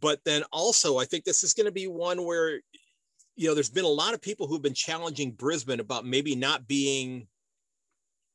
but 0.02 0.20
then 0.26 0.44
also 0.52 0.98
I 0.98 1.06
think 1.06 1.24
this 1.24 1.46
is 1.46 1.54
going 1.54 1.66
to 1.66 1.72
be 1.72 1.88
one 1.88 2.26
where, 2.26 2.60
you 3.38 3.48
know, 3.48 3.54
there's 3.54 3.70
been 3.70 3.86
a 3.86 3.88
lot 3.88 4.14
of 4.14 4.22
people 4.22 4.48
who've 4.48 4.62
been 4.62 4.74
challenging 4.74 5.32
Brisbane 5.32 5.80
about 5.80 6.06
maybe 6.06 6.36
not 6.36 6.68
being 6.68 7.28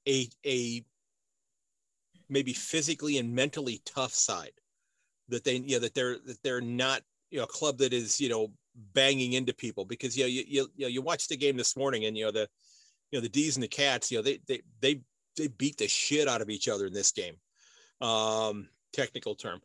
a 0.09 0.29
a 0.47 0.83
maybe 2.31 2.53
physically 2.53 3.19
and 3.19 3.35
mentally 3.35 3.83
tough 3.85 4.15
side 4.15 4.53
that 5.29 5.45
they 5.45 5.57
you 5.57 5.77
know 5.77 5.81
that 5.81 5.95
they're 5.95 6.19
that 6.27 6.43
they're 6.43 6.61
not 6.61 7.03
you 7.31 7.39
know 7.39 7.45
a 7.45 7.49
club 7.49 7.79
that 7.79 7.93
is 7.93 8.21
you 8.21 8.29
know 8.29 8.49
banging 8.95 9.33
into 9.35 9.53
people 9.53 9.85
because 9.85 10.17
you 10.17 10.25
know 10.25 10.29
you 10.29 10.45
you, 10.47 10.69
you 10.77 10.85
know 10.85 10.89
you 10.89 11.03
watch 11.03 11.29
the 11.29 11.37
game 11.37 11.57
this 11.57 11.77
morning 11.77 12.05
and 12.05 12.17
you 12.17 12.25
know 12.25 12.31
the 12.31 12.49
you 13.11 13.19
know 13.19 13.21
the 13.21 13.29
D's 13.29 13.57
and 13.57 13.63
the 13.63 13.69
Cats 13.69 14.11
you 14.11 14.19
know 14.19 14.23
they 14.23 14.41
they 14.47 14.63
they 14.81 15.01
they 15.37 15.49
beat 15.49 15.79
the 15.79 15.89
shit 15.89 16.29
out 16.29 16.43
of 16.43 16.51
each 16.51 16.69
other 16.69 16.87
in 16.87 16.93
this 16.93 17.13
game. 17.13 17.37
Um 18.01 18.69
technical 18.93 19.35
term. 19.35 19.61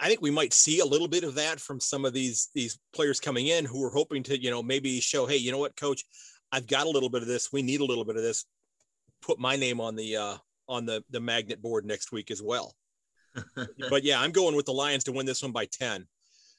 I 0.00 0.06
think 0.06 0.22
we 0.22 0.30
might 0.30 0.52
see 0.52 0.78
a 0.78 0.84
little 0.84 1.08
bit 1.08 1.24
of 1.24 1.34
that 1.34 1.58
from 1.58 1.80
some 1.80 2.04
of 2.04 2.12
these 2.12 2.50
these 2.54 2.78
players 2.92 3.18
coming 3.18 3.48
in 3.48 3.64
who 3.64 3.82
are 3.84 3.90
hoping 3.90 4.22
to 4.24 4.40
you 4.40 4.50
know 4.50 4.62
maybe 4.62 5.00
show 5.00 5.26
hey 5.26 5.36
you 5.36 5.50
know 5.50 5.58
what 5.58 5.76
coach 5.76 6.04
I've 6.52 6.66
got 6.66 6.86
a 6.86 6.90
little 6.90 7.10
bit 7.10 7.22
of 7.22 7.28
this. 7.28 7.52
We 7.52 7.62
need 7.62 7.80
a 7.80 7.84
little 7.84 8.04
bit 8.04 8.16
of 8.16 8.22
this. 8.22 8.46
Put 9.20 9.38
my 9.38 9.56
name 9.56 9.80
on 9.80 9.96
the 9.96 10.16
uh 10.16 10.36
on 10.68 10.86
the 10.86 11.02
the 11.10 11.20
magnet 11.20 11.62
board 11.62 11.84
next 11.84 12.12
week 12.12 12.30
as 12.30 12.42
well. 12.42 12.74
but 13.90 14.04
yeah, 14.04 14.20
I'm 14.20 14.32
going 14.32 14.56
with 14.56 14.66
the 14.66 14.72
Lions 14.72 15.04
to 15.04 15.12
win 15.12 15.26
this 15.26 15.42
one 15.42 15.52
by 15.52 15.66
10. 15.66 16.06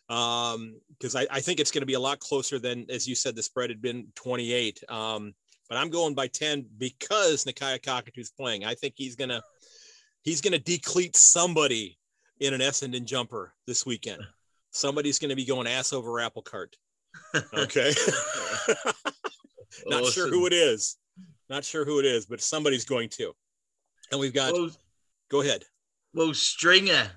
Um, 0.10 0.80
because 0.90 1.16
I, 1.16 1.28
I 1.30 1.40
think 1.40 1.60
it's 1.60 1.72
going 1.72 1.82
to 1.82 1.88
be 1.88 1.94
a 1.94 2.00
lot 2.00 2.20
closer 2.20 2.58
than, 2.58 2.86
as 2.90 3.08
you 3.08 3.14
said, 3.14 3.36
the 3.36 3.44
spread 3.44 3.70
had 3.70 3.82
been 3.82 4.08
28. 4.16 4.84
Um, 4.90 5.34
but 5.70 5.78
I'm 5.78 5.90
going 5.90 6.16
by 6.16 6.28
10 6.28 6.66
because 6.78 7.46
Nakia 7.46 7.82
Cockatoo's 7.82 8.32
playing. 8.32 8.66
I 8.66 8.74
think 8.74 8.96
he's 8.98 9.16
gonna 9.16 9.42
he's 10.24 10.42
gonna 10.42 10.60
decleat 10.60 11.16
somebody 11.16 11.98
in 12.40 12.54
an 12.56 12.62
Essendon 12.62 13.06
jumper 13.06 13.54
this 13.68 13.86
weekend. 13.86 14.22
Somebody's 14.72 15.20
gonna 15.20 15.36
be 15.36 15.46
going 15.46 15.68
ass 15.68 15.94
over 15.94 16.20
apple 16.20 16.42
cart. 16.42 16.76
Okay. 17.54 17.94
Not 19.86 20.02
awesome. 20.02 20.12
sure 20.12 20.30
who 20.30 20.48
it 20.48 20.54
is. 20.54 20.98
Not 21.50 21.64
sure 21.64 21.86
who 21.86 22.00
it 22.00 22.06
is, 22.06 22.26
but 22.26 22.42
somebody's 22.42 22.86
going 22.86 23.10
to. 23.10 23.34
And 24.12 24.20
we've 24.20 24.34
got, 24.34 24.54
well, 24.54 24.70
go 25.30 25.42
ahead. 25.42 25.64
Well, 26.14 26.34
Stringer, 26.34 27.12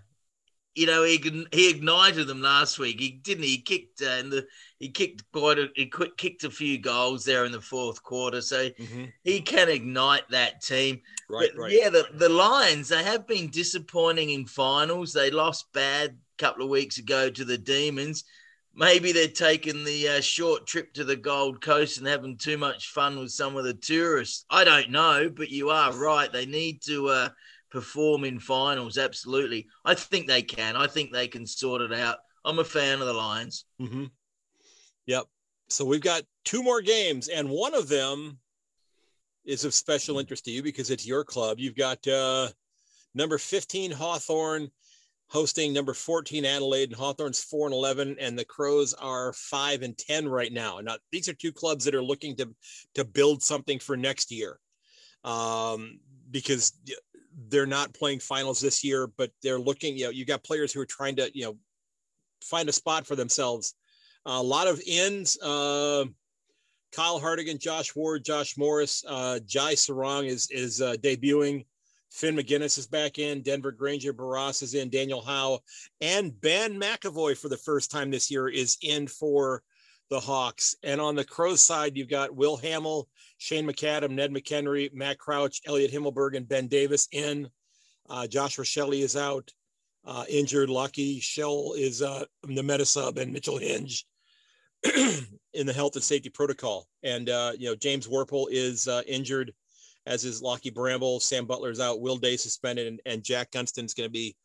you 0.75 0.87
know, 0.87 1.05
he 1.05 1.47
he 1.53 1.71
ignited 1.71 2.27
them 2.27 2.43
last 2.43 2.79
week. 2.79 3.01
He 3.01 3.11
didn't. 3.11 3.45
He 3.45 3.59
kicked 3.59 4.03
uh, 4.03 4.19
in 4.21 4.31
the 4.31 4.47
he 4.79 4.89
kicked 4.91 5.23
quite 5.33 5.59
a 5.59 5.69
he 5.75 5.91
kicked 6.17 6.45
a 6.45 6.51
few 6.51 6.79
goals 6.79 7.25
there 7.25 7.45
in 7.45 7.53
the 7.53 7.61
fourth 7.61 8.03
quarter, 8.03 8.41
so 8.41 8.69
mm-hmm. 8.71 9.05
he 9.23 9.41
can 9.41 9.69
ignite 9.69 10.29
that 10.31 10.63
team. 10.63 11.01
Right, 11.29 11.51
but, 11.55 11.63
right. 11.63 11.73
Yeah, 11.73 11.91
the 11.91 12.07
the 12.15 12.29
Lions 12.29 12.89
they 12.89 13.03
have 13.03 13.27
been 13.27 13.49
disappointing 13.49 14.31
in 14.31 14.47
finals. 14.47 15.13
They 15.13 15.31
lost 15.31 15.73
bad 15.73 16.11
a 16.11 16.43
couple 16.43 16.65
of 16.65 16.71
weeks 16.71 16.99
ago 16.99 17.31
to 17.31 17.45
the 17.45 17.59
Demons. 17.59 18.25
Maybe 18.75 19.13
they're 19.13 19.29
taking 19.29 19.85
the 19.85 20.09
uh, 20.09 20.21
short 20.21 20.67
trip 20.67 20.95
to 20.95 21.05
the 21.05 21.17
Gold 21.17 21.61
Coast 21.61 21.99
and 21.99 22.07
having 22.07 22.39
too 22.39 22.57
much 22.57 22.89
fun 22.89 23.19
with 23.19 23.31
some 23.31 23.57
of 23.57 23.65
the 23.65 23.75
tourists. 23.75 24.47
I 24.49 24.65
don't 24.65 24.91
know, 24.91 25.31
but 25.35 25.51
you 25.51 25.71
are 25.71 25.93
right. 25.93 26.33
They 26.33 26.47
need 26.47 26.83
to. 26.83 27.09
Uh, 27.09 27.29
perform 27.73 28.25
in 28.25 28.39
finals. 28.39 28.99
Absolutely. 28.99 29.67
I 29.85 29.95
think 29.95 30.29
they 30.29 30.43
can. 30.43 30.77
I 30.77 30.87
think 30.87 31.11
they 31.11 31.27
can 31.27 31.47
sort 31.47 31.81
it 31.81 31.93
out. 31.93 32.19
I'm 32.45 32.59
a 32.59 32.65
fan 32.65 33.01
of 33.01 33.07
the 33.07 33.15
Lions. 33.15 33.65
Mm-hmm. 33.81 34.05
Yep. 35.07 35.25
So 35.69 35.85
we've 35.85 36.03
got 36.03 36.23
two 36.45 36.63
more 36.63 36.83
games, 36.83 37.29
and 37.29 37.49
one 37.49 37.75
of 37.75 37.89
them 37.89 38.39
is 39.45 39.65
of 39.65 39.75
special 39.75 40.19
interest 40.19 40.45
to 40.45 40.51
you 40.51 40.63
because 40.63 40.91
it's 40.91 41.07
your 41.07 41.25
club. 41.25 41.59
You've 41.59 41.77
got 41.77 42.07
uh, 42.07 42.49
number 43.15 43.39
15 43.39 43.91
Hawthorn 43.91 44.71
hosting 45.33 45.73
number 45.73 45.95
14 45.95 46.45
Adelaide, 46.45 46.91
and 46.91 46.97
Hawthorn's 46.97 47.43
4 47.43 47.69
and 47.69 47.75
11, 47.75 48.17
and 48.21 48.39
the 48.39 48.45
Crows 48.45 48.93
are 48.95 49.33
5 49.33 49.83
and 49.83 49.97
10 49.97 50.29
right 50.29 50.53
now. 50.53 50.79
Now, 50.81 50.97
these 51.11 51.27
are 51.27 51.33
two 51.33 51.53
clubs 51.53 51.87
that 51.87 51.95
are 51.95 52.03
looking 52.03 52.37
to 52.37 52.55
to 52.95 53.05
build 53.05 53.43
something 53.43 53.79
for 53.79 53.97
next 53.97 54.31
year. 54.31 54.59
Um, 55.25 56.01
because 56.31 56.73
they're 57.49 57.67
not 57.67 57.95
playing 57.95 58.21
finals 58.21 58.61
this 58.61 58.85
year, 58.85 59.07
but 59.07 59.31
they're 59.43 59.59
looking, 59.59 59.97
you 59.97 60.05
know, 60.05 60.11
you 60.11 60.25
got 60.25 60.45
players 60.45 60.73
who 60.73 60.81
are 60.81 60.87
trying 60.87 61.17
to, 61.17 61.31
you 61.35 61.45
know, 61.45 61.57
find 62.43 62.69
a 62.69 62.73
spot 62.73 63.07
for 63.07 63.17
themselves. 63.17 63.75
A 64.27 64.43
lot 64.43 64.67
of 64.67 64.81
ins. 64.87 65.39
Uh, 65.41 66.05
Kyle 66.93 67.19
Hartigan, 67.19 67.59
Josh 67.59 67.97
Ward, 67.97 68.23
Josh 68.23 68.59
Morris, 68.59 69.03
uh, 69.09 69.41
Jai 69.47 69.75
Serong 69.75 70.27
is 70.27 70.49
is 70.51 70.83
uh, 70.83 70.95
debuting. 71.03 71.65
Finn 72.13 72.37
Maginness 72.37 72.79
is 72.79 72.87
back 72.87 73.19
in. 73.19 73.43
Denver 73.43 73.73
Grainger 73.73 74.13
Barras 74.13 74.61
is 74.63 74.75
in. 74.75 74.91
Daniel 74.91 75.23
Howe 75.23 75.61
and 76.01 76.39
Ben 76.41 76.79
McEvoy 76.79 77.37
for 77.37 77.49
the 77.49 77.57
first 77.57 77.91
time 77.91 78.11
this 78.11 78.31
year 78.31 78.49
is 78.49 78.77
in 78.83 79.07
for 79.07 79.63
the 80.11 80.21
Hawks. 80.21 80.77
And 80.83 81.01
on 81.01 81.15
the 81.15 81.25
Crows 81.25 81.63
side, 81.63 81.97
you've 81.97 82.11
got 82.11 82.37
Will 82.37 82.59
Hamill, 82.59 83.09
Shane 83.39 83.67
McAdam, 83.67 84.11
Ned 84.11 84.31
McHenry, 84.31 84.93
Matt 84.93 85.19
Crouch, 85.19 85.63
Elliot 85.67 85.91
Himmelberg, 85.91 86.37
and 86.37 86.47
Ben 86.47 86.69
Davis 86.69 87.09
in. 87.13 87.49
Uh, 88.11 88.27
Josh 88.27 88.59
Rachele 88.59 89.01
is 89.01 89.17
out, 89.17 89.51
uh, 90.05 90.25
injured. 90.29 90.69
Lachie 90.69 91.19
Sholl 91.19 91.79
is 91.79 92.03
uh, 92.03 92.27
the 92.43 92.63
meta 92.63 92.85
sub, 92.85 93.17
and 93.17 93.33
Mitchell 93.33 93.57
Hinge 93.57 94.05
in 95.55 95.67
the 95.67 95.73
health 95.73 95.95
and 95.95 96.05
safety 96.05 96.29
protocol. 96.29 96.87
And 97.03 97.31
uh, 97.31 97.53
you 97.57 97.71
know 97.71 97.75
James 97.75 98.07
Worpel 98.07 98.49
is 98.51 98.87
uh, 98.89 99.01
injured, 99.07 99.55
as 100.07 100.25
is 100.25 100.43
Lachie 100.43 100.75
Bramble. 100.75 101.21
Sam 101.21 101.47
Butler's 101.47 101.81
out. 101.81 102.01
Will 102.01 102.17
Day 102.17 102.37
suspended, 102.37 102.87
and, 102.87 103.01
and 103.07 103.23
Jack 103.23 103.51
Gunston's 103.51 103.95
going 103.95 104.09
to 104.09 104.13
be 104.13 104.37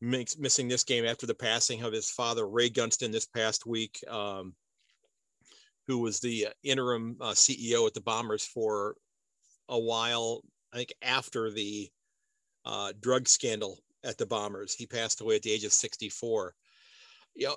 mix, 0.00 0.38
missing 0.38 0.68
this 0.68 0.84
game 0.84 1.04
after 1.04 1.26
the 1.26 1.34
passing 1.34 1.82
of 1.82 1.92
his 1.92 2.10
father 2.10 2.48
Ray 2.48 2.70
Gunston 2.70 3.12
this 3.12 3.26
past 3.26 3.66
week. 3.66 3.98
Um, 4.08 4.54
who 5.86 5.98
was 5.98 6.20
the 6.20 6.46
uh, 6.46 6.50
interim 6.62 7.16
uh, 7.20 7.32
CEO 7.32 7.86
at 7.86 7.94
the 7.94 8.00
Bombers 8.00 8.44
for 8.44 8.96
a 9.68 9.78
while. 9.78 10.42
I 10.72 10.76
think 10.76 10.92
after 11.02 11.50
the 11.50 11.90
uh, 12.64 12.92
drug 13.00 13.28
scandal 13.28 13.78
at 14.04 14.18
the 14.18 14.26
Bombers, 14.26 14.74
he 14.74 14.86
passed 14.86 15.20
away 15.20 15.36
at 15.36 15.42
the 15.42 15.52
age 15.52 15.64
of 15.64 15.72
64. 15.72 16.54
You 17.34 17.48
know, 17.48 17.56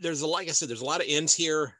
there's 0.00 0.22
a 0.22 0.26
like 0.26 0.48
I 0.48 0.52
said, 0.52 0.68
there's 0.68 0.82
a 0.82 0.86
lot 0.86 1.00
of 1.00 1.06
ends 1.08 1.34
here. 1.34 1.74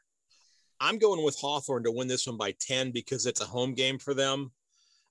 I'm 0.79 0.97
going 0.97 1.23
with 1.23 1.39
Hawthorn 1.39 1.83
to 1.83 1.91
win 1.91 2.07
this 2.07 2.27
one 2.27 2.37
by 2.37 2.53
10 2.59 2.91
because 2.91 3.25
it's 3.25 3.41
a 3.41 3.45
home 3.45 3.73
game 3.73 3.97
for 3.97 4.13
them. 4.13 4.51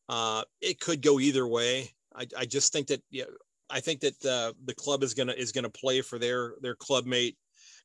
Uh, 0.09 0.42
it 0.61 0.80
could 0.80 1.02
go 1.02 1.20
either 1.20 1.46
way. 1.46 1.90
I, 2.14 2.26
I 2.38 2.44
just 2.44 2.72
think 2.72 2.88
that 2.88 3.02
yeah, 3.11 3.24
I 3.70 3.80
think 3.80 4.00
that 4.00 4.20
the 4.20 4.74
club 4.74 5.02
is 5.02 5.14
gonna 5.14 5.32
is 5.32 5.52
gonna 5.52 5.70
play 5.70 6.00
for 6.00 6.18
their 6.18 6.55
their 6.61 6.74
club 6.74 7.07
mate 7.07 7.36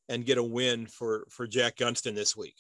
and 0.10 0.26
get 0.26 0.38
a 0.38 0.44
win 0.44 0.88
for 0.88 1.26
for 1.30 1.48
Jack 1.48 1.78
Gunston 1.78 2.16
this 2.16 2.36
week. 2.36 2.56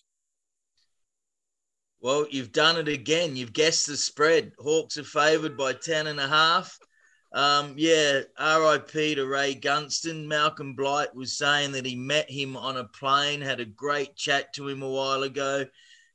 Well, 2.01 2.26
you've 2.30 2.53
done 2.53 2.78
it 2.78 2.88
again. 2.88 3.36
You've 3.36 3.51
guessed 3.51 3.88
the 3.88 3.97
spread. 3.97 4.53
Hawks 4.57 4.97
are 4.97 5.03
favoured 5.03 5.57
by 5.57 5.74
10 5.74 6.07
and 6.07 6.20
a 6.20 6.28
half. 6.30 6.78
Um, 7.34 7.74
yeah, 7.76 8.22
RIP 8.39 8.91
to 8.91 9.26
Ray 9.26 9.53
Gunston. 9.53 10.26
Malcolm 10.26 10.76
Blight 10.76 11.14
was 11.14 11.38
saying 11.38 11.74
that 11.74 11.86
he 11.86 11.95
met 11.95 12.30
him 12.32 12.55
on 12.55 12.78
a 12.78 12.86
plane, 12.86 13.41
had 13.41 13.60
a 13.60 13.66
great 13.66 14.16
chat 14.16 14.53
to 14.53 14.68
him 14.68 14.82
a 14.82 14.89
while 14.89 15.24
ago, 15.24 15.66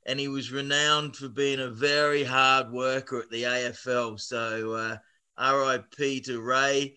and 0.07 0.21
he 0.21 0.29
was 0.29 0.53
renowned 0.53 1.17
for 1.17 1.29
being 1.29 1.61
a 1.61 1.71
very 1.71 2.25
hard 2.25 2.71
worker 2.71 3.21
at 3.21 3.31
the 3.31 3.45
AFL. 3.45 4.21
So, 4.21 4.73
uh, 4.73 4.97
RIP 5.39 6.25
to 6.25 6.41
Ray. 6.41 6.97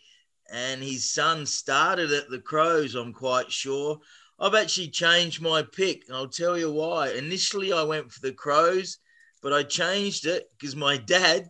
And 0.51 0.82
his 0.82 1.12
son 1.12 1.45
started 1.45 2.12
at 2.12 2.30
the 2.30 2.39
Crows, 2.39 2.95
I'm 2.95 3.14
quite 3.14 3.51
sure. 3.51 3.99
I've 4.39 4.55
actually 4.55 4.89
changed 4.89 5.41
my 5.41 5.64
pick, 5.64 6.03
and 6.08 6.16
I'll 6.16 6.28
tell 6.28 6.58
you 6.58 6.72
why. 6.72 7.10
Initially, 7.10 7.74
I 7.74 7.84
went 7.84 8.12
for 8.12 8.22
the 8.22 8.32
Crows, 8.32 8.99
but 9.41 9.51
I 9.51 9.64
changed 9.64 10.26
it 10.26 10.49
because 10.58 10.76
my 10.76 10.97
dad, 10.97 11.49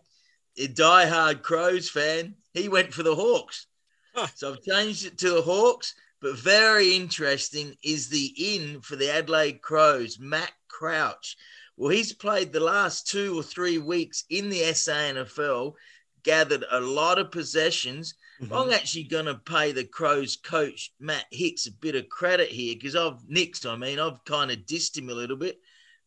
a 0.56 0.66
die-hard 0.66 1.42
Crows 1.42 1.88
fan, 1.88 2.34
he 2.54 2.68
went 2.68 2.92
for 2.92 3.02
the 3.02 3.14
Hawks. 3.14 3.66
Huh. 4.14 4.26
So 4.34 4.52
I've 4.52 4.62
changed 4.62 5.06
it 5.06 5.18
to 5.18 5.30
the 5.30 5.42
Hawks. 5.42 5.94
But 6.20 6.36
very 6.36 6.96
interesting 6.96 7.76
is 7.84 8.08
the 8.08 8.34
in 8.36 8.80
for 8.80 8.96
the 8.96 9.08
Adelaide 9.08 9.62
Crows, 9.62 10.18
Matt 10.18 10.50
Crouch. 10.78 11.36
Well, 11.76 11.90
he's 11.90 12.12
played 12.12 12.52
the 12.52 12.60
last 12.60 13.08
two 13.08 13.38
or 13.38 13.42
three 13.42 13.78
weeks 13.78 14.24
in 14.30 14.48
the 14.48 14.62
SANFL, 14.62 15.74
gathered 16.22 16.64
a 16.70 16.80
lot 16.80 17.18
of 17.18 17.30
possessions 17.32 18.14
Mm-hmm. 18.40 18.52
I'm 18.52 18.70
actually 18.70 19.04
going 19.04 19.26
to 19.26 19.34
pay 19.34 19.72
the 19.72 19.84
Crows 19.84 20.36
coach, 20.36 20.92
Matt 21.00 21.26
Nicks, 21.32 21.66
a 21.66 21.72
bit 21.72 21.96
of 21.96 22.08
credit 22.08 22.48
here 22.48 22.74
because 22.74 22.94
I've 22.94 23.20
nixed, 23.28 23.66
I 23.66 23.76
mean, 23.76 23.98
I've 23.98 24.24
kind 24.24 24.50
of 24.50 24.58
dissed 24.58 24.96
him 24.96 25.10
a 25.10 25.14
little 25.14 25.36
bit. 25.36 25.60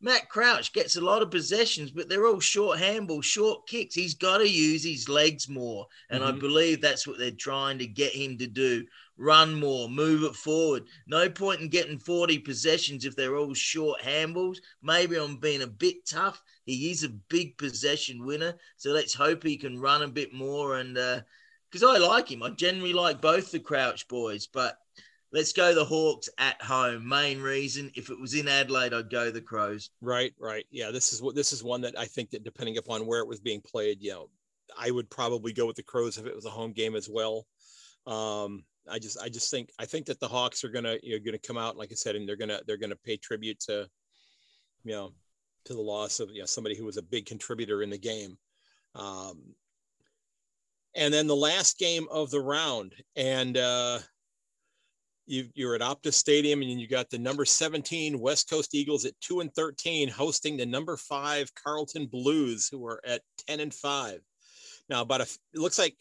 Matt 0.04 0.30
Crouch 0.30 0.74
gets 0.74 0.96
a 0.96 1.02
lot 1.02 1.22
of 1.22 1.30
possessions, 1.30 1.92
but 1.92 2.10
they're 2.10 2.26
all 2.26 2.40
short 2.40 2.80
handballs, 2.80 3.26
short 3.26 3.68
kicks. 3.68 3.94
He's 3.94 4.16
got 4.16 4.38
to 4.38 4.50
use 4.50 4.84
his 4.84 5.10
legs 5.10 5.48
more. 5.48 5.86
And 6.10 6.24
mm-hmm. 6.24 6.38
I 6.38 6.40
believe 6.40 6.82
that's 6.82 7.06
what 7.06 7.20
they're 7.20 7.32
trying 7.32 7.78
to 7.80 7.86
get 7.86 8.14
him 8.14 8.38
to 8.38 8.48
do 8.48 8.86
run 9.22 9.60
more, 9.60 9.88
move 9.88 10.24
it 10.24 10.36
forward. 10.36 10.84
No 11.08 11.30
point 11.30 11.62
in 11.62 11.70
getting 11.70 12.00
40 12.00 12.40
possessions 12.40 13.06
if 13.06 13.16
they're 13.16 13.38
all 13.38 13.54
short 13.54 14.02
handballs. 14.02 14.58
Maybe 14.82 15.16
I'm 15.16 15.38
being 15.38 15.62
a 15.62 15.68
bit 15.68 16.08
tough. 16.10 16.42
He 16.66 16.92
is 16.92 17.04
a 17.04 17.10
big 17.30 17.58
possession 17.58 18.26
winner. 18.26 18.56
So 18.78 18.90
let's 18.90 19.14
hope 19.14 19.44
he 19.44 19.58
can 19.58 19.80
run 19.80 20.02
a 20.02 20.08
bit 20.08 20.34
more 20.34 20.78
and, 20.78 20.98
uh, 20.98 21.22
because 21.72 21.84
I 21.84 22.00
like 22.00 22.30
him. 22.30 22.44
I 22.44 22.50
generally 22.50 22.92
like 22.92 23.22
both 23.22 23.52
the 23.52 23.60
Crouch 23.60 24.08
boys, 24.10 24.48
but 24.48 24.78
let's 25.32 25.54
go 25.54 25.74
the 25.74 25.86
Hawks 25.86 26.28
at 26.38 26.62
home. 26.62 27.08
Main 27.08 27.42
reason, 27.42 27.92
if 27.96 28.10
it 28.10 28.20
was 28.20 28.34
in 28.34 28.50
Adelaide, 28.50 28.94
I'd 28.94 29.10
go 29.10 29.32
the 29.32 29.40
Crows. 29.40 29.90
Right, 30.02 30.34
right. 30.38 30.66
Yeah, 30.70 30.92
this 30.92 31.14
is 31.14 31.22
what 31.22 31.34
this 31.34 31.54
is 31.54 31.64
one 31.64 31.82
that 31.82 31.98
I 31.98 32.06
think 32.06 32.32
that 32.32 32.44
depending 32.44 32.78
upon 32.78 33.06
where 33.06 33.22
it 33.22 33.28
was 33.28 33.40
being 33.40 33.62
played, 33.62 34.02
you 34.02 34.12
know, 34.12 34.30
I 34.78 34.92
would 34.92 35.10
probably 35.10 35.54
go 35.54 35.66
with 35.66 35.78
the 35.78 35.84
Crows 35.84 36.18
if 36.18 36.26
it 36.26 36.36
was 36.36 36.46
a 36.46 36.50
home 36.50 36.74
game 36.74 36.96
as 36.96 37.08
well. 37.08 37.48
Um, 38.06 38.66
I 38.90 39.00
just 39.00 39.20
I 39.22 39.30
just 39.30 39.52
think 39.52 39.70
I 39.80 39.86
think 39.86 40.06
that 40.08 40.20
the 40.20 40.28
Hawks 40.28 40.64
are 40.64 40.70
gonna 40.70 40.98
you're 41.04 41.20
gonna 41.20 41.38
come 41.38 41.58
out 41.58 41.78
like 41.78 41.92
I 41.92 41.96
said, 41.96 42.16
and 42.16 42.28
they're 42.28 42.36
gonna 42.36 42.62
they're 42.66 42.78
gonna 42.78 42.96
pay 42.96 43.18
tribute 43.18 43.60
to, 43.62 43.88
you 44.84 44.92
know, 44.92 45.14
to 45.66 45.74
the 45.74 45.82
loss 45.82 46.20
of 46.20 46.30
you 46.32 46.40
know 46.40 46.46
somebody 46.46 46.76
who 46.76 46.86
was 46.86 46.98
a 46.98 47.04
big 47.04 47.26
contributor 47.26 47.84
in 47.84 47.90
the 47.90 47.98
game. 47.98 48.38
Um, 48.96 49.56
and 50.96 51.14
then 51.14 51.28
the 51.28 51.36
last 51.36 51.78
game 51.78 52.08
of 52.12 52.32
the 52.32 52.42
round 52.42 52.94
and 53.16 53.58
uh, 53.58 54.00
you, 55.26 55.48
you're 55.54 55.76
at 55.76 55.82
optus 55.82 56.14
stadium 56.14 56.62
and 56.62 56.82
you 56.82 56.88
got 56.88 57.10
the 57.10 57.18
number 57.18 57.46
17 57.46 58.20
west 58.20 58.50
coast 58.50 58.76
eagles 58.76 59.06
at 59.06 59.20
2 59.22 59.40
and 59.40 59.54
13 59.56 60.10
hosting 60.10 60.58
the 60.58 60.66
number 60.66 60.98
5 60.98 61.54
carlton 61.56 62.06
blues 62.08 62.68
who 62.68 62.86
are 62.86 63.02
at 63.06 63.22
10 63.48 63.62
and 63.62 63.74
5 63.74 64.20
now 64.90 65.02
about 65.02 65.22
a 65.22 65.24
it 65.24 65.60
looks 65.60 65.80
like 65.80 65.96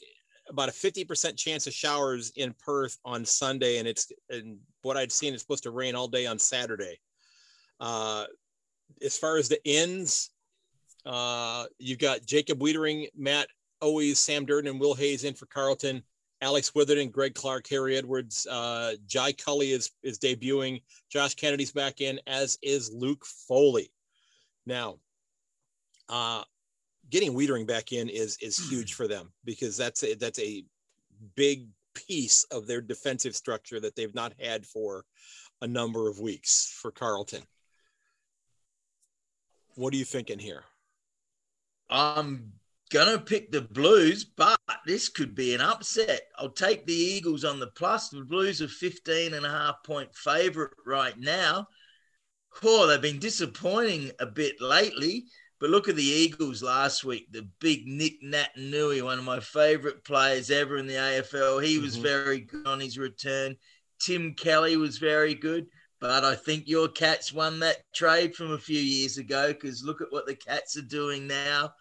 about 0.50 0.68
a 0.68 0.72
50% 0.72 1.36
chance 1.36 1.66
of 1.66 1.72
showers 1.72 2.32
in 2.36 2.54
perth 2.64 2.98
on 3.04 3.24
sunday 3.24 3.78
and 3.78 3.88
it's 3.88 4.10
and 4.28 4.58
what 4.82 4.96
i'd 4.96 5.12
seen 5.12 5.32
it's 5.32 5.42
supposed 5.42 5.62
to 5.62 5.70
rain 5.70 5.94
all 5.94 6.08
day 6.08 6.26
on 6.26 6.38
saturday 6.38 6.98
uh, 7.80 8.24
as 9.02 9.16
far 9.16 9.36
as 9.36 9.48
the 9.48 9.60
ends 9.64 10.30
uh, 11.06 11.64
you've 11.78 11.98
got 11.98 12.26
jacob 12.26 12.58
Weitering, 12.60 13.08
matt 13.16 13.46
Owies 13.82 14.16
Sam 14.16 14.46
Durdin 14.46 14.70
and 14.70 14.80
Will 14.80 14.94
Hayes 14.94 15.24
in 15.24 15.34
for 15.34 15.46
Carlton. 15.46 16.02
Alex 16.42 16.74
Witherden, 16.74 17.10
Greg 17.10 17.34
Clark, 17.34 17.68
Harry 17.68 17.96
Edwards, 17.96 18.46
uh, 18.46 18.94
Jai 19.06 19.32
Culley 19.32 19.72
is 19.72 19.90
is 20.02 20.18
debuting. 20.18 20.82
Josh 21.10 21.34
Kennedy's 21.34 21.72
back 21.72 22.00
in, 22.00 22.18
as 22.26 22.58
is 22.62 22.90
Luke 22.92 23.26
Foley. 23.26 23.92
Now, 24.64 24.98
uh, 26.08 26.42
getting 27.10 27.34
Weitering 27.34 27.66
back 27.66 27.92
in 27.92 28.08
is 28.08 28.38
is 28.40 28.56
hmm. 28.58 28.70
huge 28.70 28.94
for 28.94 29.06
them 29.06 29.32
because 29.44 29.76
that's 29.76 30.02
a, 30.02 30.14
that's 30.14 30.38
a 30.38 30.64
big 31.36 31.68
piece 31.94 32.44
of 32.44 32.66
their 32.66 32.80
defensive 32.80 33.34
structure 33.34 33.80
that 33.80 33.96
they've 33.96 34.14
not 34.14 34.32
had 34.40 34.64
for 34.64 35.04
a 35.60 35.66
number 35.66 36.08
of 36.08 36.20
weeks 36.20 36.72
for 36.80 36.90
Carlton. 36.90 37.42
What 39.74 39.92
are 39.92 39.96
you 39.96 40.04
thinking 40.04 40.38
here? 40.38 40.64
I'm 41.88 42.52
gonna 42.90 43.18
pick 43.18 43.50
the 43.50 43.62
Blues, 43.62 44.24
but 44.24 44.58
this 44.86 45.08
could 45.08 45.34
be 45.34 45.54
an 45.54 45.60
upset. 45.60 46.22
I'll 46.36 46.50
take 46.50 46.86
the 46.86 46.94
Eagles 46.94 47.44
on 47.44 47.60
the 47.60 47.68
plus. 47.68 48.08
The 48.08 48.24
Blues 48.24 48.62
are 48.62 48.68
15 48.68 49.34
and 49.34 49.44
a 49.46 49.50
half 49.50 49.82
point 49.84 50.14
favorite 50.14 50.72
right 50.86 51.18
now. 51.18 51.66
Oh, 52.62 52.86
they've 52.86 53.00
been 53.00 53.20
disappointing 53.20 54.10
a 54.18 54.26
bit 54.26 54.60
lately. 54.60 55.26
But 55.60 55.70
look 55.70 55.88
at 55.88 55.96
the 55.96 56.02
Eagles 56.02 56.62
last 56.62 57.04
week. 57.04 57.30
The 57.30 57.46
big 57.60 57.86
Nick 57.86 58.22
Naitanui, 58.22 59.02
one 59.04 59.18
of 59.18 59.24
my 59.24 59.40
favorite 59.40 60.02
players 60.04 60.50
ever 60.50 60.78
in 60.78 60.86
the 60.86 60.94
AFL. 60.94 61.62
He 61.62 61.78
was 61.78 61.94
mm-hmm. 61.94 62.02
very 62.02 62.40
good 62.40 62.66
on 62.66 62.80
his 62.80 62.96
return. 62.96 63.56
Tim 64.00 64.32
Kelly 64.34 64.78
was 64.78 64.96
very 64.96 65.34
good. 65.34 65.66
But 66.00 66.24
I 66.24 66.34
think 66.34 66.66
your 66.66 66.88
Cats 66.88 67.30
won 67.30 67.60
that 67.60 67.84
trade 67.92 68.34
from 68.34 68.52
a 68.52 68.58
few 68.58 68.80
years 68.80 69.18
ago 69.18 69.48
because 69.48 69.84
look 69.84 70.00
at 70.00 70.10
what 70.10 70.26
the 70.26 70.34
Cats 70.34 70.78
are 70.78 70.82
doing 70.82 71.26
now. 71.26 71.74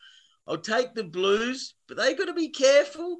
I'll 0.46 0.58
take 0.58 0.94
the 0.94 1.06
Blues, 1.06 1.76
but 1.88 1.96
they've 1.96 2.18
got 2.18 2.26
to 2.26 2.34
be 2.34 2.50
careful. 2.50 3.18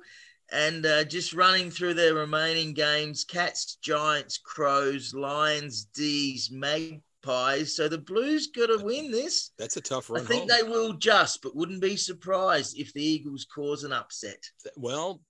And 0.52 0.86
uh, 0.86 1.06
just 1.06 1.34
running 1.34 1.72
through 1.72 1.94
their 1.94 2.16
remaining 2.16 2.74
games 2.74 3.24
Cats, 3.24 3.78
Giants, 3.82 4.38
Crows, 4.38 5.14
Lions, 5.14 5.86
D's, 5.86 6.52
Magpies. 7.26 7.76
So 7.76 7.88
the 7.88 7.98
Blues 7.98 8.48
got 8.48 8.68
to 8.68 8.84
win 8.84 9.12
this. 9.12 9.52
That's 9.58 9.78
a 9.78 9.82
tough 9.82 10.10
run. 10.10 10.22
I 10.22 10.26
think 10.26 10.50
home. 10.50 10.60
they 10.60 10.70
will 10.70 10.94
just, 10.94 11.42
but 11.42 11.56
wouldn't 11.56 11.82
be 11.82 11.96
surprised 11.96 12.78
if 12.78 12.94
the 12.94 13.04
Eagles 13.04 13.46
cause 13.54 13.84
an 13.84 13.94
upset. 13.94 14.44
Well, 14.76 15.22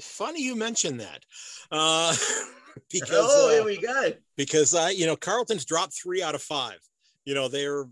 funny 0.00 0.42
you 0.42 0.56
mentioned 0.56 1.00
that. 1.00 1.24
Uh, 1.70 2.14
because 2.90 3.10
oh, 3.12 3.50
here 3.50 3.62
uh, 3.62 3.64
we 3.64 3.78
go. 3.78 4.12
Because 4.36 4.74
you 4.96 5.06
know, 5.06 5.16
Carlton's 5.16 5.64
dropped 5.64 5.94
three 5.94 6.22
out 6.22 6.34
of 6.34 6.42
five. 6.42 6.78
You 7.24 7.34
know, 7.34 7.48
they're 7.48 7.86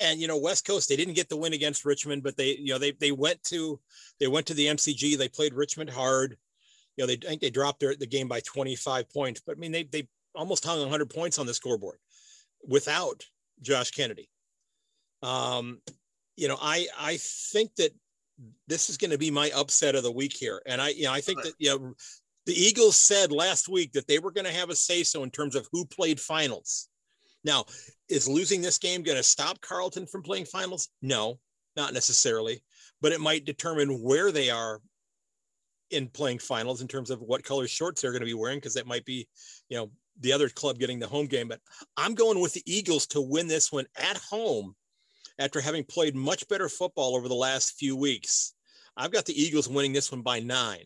and 0.00 0.20
you 0.20 0.26
know 0.26 0.38
West 0.38 0.66
Coast 0.66 0.88
they 0.88 0.96
didn't 0.96 1.14
get 1.14 1.28
the 1.28 1.36
win 1.36 1.52
against 1.52 1.84
Richmond, 1.84 2.22
but 2.22 2.36
they 2.36 2.56
you 2.56 2.72
know 2.72 2.78
they 2.78 2.92
they 2.92 3.12
went 3.12 3.42
to 3.44 3.80
they 4.18 4.26
went 4.26 4.46
to 4.46 4.54
the 4.54 4.66
MCG. 4.66 5.16
They 5.16 5.28
played 5.28 5.54
Richmond 5.54 5.90
hard. 5.90 6.36
You 6.96 7.02
know 7.02 7.06
they 7.06 7.14
I 7.14 7.30
think 7.30 7.40
they 7.40 7.50
dropped 7.50 7.80
their, 7.80 7.94
the 7.94 8.06
game 8.06 8.26
by 8.26 8.40
25 8.40 9.08
points, 9.12 9.40
but 9.44 9.56
I 9.56 9.60
mean 9.60 9.70
they 9.70 9.84
they 9.84 10.08
almost 10.34 10.64
hung 10.64 10.80
100 10.80 11.10
points 11.10 11.38
on 11.38 11.46
the 11.46 11.54
scoreboard 11.54 11.98
without 12.66 13.24
Josh 13.62 13.90
Kennedy. 13.90 14.28
Um, 15.22 15.80
you 16.36 16.48
know 16.48 16.58
I 16.60 16.86
I 16.98 17.18
think 17.18 17.74
that 17.76 17.90
this 18.66 18.90
is 18.90 18.96
going 18.96 19.10
to 19.10 19.18
be 19.18 19.30
my 19.30 19.50
upset 19.54 19.94
of 19.94 20.02
the 20.02 20.12
week 20.12 20.36
here, 20.36 20.60
and 20.66 20.80
I 20.80 20.88
you 20.90 21.04
know 21.04 21.12
I 21.12 21.20
think 21.20 21.42
that 21.42 21.54
you 21.58 21.70
know 21.70 21.94
the 22.46 22.54
Eagles 22.54 22.96
said 22.96 23.32
last 23.32 23.68
week 23.68 23.92
that 23.92 24.06
they 24.06 24.18
were 24.18 24.32
going 24.32 24.46
to 24.46 24.52
have 24.52 24.70
a 24.70 24.76
say 24.76 25.02
so 25.02 25.22
in 25.22 25.30
terms 25.30 25.54
of 25.54 25.66
who 25.72 25.84
played 25.86 26.20
finals. 26.20 26.88
Now, 27.42 27.66
is 28.08 28.28
losing 28.28 28.62
this 28.62 28.78
game 28.78 29.02
going 29.02 29.18
to 29.18 29.22
stop 29.22 29.60
Carlton 29.60 30.06
from 30.06 30.22
playing 30.22 30.46
finals? 30.46 30.88
No, 31.02 31.38
not 31.76 31.92
necessarily, 31.92 32.62
but 33.00 33.12
it 33.12 33.20
might 33.20 33.44
determine 33.44 34.02
where 34.02 34.32
they 34.32 34.50
are 34.50 34.80
in 35.90 36.08
playing 36.08 36.38
finals 36.38 36.80
in 36.80 36.88
terms 36.88 37.10
of 37.10 37.20
what 37.20 37.44
color 37.44 37.68
shorts 37.68 38.00
they're 38.00 38.12
going 38.12 38.20
to 38.20 38.26
be 38.26 38.34
wearing 38.34 38.58
because 38.58 38.74
that 38.74 38.86
might 38.86 39.04
be, 39.04 39.28
you 39.68 39.76
know, 39.76 39.90
the 40.20 40.32
other 40.32 40.48
club 40.48 40.78
getting 40.78 40.98
the 40.98 41.06
home 41.06 41.26
game. 41.26 41.48
But 41.48 41.60
I'm 41.96 42.14
going 42.14 42.40
with 42.40 42.52
the 42.52 42.62
Eagles 42.66 43.06
to 43.08 43.20
win 43.20 43.48
this 43.48 43.72
one 43.72 43.86
at 43.96 44.16
home 44.16 44.74
after 45.38 45.60
having 45.60 45.84
played 45.84 46.14
much 46.14 46.46
better 46.48 46.68
football 46.68 47.16
over 47.16 47.28
the 47.28 47.34
last 47.34 47.78
few 47.78 47.96
weeks. 47.96 48.54
I've 48.96 49.12
got 49.12 49.24
the 49.24 49.40
Eagles 49.40 49.68
winning 49.68 49.92
this 49.92 50.12
one 50.12 50.22
by 50.22 50.40
nine. 50.40 50.84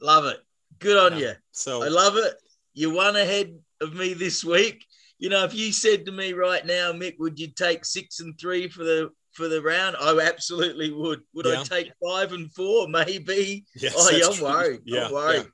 Love 0.00 0.26
it. 0.26 0.38
Good 0.78 0.96
on 0.96 1.18
yeah. 1.18 1.28
you. 1.28 1.32
So 1.52 1.82
I 1.82 1.88
love 1.88 2.16
it. 2.16 2.34
You 2.74 2.90
won 2.90 3.16
ahead 3.16 3.58
of 3.80 3.94
me 3.94 4.14
this 4.14 4.44
week. 4.44 4.84
You 5.18 5.28
know, 5.28 5.44
if 5.44 5.54
you 5.54 5.72
said 5.72 6.06
to 6.06 6.12
me 6.12 6.32
right 6.32 6.64
now, 6.64 6.92
Myk, 6.92 7.18
would 7.18 7.38
you 7.38 7.48
take 7.48 7.84
six 7.84 8.20
and 8.20 8.38
three 8.38 8.68
for 8.68 8.84
the 8.84 9.10
for 9.32 9.48
the 9.48 9.60
round? 9.60 9.96
I 10.00 10.16
absolutely 10.20 10.92
would. 10.92 11.22
Would 11.34 11.46
yeah. 11.46 11.60
I 11.60 11.64
take 11.64 11.92
five 12.04 12.32
and 12.32 12.52
four? 12.52 12.88
Maybe. 12.88 13.64
Yes, 13.74 13.94
oh, 13.96 14.10
yeah, 14.10 14.26
I'm 14.26 14.34
true. 14.34 14.44
worried. 14.44 14.80
Yeah, 14.84 15.06
I'm 15.06 15.12
worried. 15.12 15.36
Yeah. 15.38 15.50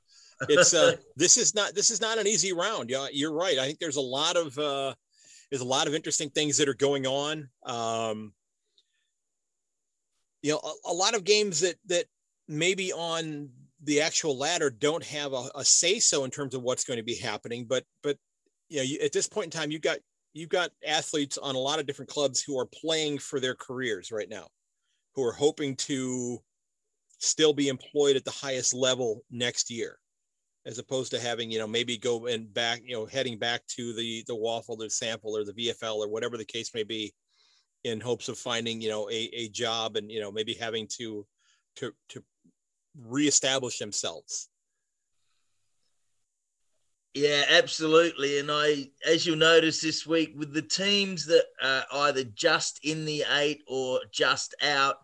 It's 0.49 0.73
uh 0.73 0.95
this 1.15 1.37
is 1.37 1.55
not 1.55 1.73
this 1.75 1.89
is 1.89 2.01
not 2.01 2.17
an 2.17 2.27
easy 2.27 2.53
round. 2.53 2.89
Yeah, 2.89 3.07
you're 3.11 3.33
right. 3.33 3.57
I 3.57 3.65
think 3.65 3.79
there's 3.79 3.95
a 3.95 4.01
lot 4.01 4.35
of 4.35 4.57
uh 4.57 4.93
there's 5.49 5.61
a 5.61 5.65
lot 5.65 5.87
of 5.87 5.95
interesting 5.95 6.29
things 6.29 6.57
that 6.57 6.69
are 6.69 6.75
going 6.75 7.05
on. 7.05 7.49
Um 7.65 8.33
you 10.41 10.51
know, 10.51 10.61
a, 10.63 10.91
a 10.91 10.93
lot 10.93 11.15
of 11.15 11.23
games 11.23 11.61
that 11.61 11.75
that 11.87 12.05
maybe 12.47 12.93
on 12.93 13.49
the 13.83 14.01
actual 14.01 14.37
ladder 14.37 14.69
don't 14.69 15.03
have 15.03 15.33
a, 15.33 15.49
a 15.55 15.65
say 15.65 15.99
so 15.99 16.23
in 16.23 16.31
terms 16.31 16.53
of 16.55 16.61
what's 16.63 16.83
going 16.83 16.97
to 16.97 17.03
be 17.03 17.15
happening. 17.15 17.65
But 17.65 17.83
but 18.03 18.17
you 18.69 18.77
know, 18.77 18.83
you, 18.83 18.99
at 19.03 19.13
this 19.13 19.27
point 19.27 19.45
in 19.45 19.59
time, 19.59 19.71
you've 19.71 19.81
got 19.81 19.99
you've 20.33 20.49
got 20.49 20.71
athletes 20.85 21.37
on 21.37 21.55
a 21.55 21.59
lot 21.59 21.79
of 21.79 21.85
different 21.85 22.11
clubs 22.11 22.41
who 22.41 22.59
are 22.59 22.65
playing 22.65 23.19
for 23.19 23.39
their 23.39 23.55
careers 23.55 24.11
right 24.11 24.29
now, 24.29 24.47
who 25.13 25.23
are 25.23 25.33
hoping 25.33 25.75
to 25.77 26.39
still 27.19 27.53
be 27.53 27.69
employed 27.69 28.15
at 28.15 28.25
the 28.25 28.31
highest 28.31 28.73
level 28.73 29.23
next 29.31 29.71
year, 29.71 29.97
as 30.65 30.79
opposed 30.79 31.11
to 31.11 31.19
having 31.19 31.51
you 31.51 31.59
know 31.59 31.67
maybe 31.67 31.97
go 31.97 32.25
and 32.25 32.53
back 32.53 32.81
you 32.85 32.95
know 32.95 33.05
heading 33.05 33.37
back 33.37 33.65
to 33.67 33.93
the 33.93 34.23
the 34.27 34.35
WAFL 34.35 34.69
or 34.69 34.87
SANFL 34.87 35.19
or 35.25 35.43
the 35.43 35.53
VFL 35.53 35.97
or 35.97 36.07
whatever 36.07 36.37
the 36.37 36.45
case 36.45 36.73
may 36.73 36.83
be, 36.83 37.13
in 37.83 37.99
hopes 37.99 38.29
of 38.29 38.37
finding 38.37 38.81
you 38.81 38.89
know 38.89 39.09
a, 39.09 39.29
a 39.33 39.49
job 39.49 39.95
and 39.95 40.11
you 40.11 40.19
know 40.19 40.31
maybe 40.31 40.53
having 40.53 40.87
to 40.97 41.25
to 41.77 41.93
to 42.09 42.23
reestablish 43.07 43.77
themselves. 43.77 44.49
Yeah, 47.13 47.43
absolutely. 47.49 48.39
And 48.39 48.49
I, 48.51 48.89
as 49.07 49.25
you'll 49.25 49.37
notice 49.37 49.79
this 49.79 50.05
week, 50.05 50.33
with 50.35 50.53
the 50.53 50.61
teams 50.61 51.25
that 51.27 51.45
are 51.63 51.85
either 51.93 52.25
just 52.25 52.81
in 52.83 53.05
the 53.05 53.23
eight 53.37 53.63
or 53.69 54.01
just 54.11 54.53
out, 54.61 54.97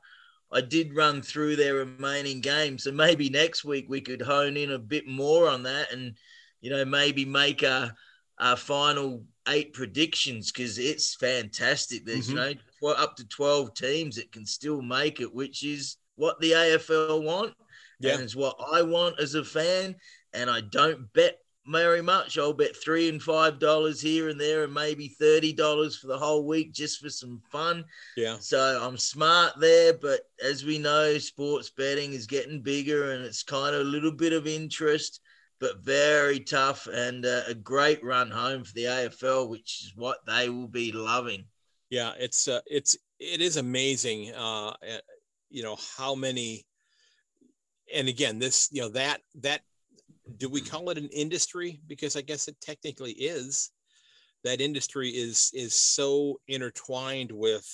I 0.54 0.62
did 0.62 0.96
run 0.96 1.22
through 1.22 1.56
their 1.56 1.76
remaining 1.76 2.42
games. 2.42 2.84
So 2.84 2.92
maybe 2.92 3.30
next 3.30 3.64
week 3.64 3.86
we 3.88 4.02
could 4.02 4.22
hone 4.22 4.58
in 4.58 4.72
a 4.72 4.80
bit 4.80 5.08
more 5.08 5.48
on 5.48 5.64
that 5.64 5.94
and, 5.94 6.16
you 6.60 6.70
know, 6.70 6.84
maybe 6.84 7.24
make 7.26 7.64
a, 7.64 7.96
a 8.38 8.58
final 8.58 9.24
eight 9.48 9.74
predictions 9.74 10.52
because 10.52 10.78
it's 10.78 11.16
fantastic. 11.16 12.06
There's, 12.06 12.28
mm-hmm. 12.28 12.38
you 12.38 12.56
know, 12.84 12.90
up 12.94 13.16
to 13.18 13.28
12 13.28 13.74
teams 13.74 14.16
that 14.18 14.32
can 14.32 14.46
still 14.46 14.82
make 14.82 15.22
it, 15.22 15.34
which 15.34 15.64
is 15.64 15.98
what 16.16 16.40
the 16.42 16.52
AFL 16.52 17.24
want. 17.24 17.54
Yeah. 18.00 18.14
And 18.14 18.24
it's 18.24 18.36
what 18.36 18.58
I 18.74 18.82
want 18.82 19.20
as 19.20 19.36
a 19.36 19.44
fan. 19.44 19.96
And 20.34 20.50
I 20.50 20.62
don't 20.62 21.12
bet 21.14 21.38
very 21.68 22.02
much. 22.02 22.38
I'll 22.38 22.54
bet 22.54 22.76
three 22.76 23.10
and 23.10 23.22
five 23.22 23.60
dollars 23.60 24.02
here 24.02 24.30
and 24.30 24.40
there, 24.40 24.64
and 24.64 24.74
maybe 24.74 25.08
thirty 25.08 25.54
dollars 25.54 25.98
for 25.98 26.08
the 26.08 26.18
whole 26.18 26.46
week 26.46 26.74
just 26.74 27.00
for 27.00 27.10
some 27.10 27.42
fun. 27.52 27.86
Yeah. 28.18 28.38
So 28.40 28.80
I'm 28.82 28.98
smart 28.98 29.54
there, 29.60 29.94
but 29.94 30.22
as 30.44 30.64
we 30.64 30.78
know, 30.78 31.18
sports 31.18 31.70
betting 31.70 32.14
is 32.14 32.28
getting 32.28 32.62
bigger, 32.62 33.12
and 33.12 33.24
it's 33.24 33.44
kind 33.44 33.76
of 33.76 33.82
a 33.82 33.90
little 33.90 34.12
bit 34.12 34.34
of 34.34 34.48
interest, 34.48 35.22
but 35.60 35.84
very 35.84 36.40
tough, 36.40 36.88
and 36.88 37.26
uh, 37.26 37.42
a 37.48 37.54
great 37.54 38.04
run 38.04 38.32
home 38.32 38.64
for 38.64 38.74
the 38.74 38.86
AFL, 38.86 39.50
which 39.50 39.84
is 39.84 39.94
what 39.96 40.20
they 40.26 40.50
will 40.50 40.68
be 40.68 40.92
loving. 40.92 41.46
Yeah, 41.90 42.14
it's 42.18 42.48
uh, 42.48 42.62
it's 42.66 42.98
it 43.20 43.42
is 43.42 43.58
amazing. 43.58 44.34
Uh, 44.34 44.74
you 45.50 45.64
know 45.64 45.78
how 45.98 46.16
many 46.16 46.66
and 47.94 48.08
again, 48.08 48.40
this, 48.40 48.70
you 48.72 48.82
know, 48.82 48.90
that, 48.90 49.22
that, 49.42 49.62
do 50.38 50.50
we 50.50 50.62
call 50.62 50.90
it 50.90 50.98
an 50.98 51.10
industry? 51.10 51.82
Because 51.88 52.16
I 52.16 52.22
guess 52.22 52.48
it 52.48 52.60
technically 52.62 53.12
is. 53.12 53.72
That 54.44 54.62
industry 54.62 55.10
is 55.10 55.52
is 55.54 55.76
so 55.76 56.40
intertwined 56.48 57.32
with 57.32 57.68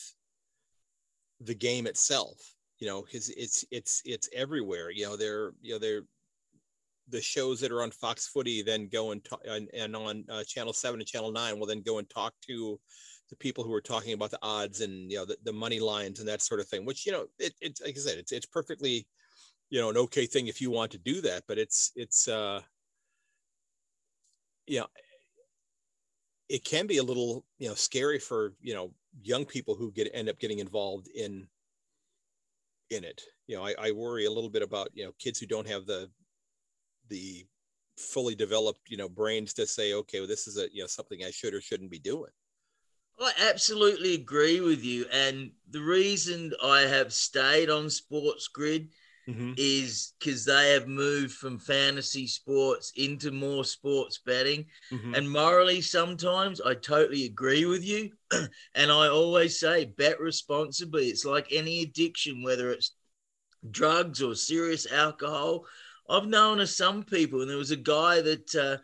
the 1.40 1.56
game 1.56 1.88
itself, 1.88 2.38
you 2.80 2.88
know, 2.88 3.04
because 3.04 3.30
it's 3.30 3.64
it's 3.72 4.02
it's 4.04 4.30
everywhere. 4.34 4.90
You 4.90 5.06
know, 5.06 5.16
they're 5.16 5.52
you 5.62 5.74
know 5.74 5.80
they're 5.80 6.04
the 7.10 7.22
shows 7.22 7.60
that 7.62 7.72
are 7.72 7.82
on 7.82 7.92
Fox 7.92 8.28
Footy 8.28 8.62
then 8.62 8.90
go 8.92 9.12
and 9.12 9.24
talk, 9.24 9.42
and, 9.48 9.70
and 9.74 9.96
on 9.96 10.26
uh, 10.30 10.44
Channel 10.44 10.74
Seven 10.74 11.00
and 11.00 11.08
Channel 11.08 11.32
Nine 11.32 11.58
will 11.58 11.68
then 11.68 11.82
go 11.82 12.00
and 12.00 12.10
talk 12.10 12.34
to 12.48 12.80
the 13.30 13.36
people 13.36 13.64
who 13.64 13.74
are 13.74 13.82
talking 13.82 14.14
about 14.14 14.32
the 14.32 14.40
odds 14.42 14.82
and 14.82 15.12
you 15.12 15.18
know 15.18 15.26
the, 15.26 15.38
the 15.44 15.54
money 15.54 15.80
lines 15.80 16.20
and 16.20 16.28
that 16.28 16.42
sort 16.42 16.60
of 16.60 16.68
thing. 16.68 16.86
Which 16.86 17.06
you 17.06 17.12
know, 17.12 17.28
it, 17.40 17.54
it's 17.62 17.82
like 17.82 17.96
I 17.96 18.00
said, 18.00 18.18
it's 18.18 18.32
it's 18.32 18.46
perfectly 18.46 19.08
you 19.70 19.80
know 19.80 19.90
an 19.90 19.98
okay 19.98 20.26
thing 20.26 20.48
if 20.48 20.62
you 20.62 20.72
want 20.72 20.92
to 20.92 20.98
do 20.98 21.22
that 21.22 21.44
but 21.48 21.58
it's 21.58 21.92
it's 21.96 22.28
uh 22.28 22.62
you 24.66 24.80
know 24.80 24.88
it 26.50 26.64
can 26.64 26.88
be 26.88 26.98
a 26.98 27.04
little 27.04 27.46
you 27.58 27.68
know 27.68 27.76
scary 27.76 28.20
for 28.20 28.54
you 28.62 28.74
know 28.74 28.92
young 29.22 29.46
people 29.46 29.76
who 29.76 29.92
get 29.92 30.10
end 30.14 30.30
up 30.30 30.40
getting 30.40 30.60
involved 30.60 31.08
in 31.14 31.48
in 32.90 33.04
it 33.04 33.22
you 33.48 33.56
know 33.56 33.66
I, 33.66 33.74
I 33.80 33.92
worry 33.92 34.26
a 34.26 34.32
little 34.32 34.50
bit 34.50 34.62
about 34.62 34.90
you 34.94 35.06
know 35.06 35.12
kids 35.20 35.40
who 35.40 35.46
don't 35.46 35.68
have 35.68 35.86
the 35.86 36.10
the 37.10 37.46
fully 37.98 38.36
developed 38.36 38.90
you 38.90 38.98
know 38.98 39.10
brains 39.10 39.54
to 39.54 39.66
say 39.66 39.94
okay 39.94 40.20
well 40.20 40.28
this 40.28 40.48
is 40.48 40.58
a 40.58 40.68
you 40.72 40.82
know 40.82 40.88
something 40.88 41.24
i 41.26 41.32
should 41.32 41.54
or 41.54 41.62
shouldn't 41.62 41.92
be 41.92 42.00
doing 42.00 42.32
I 43.20 43.34
absolutely 43.50 44.14
agree 44.14 44.62
with 44.62 44.84
you. 44.84 45.08
And 45.12 45.52
the 45.72 45.82
reason 45.82 46.54
I 46.64 46.82
have 46.82 47.12
stayed 47.12 47.68
on 47.68 47.90
Sports 47.90 48.48
Grid 48.48 48.90
mm-hmm. 49.28 49.54
is 49.58 50.14
because 50.20 50.46
they 50.46 50.72
have 50.72 50.88
moved 50.88 51.34
from 51.34 51.60
fantasy 51.60 52.28
sports 52.28 52.92
into 52.96 53.32
more 53.32 53.64
sports 53.64 54.20
betting. 54.26 54.66
Mm-hmm. 54.92 55.16
And 55.16 55.30
morally, 55.30 55.82
sometimes 55.82 56.62
I 56.62 56.76
totally 56.76 57.26
agree 57.26 57.66
with 57.66 57.84
you. 57.84 58.12
and 58.32 58.92
I 58.92 59.08
always 59.08 59.60
say, 59.60 59.86
bet 59.86 60.20
responsibly. 60.20 61.08
It's 61.08 61.26
like 61.26 61.48
any 61.52 61.82
addiction, 61.82 62.44
whether 62.44 62.72
it's 62.72 62.96
drugs 63.72 64.22
or 64.22 64.36
serious 64.36 64.92
alcohol. 64.92 65.66
I've 66.10 66.28
known 66.28 66.60
of 66.62 66.70
some 66.70 67.04
people, 67.04 67.42
and 67.42 67.50
there 67.50 67.58
was 67.58 67.72
a 67.72 67.76
guy 67.76 68.22
that 68.22 68.56
uh, 68.56 68.78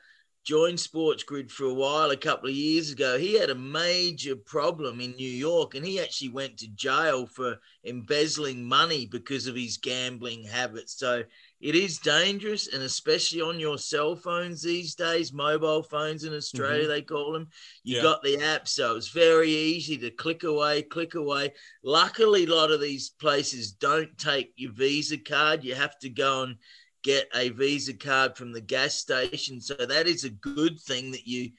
joined 0.44 0.80
Sports 0.80 1.24
Grid 1.24 1.52
for 1.52 1.66
a 1.66 1.74
while 1.74 2.12
a 2.12 2.18
couple 2.18 2.50
of 2.50 2.56
years 2.56 2.92
ago. 2.92 3.18
He 3.18 3.40
had 3.40 3.50
a 3.50 3.56
major 3.56 4.36
problem 4.36 5.00
in 5.00 5.12
New 5.12 5.30
York, 5.30 5.76
and 5.76 5.86
he 5.86 6.00
actually 6.00 6.30
went 6.30 6.58
to 6.58 6.68
jail 6.70 7.26
for 7.26 7.58
embezzling 7.86 8.64
money 8.64 9.06
because 9.06 9.48
of 9.48 9.56
his 9.56 9.78
gambling 9.78 10.44
habits. 10.44 10.98
So 10.98 11.24
it 11.62 11.76
is 11.76 11.98
dangerous, 12.00 12.68
and 12.68 12.84
especially 12.84 13.40
on 13.40 13.58
your 13.58 13.78
cell 13.78 14.18
phones 14.18 14.62
these 14.62 14.96
days, 14.96 15.32
mobile 15.32 15.82
phones 15.82 16.26
in 16.26 16.34
Australia, 16.34 16.84
mm-hmm. 16.84 16.92
they 16.92 17.02
call 17.02 17.32
them. 17.32 17.48
You 17.84 17.98
yeah. 17.98 18.04
got 18.04 18.22
the 18.22 18.44
app, 18.44 18.68
so 18.68 18.98
it's 18.98 19.10
very 19.10 19.50
easy 19.50 19.98
to 20.00 20.12
click 20.12 20.44
away, 20.44 20.82
click 20.82 21.16
away. 21.16 21.54
Luckily, 21.84 22.44
a 22.44 22.54
lot 22.54 22.72
of 22.72 22.82
these 22.82 23.12
places 23.12 23.72
don't 23.72 24.18
take 24.18 24.52
your 24.58 24.74
Visa 24.74 25.18
card. 25.18 25.64
You 25.64 25.76
have 25.76 25.98
to 26.00 26.10
go 26.10 26.44
and 26.44 26.58
get 27.04 27.28
a 27.36 27.50
Visa 27.50 27.94
card 27.94 28.36
from 28.36 28.52
the 28.52 28.62
gas 28.62 28.96
station. 28.96 29.62
So 29.62 29.76
that 29.76 30.08
is 30.08 30.24
a 30.24 30.30
good 30.30 30.80
thing 30.80 31.12
that 31.12 31.28
you 31.28 31.52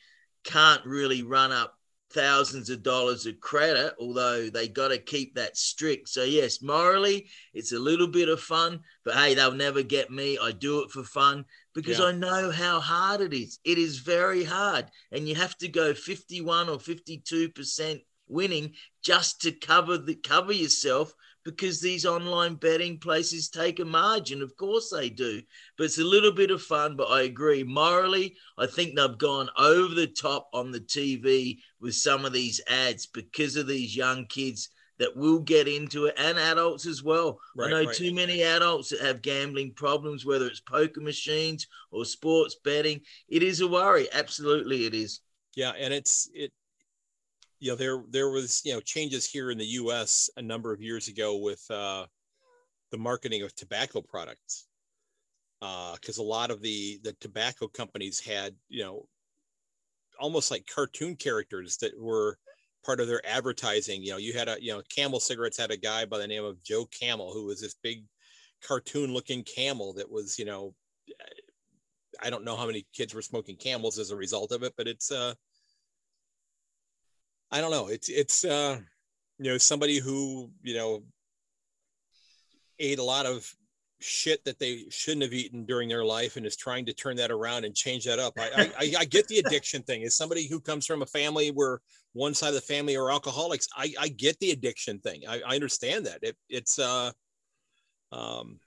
can't 0.43 0.85
really 0.85 1.23
run 1.23 1.53
up 1.53 1.79
thousands 2.11 2.71
of 2.71 2.83
dollars 2.83 3.27
of 3.27 3.41
credit, 3.41 3.95
although 4.01 4.49
they 4.49 4.69
got 4.69 4.89
to 4.89 4.99
keep 4.99 5.35
that 5.35 5.57
strict. 5.57 6.09
So, 6.09 6.23
yes, 6.23 6.63
morally, 6.63 7.27
it's 7.53 7.73
a 7.73 7.79
little 7.79 8.07
bit 8.07 8.29
of 8.29 8.41
fun, 8.41 8.81
but 9.05 9.15
hey, 9.15 9.35
they'll 9.35 9.53
never 9.53 9.83
get 9.83 10.11
me. 10.11 10.39
I 10.41 10.53
do 10.53 10.83
it 10.83 10.91
for 10.91 11.03
fun 11.03 11.45
because 11.75 11.99
yeah. 11.99 12.07
I 12.07 12.13
know 12.13 12.51
how 12.51 12.79
hard 12.81 13.21
it 13.21 13.35
is. 13.35 13.59
It 13.65 13.79
is 13.79 13.99
very 13.99 14.45
hard, 14.45 14.87
and 15.11 15.29
you 15.29 15.35
have 15.35 15.57
to 15.59 15.69
go 15.69 15.93
51 15.93 16.69
or 16.69 16.79
52% 16.79 18.01
winning 18.29 18.73
just 19.03 19.43
to 19.43 19.53
cover 19.53 19.99
the 19.99 20.15
cover 20.15 20.53
yourself 20.53 21.15
because 21.45 21.81
these 21.81 22.07
online 22.07 22.55
betting 22.55 22.99
places 22.99 23.49
take 23.49 23.79
a 23.79 23.85
margin. 23.85 24.43
Of 24.43 24.57
course 24.57 24.91
they 24.91 25.11
do. 25.11 25.43
But 25.77 25.85
it's 25.85 25.99
a 25.99 26.05
little 26.05 26.33
bit 26.33 26.51
of 26.51 26.63
fun. 26.63 26.97
But 26.97 27.11
I 27.11 27.23
agree. 27.23 27.63
Morally, 27.63 28.37
I 28.59 28.67
think 28.67 28.97
they've 28.97 29.19
gone 29.19 29.51
over 29.59 29.95
the 29.95 30.07
top 30.07 30.49
on 30.53 30.71
the 30.71 30.81
TV 30.81 31.59
with 31.81 31.95
some 31.95 32.25
of 32.25 32.33
these 32.33 32.61
ads 32.69 33.07
because 33.07 33.57
of 33.57 33.67
these 33.67 33.97
young 33.97 34.27
kids 34.27 34.71
that 34.99 35.17
will 35.17 35.41
get 35.41 35.67
into 35.67 36.07
it 36.07 36.15
and 36.19 36.39
adults 36.39 36.87
as 36.87 37.03
well. 37.03 37.39
Right, 37.57 37.67
I 37.67 37.71
know 37.71 37.87
right. 37.87 37.97
too 37.97 38.15
many 38.15 38.43
adults 38.43 38.91
that 38.91 39.01
have 39.01 39.23
gambling 39.23 39.73
problems, 39.75 40.25
whether 40.25 40.47
it's 40.47 40.61
poker 40.61 41.01
machines 41.01 41.67
or 41.91 42.05
sports 42.05 42.57
betting. 42.65 43.01
It 43.29 43.43
is 43.43 43.61
a 43.61 43.69
worry. 43.69 44.09
Absolutely, 44.13 44.87
it 44.87 44.95
is. 44.95 45.21
Yeah, 45.57 45.73
and 45.79 45.93
it's 45.93 46.29
it 46.33 46.53
you 47.65 47.71
know 47.71 47.77
there 47.77 48.05
there 48.11 48.29
was 48.29 48.61
you 48.67 48.75
know 48.75 48.81
changes 48.81 49.25
here 49.25 49.51
in 49.51 49.57
the 49.57 49.65
U.S. 49.81 50.29
a 50.37 50.43
number 50.43 50.71
of 50.71 50.83
years 50.83 51.09
ago 51.09 51.39
with 51.39 51.65
uh, 51.71 52.05
the 52.91 52.99
marketing 52.99 53.43
of 53.43 53.55
tobacco 53.55 54.03
products 54.03 54.67
because 55.61 56.19
uh, 56.19 56.23
a 56.23 56.31
lot 56.37 56.51
of 56.51 56.61
the 56.61 57.01
the 57.05 57.15
tobacco 57.21 57.67
companies 57.67 58.21
had 58.21 58.55
you 58.69 58.85
know 58.85 59.07
almost 60.21 60.51
like 60.51 60.67
cartoon 60.67 61.17
characters 61.17 61.79
that 61.79 61.99
were 61.99 62.37
part 62.85 63.01
of 63.01 63.09
their 63.09 63.27
advertising. 63.27 64.03
You 64.03 64.11
know, 64.11 64.19
you 64.19 64.35
had 64.35 64.49
a 64.49 64.59
you 64.61 64.71
know 64.71 64.83
Camel 64.95 65.19
cigarettes 65.19 65.57
had 65.57 65.71
a 65.71 65.79
guy 65.79 66.05
by 66.05 66.19
the 66.19 66.27
name 66.27 66.45
of 66.45 66.63
Joe 66.63 66.85
Camel 66.85 67.33
who 67.33 67.47
was 67.47 67.63
this 67.63 67.77
big 67.83 68.05
cartoon 68.63 69.15
looking 69.15 69.43
camel 69.43 69.95
that 69.95 70.11
was 70.11 70.39
you 70.39 70.45
know 70.45 70.75
I 72.23 72.29
don't 72.29 72.45
know 72.45 72.57
how 72.57 72.67
many 72.67 72.87
kids 72.93 73.15
were 73.15 73.23
smoking 73.23 73.57
camels 73.57 73.99
as 73.99 74.11
a 74.11 74.17
result 74.17 74.53
of 74.53 74.63
it, 74.65 74.75
but 74.77 74.87
it's 74.87 75.11
uh 75.11 75.33
I 77.55 77.61
don't 77.61 77.71
know. 77.71 77.87
It's 77.87 78.09
it's 78.09 78.45
uh, 78.45 78.81
you 79.39 79.51
know 79.53 79.59
somebody 79.59 80.01
who 80.01 80.51
you 80.65 80.75
know 80.75 81.05
ate 82.81 82.99
a 82.99 83.05
lot 83.05 83.27
of 83.27 83.49
shit 84.01 84.45
that 84.45 84.59
they 84.59 84.87
shouldn't 84.91 85.23
have 85.23 85.33
eaten 85.33 85.65
during 85.65 85.89
their 85.89 86.05
life 86.05 86.37
and 86.37 86.45
is 86.45 86.57
trying 86.57 86.85
to 86.87 86.93
turn 86.93 87.15
that 87.17 87.31
around 87.31 87.65
and 87.65 87.73
change 87.73 88.07
that 88.07 88.19
up. 88.19 88.35
I, 88.37 88.73
I, 88.77 88.95
I 88.99 89.05
get 89.05 89.29
the 89.29 89.39
addiction 89.39 89.83
thing. 89.83 90.03
As 90.03 90.17
somebody 90.17 90.49
who 90.49 90.59
comes 90.59 90.85
from 90.85 91.03
a 91.03 91.07
family 91.07 91.53
where 91.53 91.81
one 92.13 92.35
side 92.35 92.49
of 92.49 92.55
the 92.55 92.61
family 92.61 92.97
are 92.97 93.13
alcoholics, 93.13 93.69
I, 93.77 93.95
I 94.01 94.09
get 94.09 94.37
the 94.41 94.51
addiction 94.51 94.99
thing. 94.99 95.23
I, 95.29 95.41
I 95.47 95.55
understand 95.55 96.07
that. 96.07 96.19
It, 96.23 96.37
it's 96.49 96.81
uh, 96.81 97.13
um, 98.11 98.59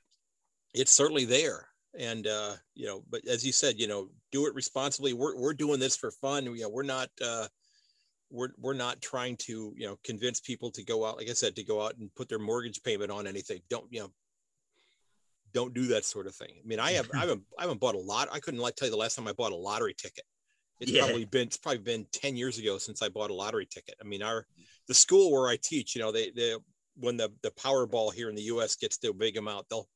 it's 0.73 0.91
certainly 0.91 1.25
there. 1.25 1.67
And 1.99 2.25
uh, 2.25 2.53
you 2.73 2.87
know, 2.87 3.03
but 3.09 3.27
as 3.27 3.45
you 3.45 3.51
said, 3.51 3.75
you 3.77 3.89
know, 3.89 4.07
do 4.31 4.47
it 4.47 4.55
responsibly. 4.55 5.11
We're 5.11 5.35
we're 5.37 5.53
doing 5.53 5.81
this 5.81 5.97
for 5.97 6.09
fun. 6.09 6.45
You 6.45 6.61
know, 6.61 6.69
we're 6.69 6.83
not 6.83 7.09
uh, 7.21 7.47
we're 8.29 8.49
we're 8.59 8.73
not 8.73 9.01
trying 9.01 9.37
to 9.37 9.73
you 9.77 9.87
know 9.87 9.97
convince 10.03 10.39
people 10.39 10.71
to 10.71 10.83
go 10.83 11.05
out 11.05 11.17
like 11.17 11.29
i 11.29 11.33
said 11.33 11.55
to 11.55 11.63
go 11.63 11.83
out 11.83 11.95
and 11.97 12.13
put 12.15 12.27
their 12.27 12.39
mortgage 12.39 12.81
payment 12.83 13.11
on 13.11 13.27
anything. 13.27 13.61
Don't 13.69 13.85
you 13.91 14.01
know 14.01 14.11
don't 15.53 15.73
do 15.73 15.87
that 15.87 16.05
sort 16.05 16.27
of 16.27 16.35
thing. 16.35 16.51
I 16.51 16.67
mean 16.67 16.79
i 16.79 16.91
have 16.91 17.09
i 17.13 17.17
haven't 17.21 17.43
i 17.57 17.63
haven't 17.63 17.79
bought 17.79 17.95
a 17.95 17.99
lot 17.99 18.29
i 18.31 18.39
couldn't 18.39 18.59
like 18.59 18.75
tell 18.75 18.87
you 18.87 18.91
the 18.91 18.97
last 18.97 19.15
time 19.15 19.27
i 19.27 19.33
bought 19.33 19.51
a 19.51 19.55
lottery 19.55 19.95
ticket. 19.97 20.25
It's 20.79 20.91
yeah. 20.91 21.05
probably 21.05 21.25
been 21.25 21.47
it's 21.47 21.57
probably 21.57 21.79
been 21.79 22.05
10 22.11 22.35
years 22.35 22.57
ago 22.57 22.77
since 22.77 23.01
i 23.01 23.09
bought 23.09 23.29
a 23.29 23.35
lottery 23.35 23.65
ticket. 23.65 23.95
I 24.01 24.03
mean 24.05 24.21
our 24.21 24.45
the 24.87 24.93
school 24.93 25.31
where 25.31 25.47
i 25.49 25.57
teach 25.61 25.95
you 25.95 26.01
know 26.01 26.11
they 26.11 26.31
they 26.31 26.55
when 26.99 27.17
the 27.17 27.31
the 27.43 27.51
powerball 27.51 28.13
here 28.13 28.29
in 28.29 28.35
the 28.35 28.43
us 28.43 28.75
gets 28.75 28.97
to 28.97 29.09
a 29.09 29.13
big 29.13 29.37
amount 29.37 29.67
they'll 29.69 29.87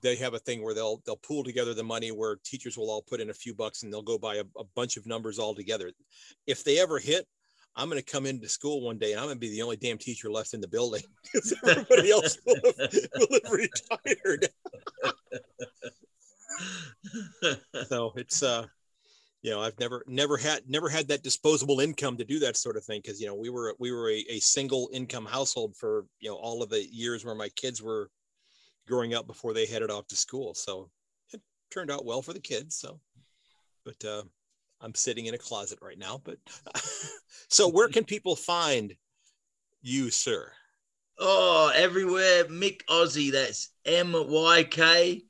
they 0.00 0.16
have 0.16 0.34
a 0.34 0.38
thing 0.38 0.62
where 0.62 0.74
they'll 0.74 1.02
they'll 1.04 1.16
pool 1.16 1.42
together 1.42 1.74
the 1.74 1.82
money 1.82 2.12
where 2.12 2.36
teachers 2.44 2.76
will 2.76 2.90
all 2.90 3.02
put 3.02 3.20
in 3.20 3.30
a 3.30 3.34
few 3.34 3.54
bucks 3.54 3.82
and 3.82 3.92
they'll 3.92 4.02
go 4.02 4.18
buy 4.18 4.36
a, 4.36 4.44
a 4.56 4.64
bunch 4.76 4.96
of 4.96 5.06
numbers 5.06 5.38
all 5.38 5.54
together. 5.54 5.90
If 6.46 6.62
they 6.62 6.78
ever 6.78 6.98
hit 6.98 7.26
I'm 7.78 7.88
going 7.88 8.02
to 8.02 8.12
come 8.12 8.26
into 8.26 8.48
school 8.48 8.82
one 8.82 8.98
day 8.98 9.12
and 9.12 9.20
I'm 9.20 9.26
going 9.26 9.36
to 9.36 9.40
be 9.40 9.50
the 9.50 9.62
only 9.62 9.76
damn 9.76 9.98
teacher 9.98 10.30
left 10.30 10.52
in 10.52 10.60
the 10.60 10.66
building 10.68 11.02
because 11.32 11.54
everybody 11.66 12.10
else 12.10 12.36
will 12.44 12.56
have, 12.56 12.94
will 13.14 13.40
have 13.44 13.52
retired. 13.52 14.48
so 17.86 18.12
it's 18.16 18.42
uh, 18.42 18.66
you 19.42 19.52
know, 19.52 19.60
I've 19.60 19.78
never 19.78 20.02
never 20.08 20.36
had 20.36 20.62
never 20.68 20.88
had 20.88 21.08
that 21.08 21.22
disposable 21.22 21.78
income 21.78 22.16
to 22.16 22.24
do 22.24 22.40
that 22.40 22.56
sort 22.56 22.76
of 22.76 22.84
thing 22.84 23.00
because 23.02 23.20
you 23.20 23.28
know 23.28 23.36
we 23.36 23.50
were 23.50 23.74
we 23.78 23.92
were 23.92 24.10
a, 24.10 24.24
a 24.28 24.40
single 24.40 24.90
income 24.92 25.24
household 25.24 25.76
for 25.76 26.06
you 26.18 26.28
know 26.28 26.36
all 26.36 26.62
of 26.62 26.70
the 26.70 26.84
years 26.92 27.24
where 27.24 27.36
my 27.36 27.48
kids 27.50 27.80
were 27.80 28.10
growing 28.88 29.14
up 29.14 29.26
before 29.26 29.54
they 29.54 29.66
headed 29.66 29.90
off 29.90 30.08
to 30.08 30.16
school. 30.16 30.54
So 30.54 30.90
it 31.32 31.40
turned 31.70 31.90
out 31.90 32.04
well 32.04 32.22
for 32.22 32.32
the 32.32 32.40
kids. 32.40 32.76
So, 32.76 32.98
but 33.84 34.04
uh, 34.04 34.22
I'm 34.80 34.94
sitting 34.94 35.26
in 35.26 35.34
a 35.34 35.38
closet 35.38 35.78
right 35.82 35.98
now, 35.98 36.20
but 36.22 36.38
so 37.48 37.68
where 37.68 37.88
can 37.88 38.04
people 38.04 38.36
find 38.36 38.94
you, 39.82 40.10
sir? 40.10 40.52
Oh, 41.18 41.72
everywhere. 41.74 42.44
Myk 42.44 42.82
Aussie. 42.88 43.32
That's 43.32 43.70
M 43.84 44.14
Y 44.14 44.64
K 44.64 45.22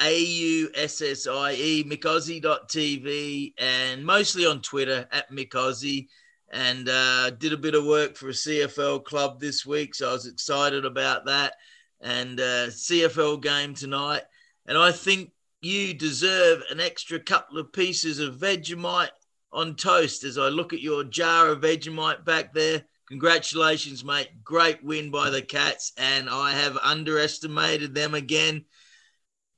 A 0.00 0.18
U 0.20 0.70
S 0.74 1.02
S 1.02 1.26
I 1.26 1.52
E, 1.54 1.84
MykAussie.tv, 1.84 3.54
and 3.58 4.04
mostly 4.04 4.46
on 4.46 4.60
Twitter 4.62 5.08
at 5.10 5.30
Myk 5.32 5.50
Aussie. 5.50 6.06
And 6.52 6.88
uh, 6.88 7.30
did 7.30 7.52
a 7.52 7.56
bit 7.58 7.74
of 7.74 7.84
work 7.84 8.16
for 8.16 8.28
a 8.28 8.32
CFL 8.32 9.04
club 9.04 9.40
this 9.40 9.66
week, 9.66 9.96
so 9.96 10.10
I 10.10 10.12
was 10.12 10.28
excited 10.28 10.84
about 10.84 11.26
that. 11.26 11.54
And 12.00 12.38
uh, 12.38 12.68
CFL 12.68 13.42
game 13.42 13.74
tonight. 13.74 14.22
And 14.66 14.78
I 14.78 14.92
think 14.92 15.32
you 15.64 15.94
deserve 15.94 16.62
an 16.70 16.80
extra 16.80 17.18
couple 17.18 17.58
of 17.58 17.72
pieces 17.72 18.18
of 18.18 18.36
Vegemite 18.36 19.10
on 19.52 19.76
toast 19.76 20.24
as 20.24 20.36
I 20.36 20.48
look 20.48 20.72
at 20.72 20.82
your 20.82 21.04
jar 21.04 21.48
of 21.48 21.60
Vegemite 21.60 22.24
back 22.24 22.52
there. 22.52 22.84
Congratulations, 23.08 24.04
mate. 24.04 24.28
Great 24.42 24.82
win 24.82 25.10
by 25.10 25.30
the 25.30 25.42
Cats, 25.42 25.92
and 25.96 26.28
I 26.28 26.52
have 26.52 26.76
underestimated 26.78 27.94
them 27.94 28.14
again. 28.14 28.64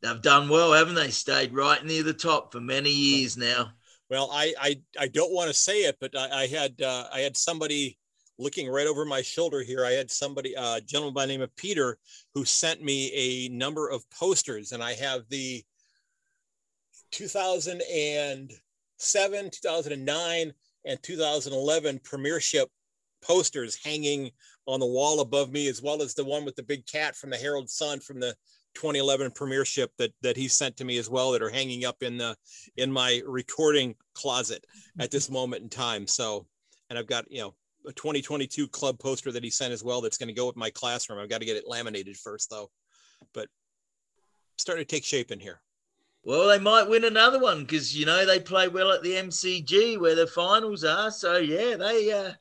They've 0.03 0.21
done 0.21 0.49
well, 0.49 0.73
haven't 0.73 0.97
they? 0.97 1.11
Stayed 1.11 1.55
right 1.55 1.85
near 1.85 2.03
the 2.03 2.13
top 2.13 2.53
for 2.53 2.61
many 2.61 2.91
years 2.91 3.37
now. 3.37 3.71
Well, 4.11 4.31
I 4.33 4.55
I, 4.61 4.81
I 4.99 5.09
don't 5.09 5.33
want 5.33 5.49
to 5.49 5.55
say 5.55 5.81
it, 5.81 5.97
but 6.01 6.17
I, 6.17 6.43
I 6.43 6.47
had 6.47 6.81
uh, 6.83 7.07
I 7.13 7.21
had 7.21 7.37
somebody 7.37 7.99
looking 8.39 8.69
right 8.69 8.87
over 8.87 9.05
my 9.05 9.23
shoulder 9.23 9.63
here. 9.63 9.85
I 9.85 9.93
had 9.93 10.11
somebody, 10.11 10.55
a 10.55 10.61
uh, 10.61 10.81
gentleman 10.81 11.15
by 11.15 11.27
the 11.27 11.33
name 11.33 11.41
of 11.41 11.57
Peter, 11.57 11.99
who 12.35 12.45
sent 12.45 12.83
me 12.83 13.11
a 13.13 13.49
number 13.49 13.89
of 13.89 14.09
posters, 14.11 14.73
and 14.73 14.83
I 14.83 14.93
have 14.95 15.23
the 15.29 15.65
2007, 17.17 19.51
2009, 19.51 20.53
and 20.85 21.03
2011 21.03 22.01
premiership 22.05 22.69
posters 23.23 23.83
hanging 23.83 24.31
on 24.67 24.81
the 24.81 24.87
wall 24.87 25.21
above 25.21 25.51
me, 25.51 25.69
as 25.69 25.81
well 25.81 26.03
as 26.03 26.13
the 26.13 26.25
one 26.25 26.45
with 26.45 26.55
the 26.57 26.63
big 26.63 26.87
cat 26.87 27.17
from 27.17 27.31
the 27.31 27.39
Herald 27.39 27.71
Sun 27.71 28.01
from 28.01 28.21
the 28.21 28.35
2011 28.75 29.31
premiership 29.31 29.91
that 29.97 30.13
that 30.21 30.37
he 30.37 30.47
sent 30.47 30.77
to 30.77 30.85
me 30.85 30.99
as 30.99 31.09
well 31.09 31.33
that 31.33 31.41
are 31.41 31.49
hanging 31.49 31.87
up 31.87 32.03
in 32.03 32.19
the 32.19 32.37
in 32.77 32.93
my 32.93 33.23
recording 33.25 33.95
closet 34.15 34.67
at 34.99 35.11
this 35.11 35.31
moment 35.31 35.63
in 35.63 35.71
time. 35.71 36.07
So 36.07 36.47
and 36.91 36.99
i've 36.99 37.07
got 37.07 37.25
you 37.31 37.41
know 37.41 37.55
a 37.87 37.95
2022 37.95 38.69
club 38.69 38.99
poster 38.99 39.33
that 39.33 39.43
he 39.43 39.49
sent 39.49 39.73
as 39.73 39.83
well 39.83 40.03
that's 40.03 40.19
going 40.19 40.29
to 40.29 40.35
go 40.35 40.47
with 40.47 40.57
my 40.57 40.69
classroom. 40.69 41.19
I've 41.19 41.31
got 41.31 41.39
to 41.39 41.47
get 41.47 41.57
it 41.57 41.67
laminated 41.67 42.19
first 42.19 42.51
though. 42.51 42.71
But 43.33 43.49
starting 44.59 44.85
to 44.85 44.95
take 44.95 45.05
shape 45.05 45.31
in 45.31 45.41
here. 45.41 45.63
Well, 46.27 46.49
they 46.49 46.59
might 46.59 46.89
win 46.89 47.05
another 47.05 47.39
one 47.39 47.61
because 47.61 47.97
you 47.97 48.05
know 48.05 48.27
they 48.27 48.41
play 48.41 48.67
well 48.67 48.91
at 48.91 49.05
the 49.05 49.13
MCG 49.13 49.97
where 50.01 50.17
the 50.17 50.27
finals 50.27 50.83
are. 50.83 51.13
So 51.13 51.37
yeah, 51.37 51.77
they 51.77 52.11
uh, 52.11 52.33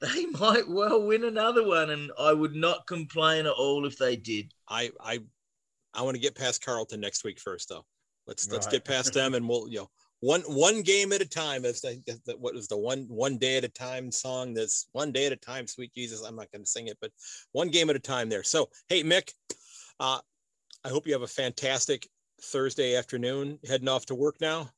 they 0.00 0.24
might 0.24 0.66
well 0.66 1.02
win 1.02 1.24
another 1.24 1.68
one, 1.68 1.90
and 1.90 2.10
I 2.18 2.32
would 2.32 2.54
not 2.54 2.86
complain 2.86 3.44
at 3.44 3.52
all 3.52 3.84
if 3.84 3.98
they 3.98 4.16
did. 4.16 4.54
I 4.70 4.90
I 4.98 5.18
I 5.92 6.00
want 6.00 6.14
to 6.14 6.20
get 6.20 6.34
past 6.34 6.64
Carlton 6.64 6.98
next 6.98 7.22
week 7.22 7.38
first, 7.38 7.68
though. 7.68 7.84
Let's 8.26 8.46
right. 8.46 8.54
let's 8.54 8.66
get 8.66 8.86
past 8.86 9.12
them, 9.12 9.34
and 9.34 9.46
we'll 9.46 9.68
you 9.68 9.80
know 9.80 9.90
one 10.20 10.40
one 10.46 10.80
game 10.80 11.12
at 11.12 11.20
a 11.20 11.28
time. 11.28 11.66
As 11.66 11.82
the, 11.82 12.00
what 12.38 12.54
was 12.54 12.68
the 12.68 12.78
one 12.78 13.04
one 13.06 13.36
day 13.36 13.58
at 13.58 13.64
a 13.64 13.68
time 13.68 14.10
song? 14.10 14.54
That's 14.54 14.88
one 14.92 15.12
day 15.12 15.26
at 15.26 15.32
a 15.32 15.36
time. 15.36 15.66
Sweet 15.66 15.92
Jesus, 15.92 16.24
I'm 16.24 16.36
not 16.36 16.50
going 16.52 16.64
to 16.64 16.70
sing 16.70 16.86
it, 16.86 16.96
but 17.02 17.10
one 17.52 17.68
game 17.68 17.90
at 17.90 17.96
a 17.96 18.00
time 18.00 18.30
there. 18.30 18.44
So 18.44 18.70
hey, 18.88 19.02
Myk, 19.02 19.30
uh, 19.98 20.20
I 20.82 20.88
hope 20.88 21.06
you 21.06 21.12
have 21.12 21.20
a 21.20 21.26
fantastic 21.26 22.08
Thursday 22.42 22.96
afternoon. 22.96 23.58
Heading 23.66 23.88
off 23.88 24.06
to 24.06 24.14
work 24.14 24.40
now. 24.40 24.70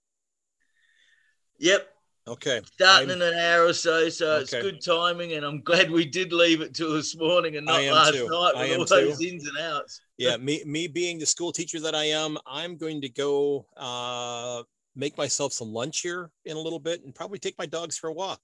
Yep, 1.58 1.88
Okay. 2.28 2.60
Starting 2.74 3.10
I'm, 3.10 3.16
in 3.16 3.22
an 3.22 3.34
hour 3.34 3.66
or 3.66 3.72
so, 3.72 4.08
so 4.08 4.34
okay. 4.34 4.42
it's 4.42 4.52
good 4.52 4.80
timing, 4.80 5.32
and 5.32 5.44
I'm 5.44 5.60
glad 5.60 5.90
we 5.90 6.04
did 6.04 6.32
leave 6.32 6.60
it 6.60 6.72
till 6.72 6.92
this 6.92 7.16
morning 7.16 7.56
and 7.56 7.66
not 7.66 7.82
last 7.82 8.12
too. 8.12 8.28
night 8.28 8.78
with 8.78 8.92
all 8.92 9.00
those 9.00 9.18
too. 9.18 9.26
ins 9.26 9.48
and 9.48 9.58
outs. 9.58 10.00
yeah, 10.18 10.36
me 10.36 10.62
me 10.64 10.86
being 10.86 11.18
the 11.18 11.26
school 11.26 11.50
teacher 11.50 11.80
that 11.80 11.96
I 11.96 12.04
am, 12.04 12.38
I'm 12.46 12.76
going 12.76 13.00
to 13.00 13.08
go 13.08 13.66
uh, 13.76 14.62
make 14.94 15.18
myself 15.18 15.52
some 15.52 15.72
lunch 15.72 16.00
here 16.00 16.30
in 16.44 16.56
a 16.56 16.60
little 16.60 16.78
bit, 16.78 17.04
and 17.04 17.12
probably 17.12 17.40
take 17.40 17.58
my 17.58 17.66
dogs 17.66 17.98
for 17.98 18.08
a 18.08 18.12
walk, 18.12 18.40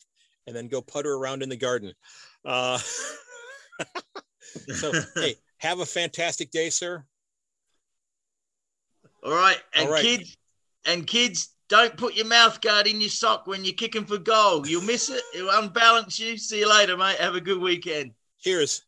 and 0.49 0.57
then 0.57 0.67
go 0.67 0.83
putter 0.83 1.15
around 1.15 1.45
in 1.45 1.49
the 1.49 1.57
garden. 1.57 1.93
Uh, 2.45 2.79
so 4.75 4.93
hey, 5.15 5.37
have 5.59 5.79
a 5.79 5.87
fantastic 5.87 6.51
day, 6.51 6.69
sir. 6.69 7.05
All 9.25 9.33
right, 9.33 9.59
and 9.75 9.87
all 9.87 9.93
right. 9.93 10.03
kids, 10.03 10.37
and 10.85 11.07
kids, 11.07 11.51
don't 11.69 11.97
put 11.97 12.15
your 12.15 12.27
mouth 12.27 12.61
guard 12.61 12.87
in 12.87 13.01
your 13.01 13.11
sock 13.11 13.47
when 13.47 13.65
you're 13.65 13.75
kicking 13.75 14.05
for 14.05 14.19
goal. 14.19 14.67
You'll 14.67 14.83
miss 14.83 15.11
it. 15.11 15.23
It'll 15.35 15.51
unbalance 15.51 16.19
you. 16.19 16.39
See 16.39 16.61
you 16.61 16.71
later, 16.71 16.97
mate. 16.97 17.19
Have 17.19 17.35
a 17.35 17.41
good 17.41 17.61
weekend. 17.61 18.13
Cheers. 18.41 18.83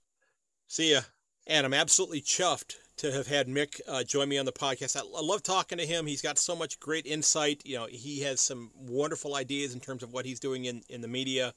See 0.69 0.93
ya. 0.93 1.01
And 1.47 1.67
I'm 1.67 1.75
absolutely 1.75 2.23
chuffed 2.23 2.77
to 2.99 3.11
have 3.13 3.27
had 3.27 3.49
Myk 3.49 3.81
uh, 3.89 4.05
join 4.05 4.29
me 4.29 4.39
on 4.39 4.47
the 4.47 4.53
podcast. 4.53 4.97
I, 4.97 5.01
I, 5.01 5.23
love 5.23 5.43
talking 5.43 5.79
to 5.79 5.87
him. 5.87 6.07
He's 6.07 6.23
got 6.23 6.39
so 6.39 6.55
much 6.55 6.79
great 6.81 7.07
insight. 7.07 7.63
You 7.65 7.77
know, 7.77 7.87
he 7.91 8.21
has 8.21 8.41
some 8.41 8.71
wonderful 8.77 9.35
ideas 9.35 9.75
in 9.75 9.81
terms 9.81 10.03
of 10.03 10.13
what 10.13 10.25
he's 10.25 10.39
doing 10.39 10.67
in, 10.67 10.83
in 10.89 11.01
the 11.01 11.09
media. 11.09 11.53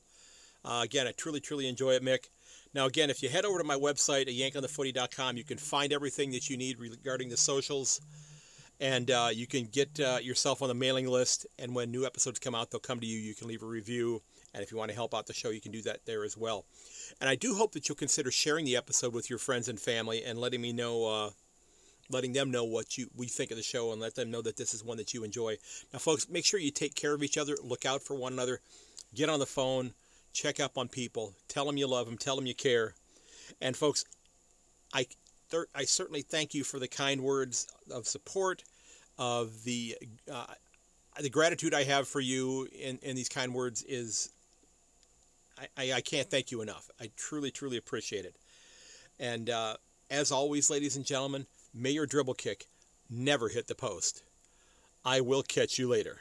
Uh, 0.66 0.82
again, 0.84 1.06
I 1.06 1.12
truly, 1.12 1.40
truly 1.40 1.68
enjoy 1.68 1.92
it, 1.92 2.04
Myk. 2.04 2.30
Now, 2.74 2.86
again, 2.86 3.10
if 3.10 3.22
you 3.22 3.30
head 3.30 3.46
over 3.46 3.60
to 3.60 3.64
my 3.64 3.76
website 3.76 4.22
at 4.22 4.30
yankonthefooty.com, 4.30 5.38
you 5.38 5.44
can 5.44 5.58
find 5.58 5.94
everything 5.94 6.32
that 6.32 6.50
you 6.50 6.58
need 6.58 6.80
regarding 6.80 7.30
the 7.30 7.38
socials 7.38 8.02
and 8.84 9.10
uh, 9.12 9.30
you 9.34 9.48
can 9.48 9.64
get 9.64 9.98
uh, 10.02 10.20
yourself 10.22 10.62
on 10.62 10.68
the 10.68 10.74
mailing 10.74 11.08
list. 11.08 11.48
And 11.58 11.74
when 11.74 11.90
new 11.90 12.06
episodes 12.06 12.38
come 12.38 12.54
out, 12.54 12.70
they'll 12.70 12.82
come 12.82 13.00
to 13.00 13.08
you. 13.08 13.18
You 13.18 13.34
can 13.34 13.48
leave 13.48 13.64
a 13.64 13.66
review, 13.66 14.22
and 14.54 14.62
if 14.62 14.72
you 14.72 14.78
want 14.78 14.92
to 14.92 14.96
help 14.96 15.16
out 15.16 15.26
the 15.26 15.34
show, 15.34 15.52
you 15.52 15.62
can 15.62 15.72
do 15.72 15.82
that 15.84 16.06
there 16.06 16.26
as 16.26 16.36
well. 16.36 16.66
And 17.22 17.30
I 17.30 17.36
do 17.36 17.56
hope 17.56 17.72
that 17.72 17.88
you'll 17.88 17.96
consider 17.96 18.30
sharing 18.30 18.66
the 18.66 18.76
episode 18.76 19.14
with 19.14 19.30
your 19.30 19.40
friends 19.40 19.70
and 19.70 19.80
family, 19.80 20.22
and 20.26 20.38
letting 20.38 20.60
me 20.60 20.74
know, 20.74 21.06
uh, 21.06 21.30
letting 22.12 22.34
them 22.34 22.52
know 22.52 22.66
what 22.66 22.98
you 22.98 23.08
we 23.16 23.28
think 23.28 23.52
of 23.52 23.58
the 23.58 23.64
show, 23.64 23.94
and 23.94 24.02
let 24.02 24.16
them 24.16 24.30
know 24.30 24.42
that 24.42 24.58
this 24.58 24.74
is 24.74 24.84
one 24.84 24.98
that 24.98 25.14
you 25.14 25.24
enjoy. 25.24 25.56
Now, 25.94 26.00
folks, 26.00 26.28
make 26.30 26.46
sure 26.46 26.60
you 26.60 26.72
take 26.72 26.94
care 26.94 27.14
of 27.14 27.24
each 27.24 27.38
other. 27.38 27.56
Look 27.64 27.86
out 27.86 28.04
for 28.04 28.16
one 28.18 28.34
another. 28.34 28.60
Get 29.16 29.30
on 29.30 29.40
the 29.40 29.46
phone. 29.46 29.94
Check 30.34 30.60
up 30.60 30.78
on 30.78 30.90
people. 30.90 31.36
Tell 31.48 31.64
them 31.66 31.78
you 31.78 31.88
love 31.88 32.06
them. 32.06 32.18
Tell 32.18 32.36
them 32.36 32.48
you 32.48 32.56
care. 32.56 32.96
And 33.62 33.78
folks, 33.78 34.04
I 34.94 35.08
I 35.74 35.86
certainly 35.86 36.22
thank 36.22 36.54
you 36.54 36.66
for 36.66 36.80
the 36.80 36.88
kind 36.90 37.22
words 37.22 37.68
of 37.90 38.08
support 38.08 38.64
of 39.18 39.64
the 39.64 39.96
uh, 40.32 40.46
the 41.22 41.30
gratitude 41.30 41.74
I 41.74 41.84
have 41.84 42.08
for 42.08 42.20
you 42.20 42.68
in, 42.78 42.98
in 43.02 43.16
these 43.16 43.30
kind 43.30 43.54
words 43.54 43.84
is 43.84 44.30
I, 45.58 45.68
I, 45.78 45.94
I, 45.94 46.02
can't 46.02 46.30
thank 46.30 46.52
you 46.52 46.62
enough. 46.62 46.90
I 47.00 47.12
truly, 47.16 47.52
truly 47.52 47.78
appreciate 47.78 48.26
it. 48.26 48.36
And 49.20 49.50
uh, 49.50 49.76
as 50.10 50.32
always, 50.32 50.70
ladies 50.70 50.96
and 50.96 51.06
gentlemen, 51.06 51.46
may 51.74 51.92
your 51.92 52.08
dribble 52.08 52.34
kick 52.36 52.66
never 53.10 53.50
hit 53.50 53.68
the 53.68 53.76
post. 53.76 54.24
I 55.06 55.22
will 55.22 55.44
catch 55.44 55.78
you 55.78 55.88
later. 55.88 56.20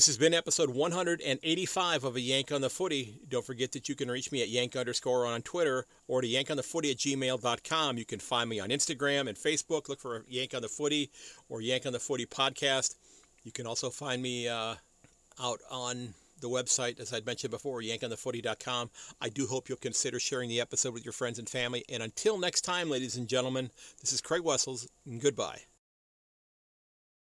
This 0.00 0.06
has 0.06 0.16
been 0.16 0.32
episode 0.32 0.70
185 0.70 2.04
of 2.04 2.16
A 2.16 2.20
Yank 2.22 2.52
on 2.52 2.62
the 2.62 2.70
Footy. 2.70 3.18
Don't 3.28 3.44
forget 3.44 3.72
that 3.72 3.86
you 3.86 3.94
can 3.94 4.10
reach 4.10 4.32
me 4.32 4.40
at 4.40 4.48
yank 4.48 4.74
underscore 4.74 5.26
on 5.26 5.42
Twitter 5.42 5.84
or 6.08 6.22
to 6.22 6.26
yankonthefooty 6.26 6.90
at 6.90 6.96
gmail.com. 6.96 7.98
You 7.98 8.06
can 8.06 8.18
find 8.18 8.48
me 8.48 8.60
on 8.60 8.70
Instagram 8.70 9.28
and 9.28 9.36
Facebook. 9.36 9.90
Look 9.90 10.00
for 10.00 10.24
Yank 10.26 10.54
on 10.54 10.62
the 10.62 10.68
Footy 10.68 11.10
or 11.50 11.60
Yank 11.60 11.84
on 11.84 11.92
the 11.92 11.98
Footy 11.98 12.24
podcast. 12.24 12.94
You 13.44 13.52
can 13.52 13.66
also 13.66 13.90
find 13.90 14.22
me 14.22 14.48
uh, 14.48 14.76
out 15.38 15.60
on 15.70 16.14
the 16.40 16.48
website, 16.48 16.98
as 16.98 17.12
I'd 17.12 17.26
mentioned 17.26 17.50
before, 17.50 17.82
yankonthefooty.com. 17.82 18.88
I 19.20 19.28
do 19.28 19.46
hope 19.46 19.68
you'll 19.68 19.76
consider 19.76 20.18
sharing 20.18 20.48
the 20.48 20.62
episode 20.62 20.94
with 20.94 21.04
your 21.04 21.12
friends 21.12 21.38
and 21.38 21.46
family. 21.46 21.84
And 21.90 22.02
until 22.02 22.38
next 22.38 22.62
time, 22.62 22.88
ladies 22.88 23.18
and 23.18 23.28
gentlemen, 23.28 23.68
this 24.00 24.14
is 24.14 24.22
Craig 24.22 24.44
Wessels, 24.44 24.88
and 25.04 25.20
goodbye. 25.20 25.64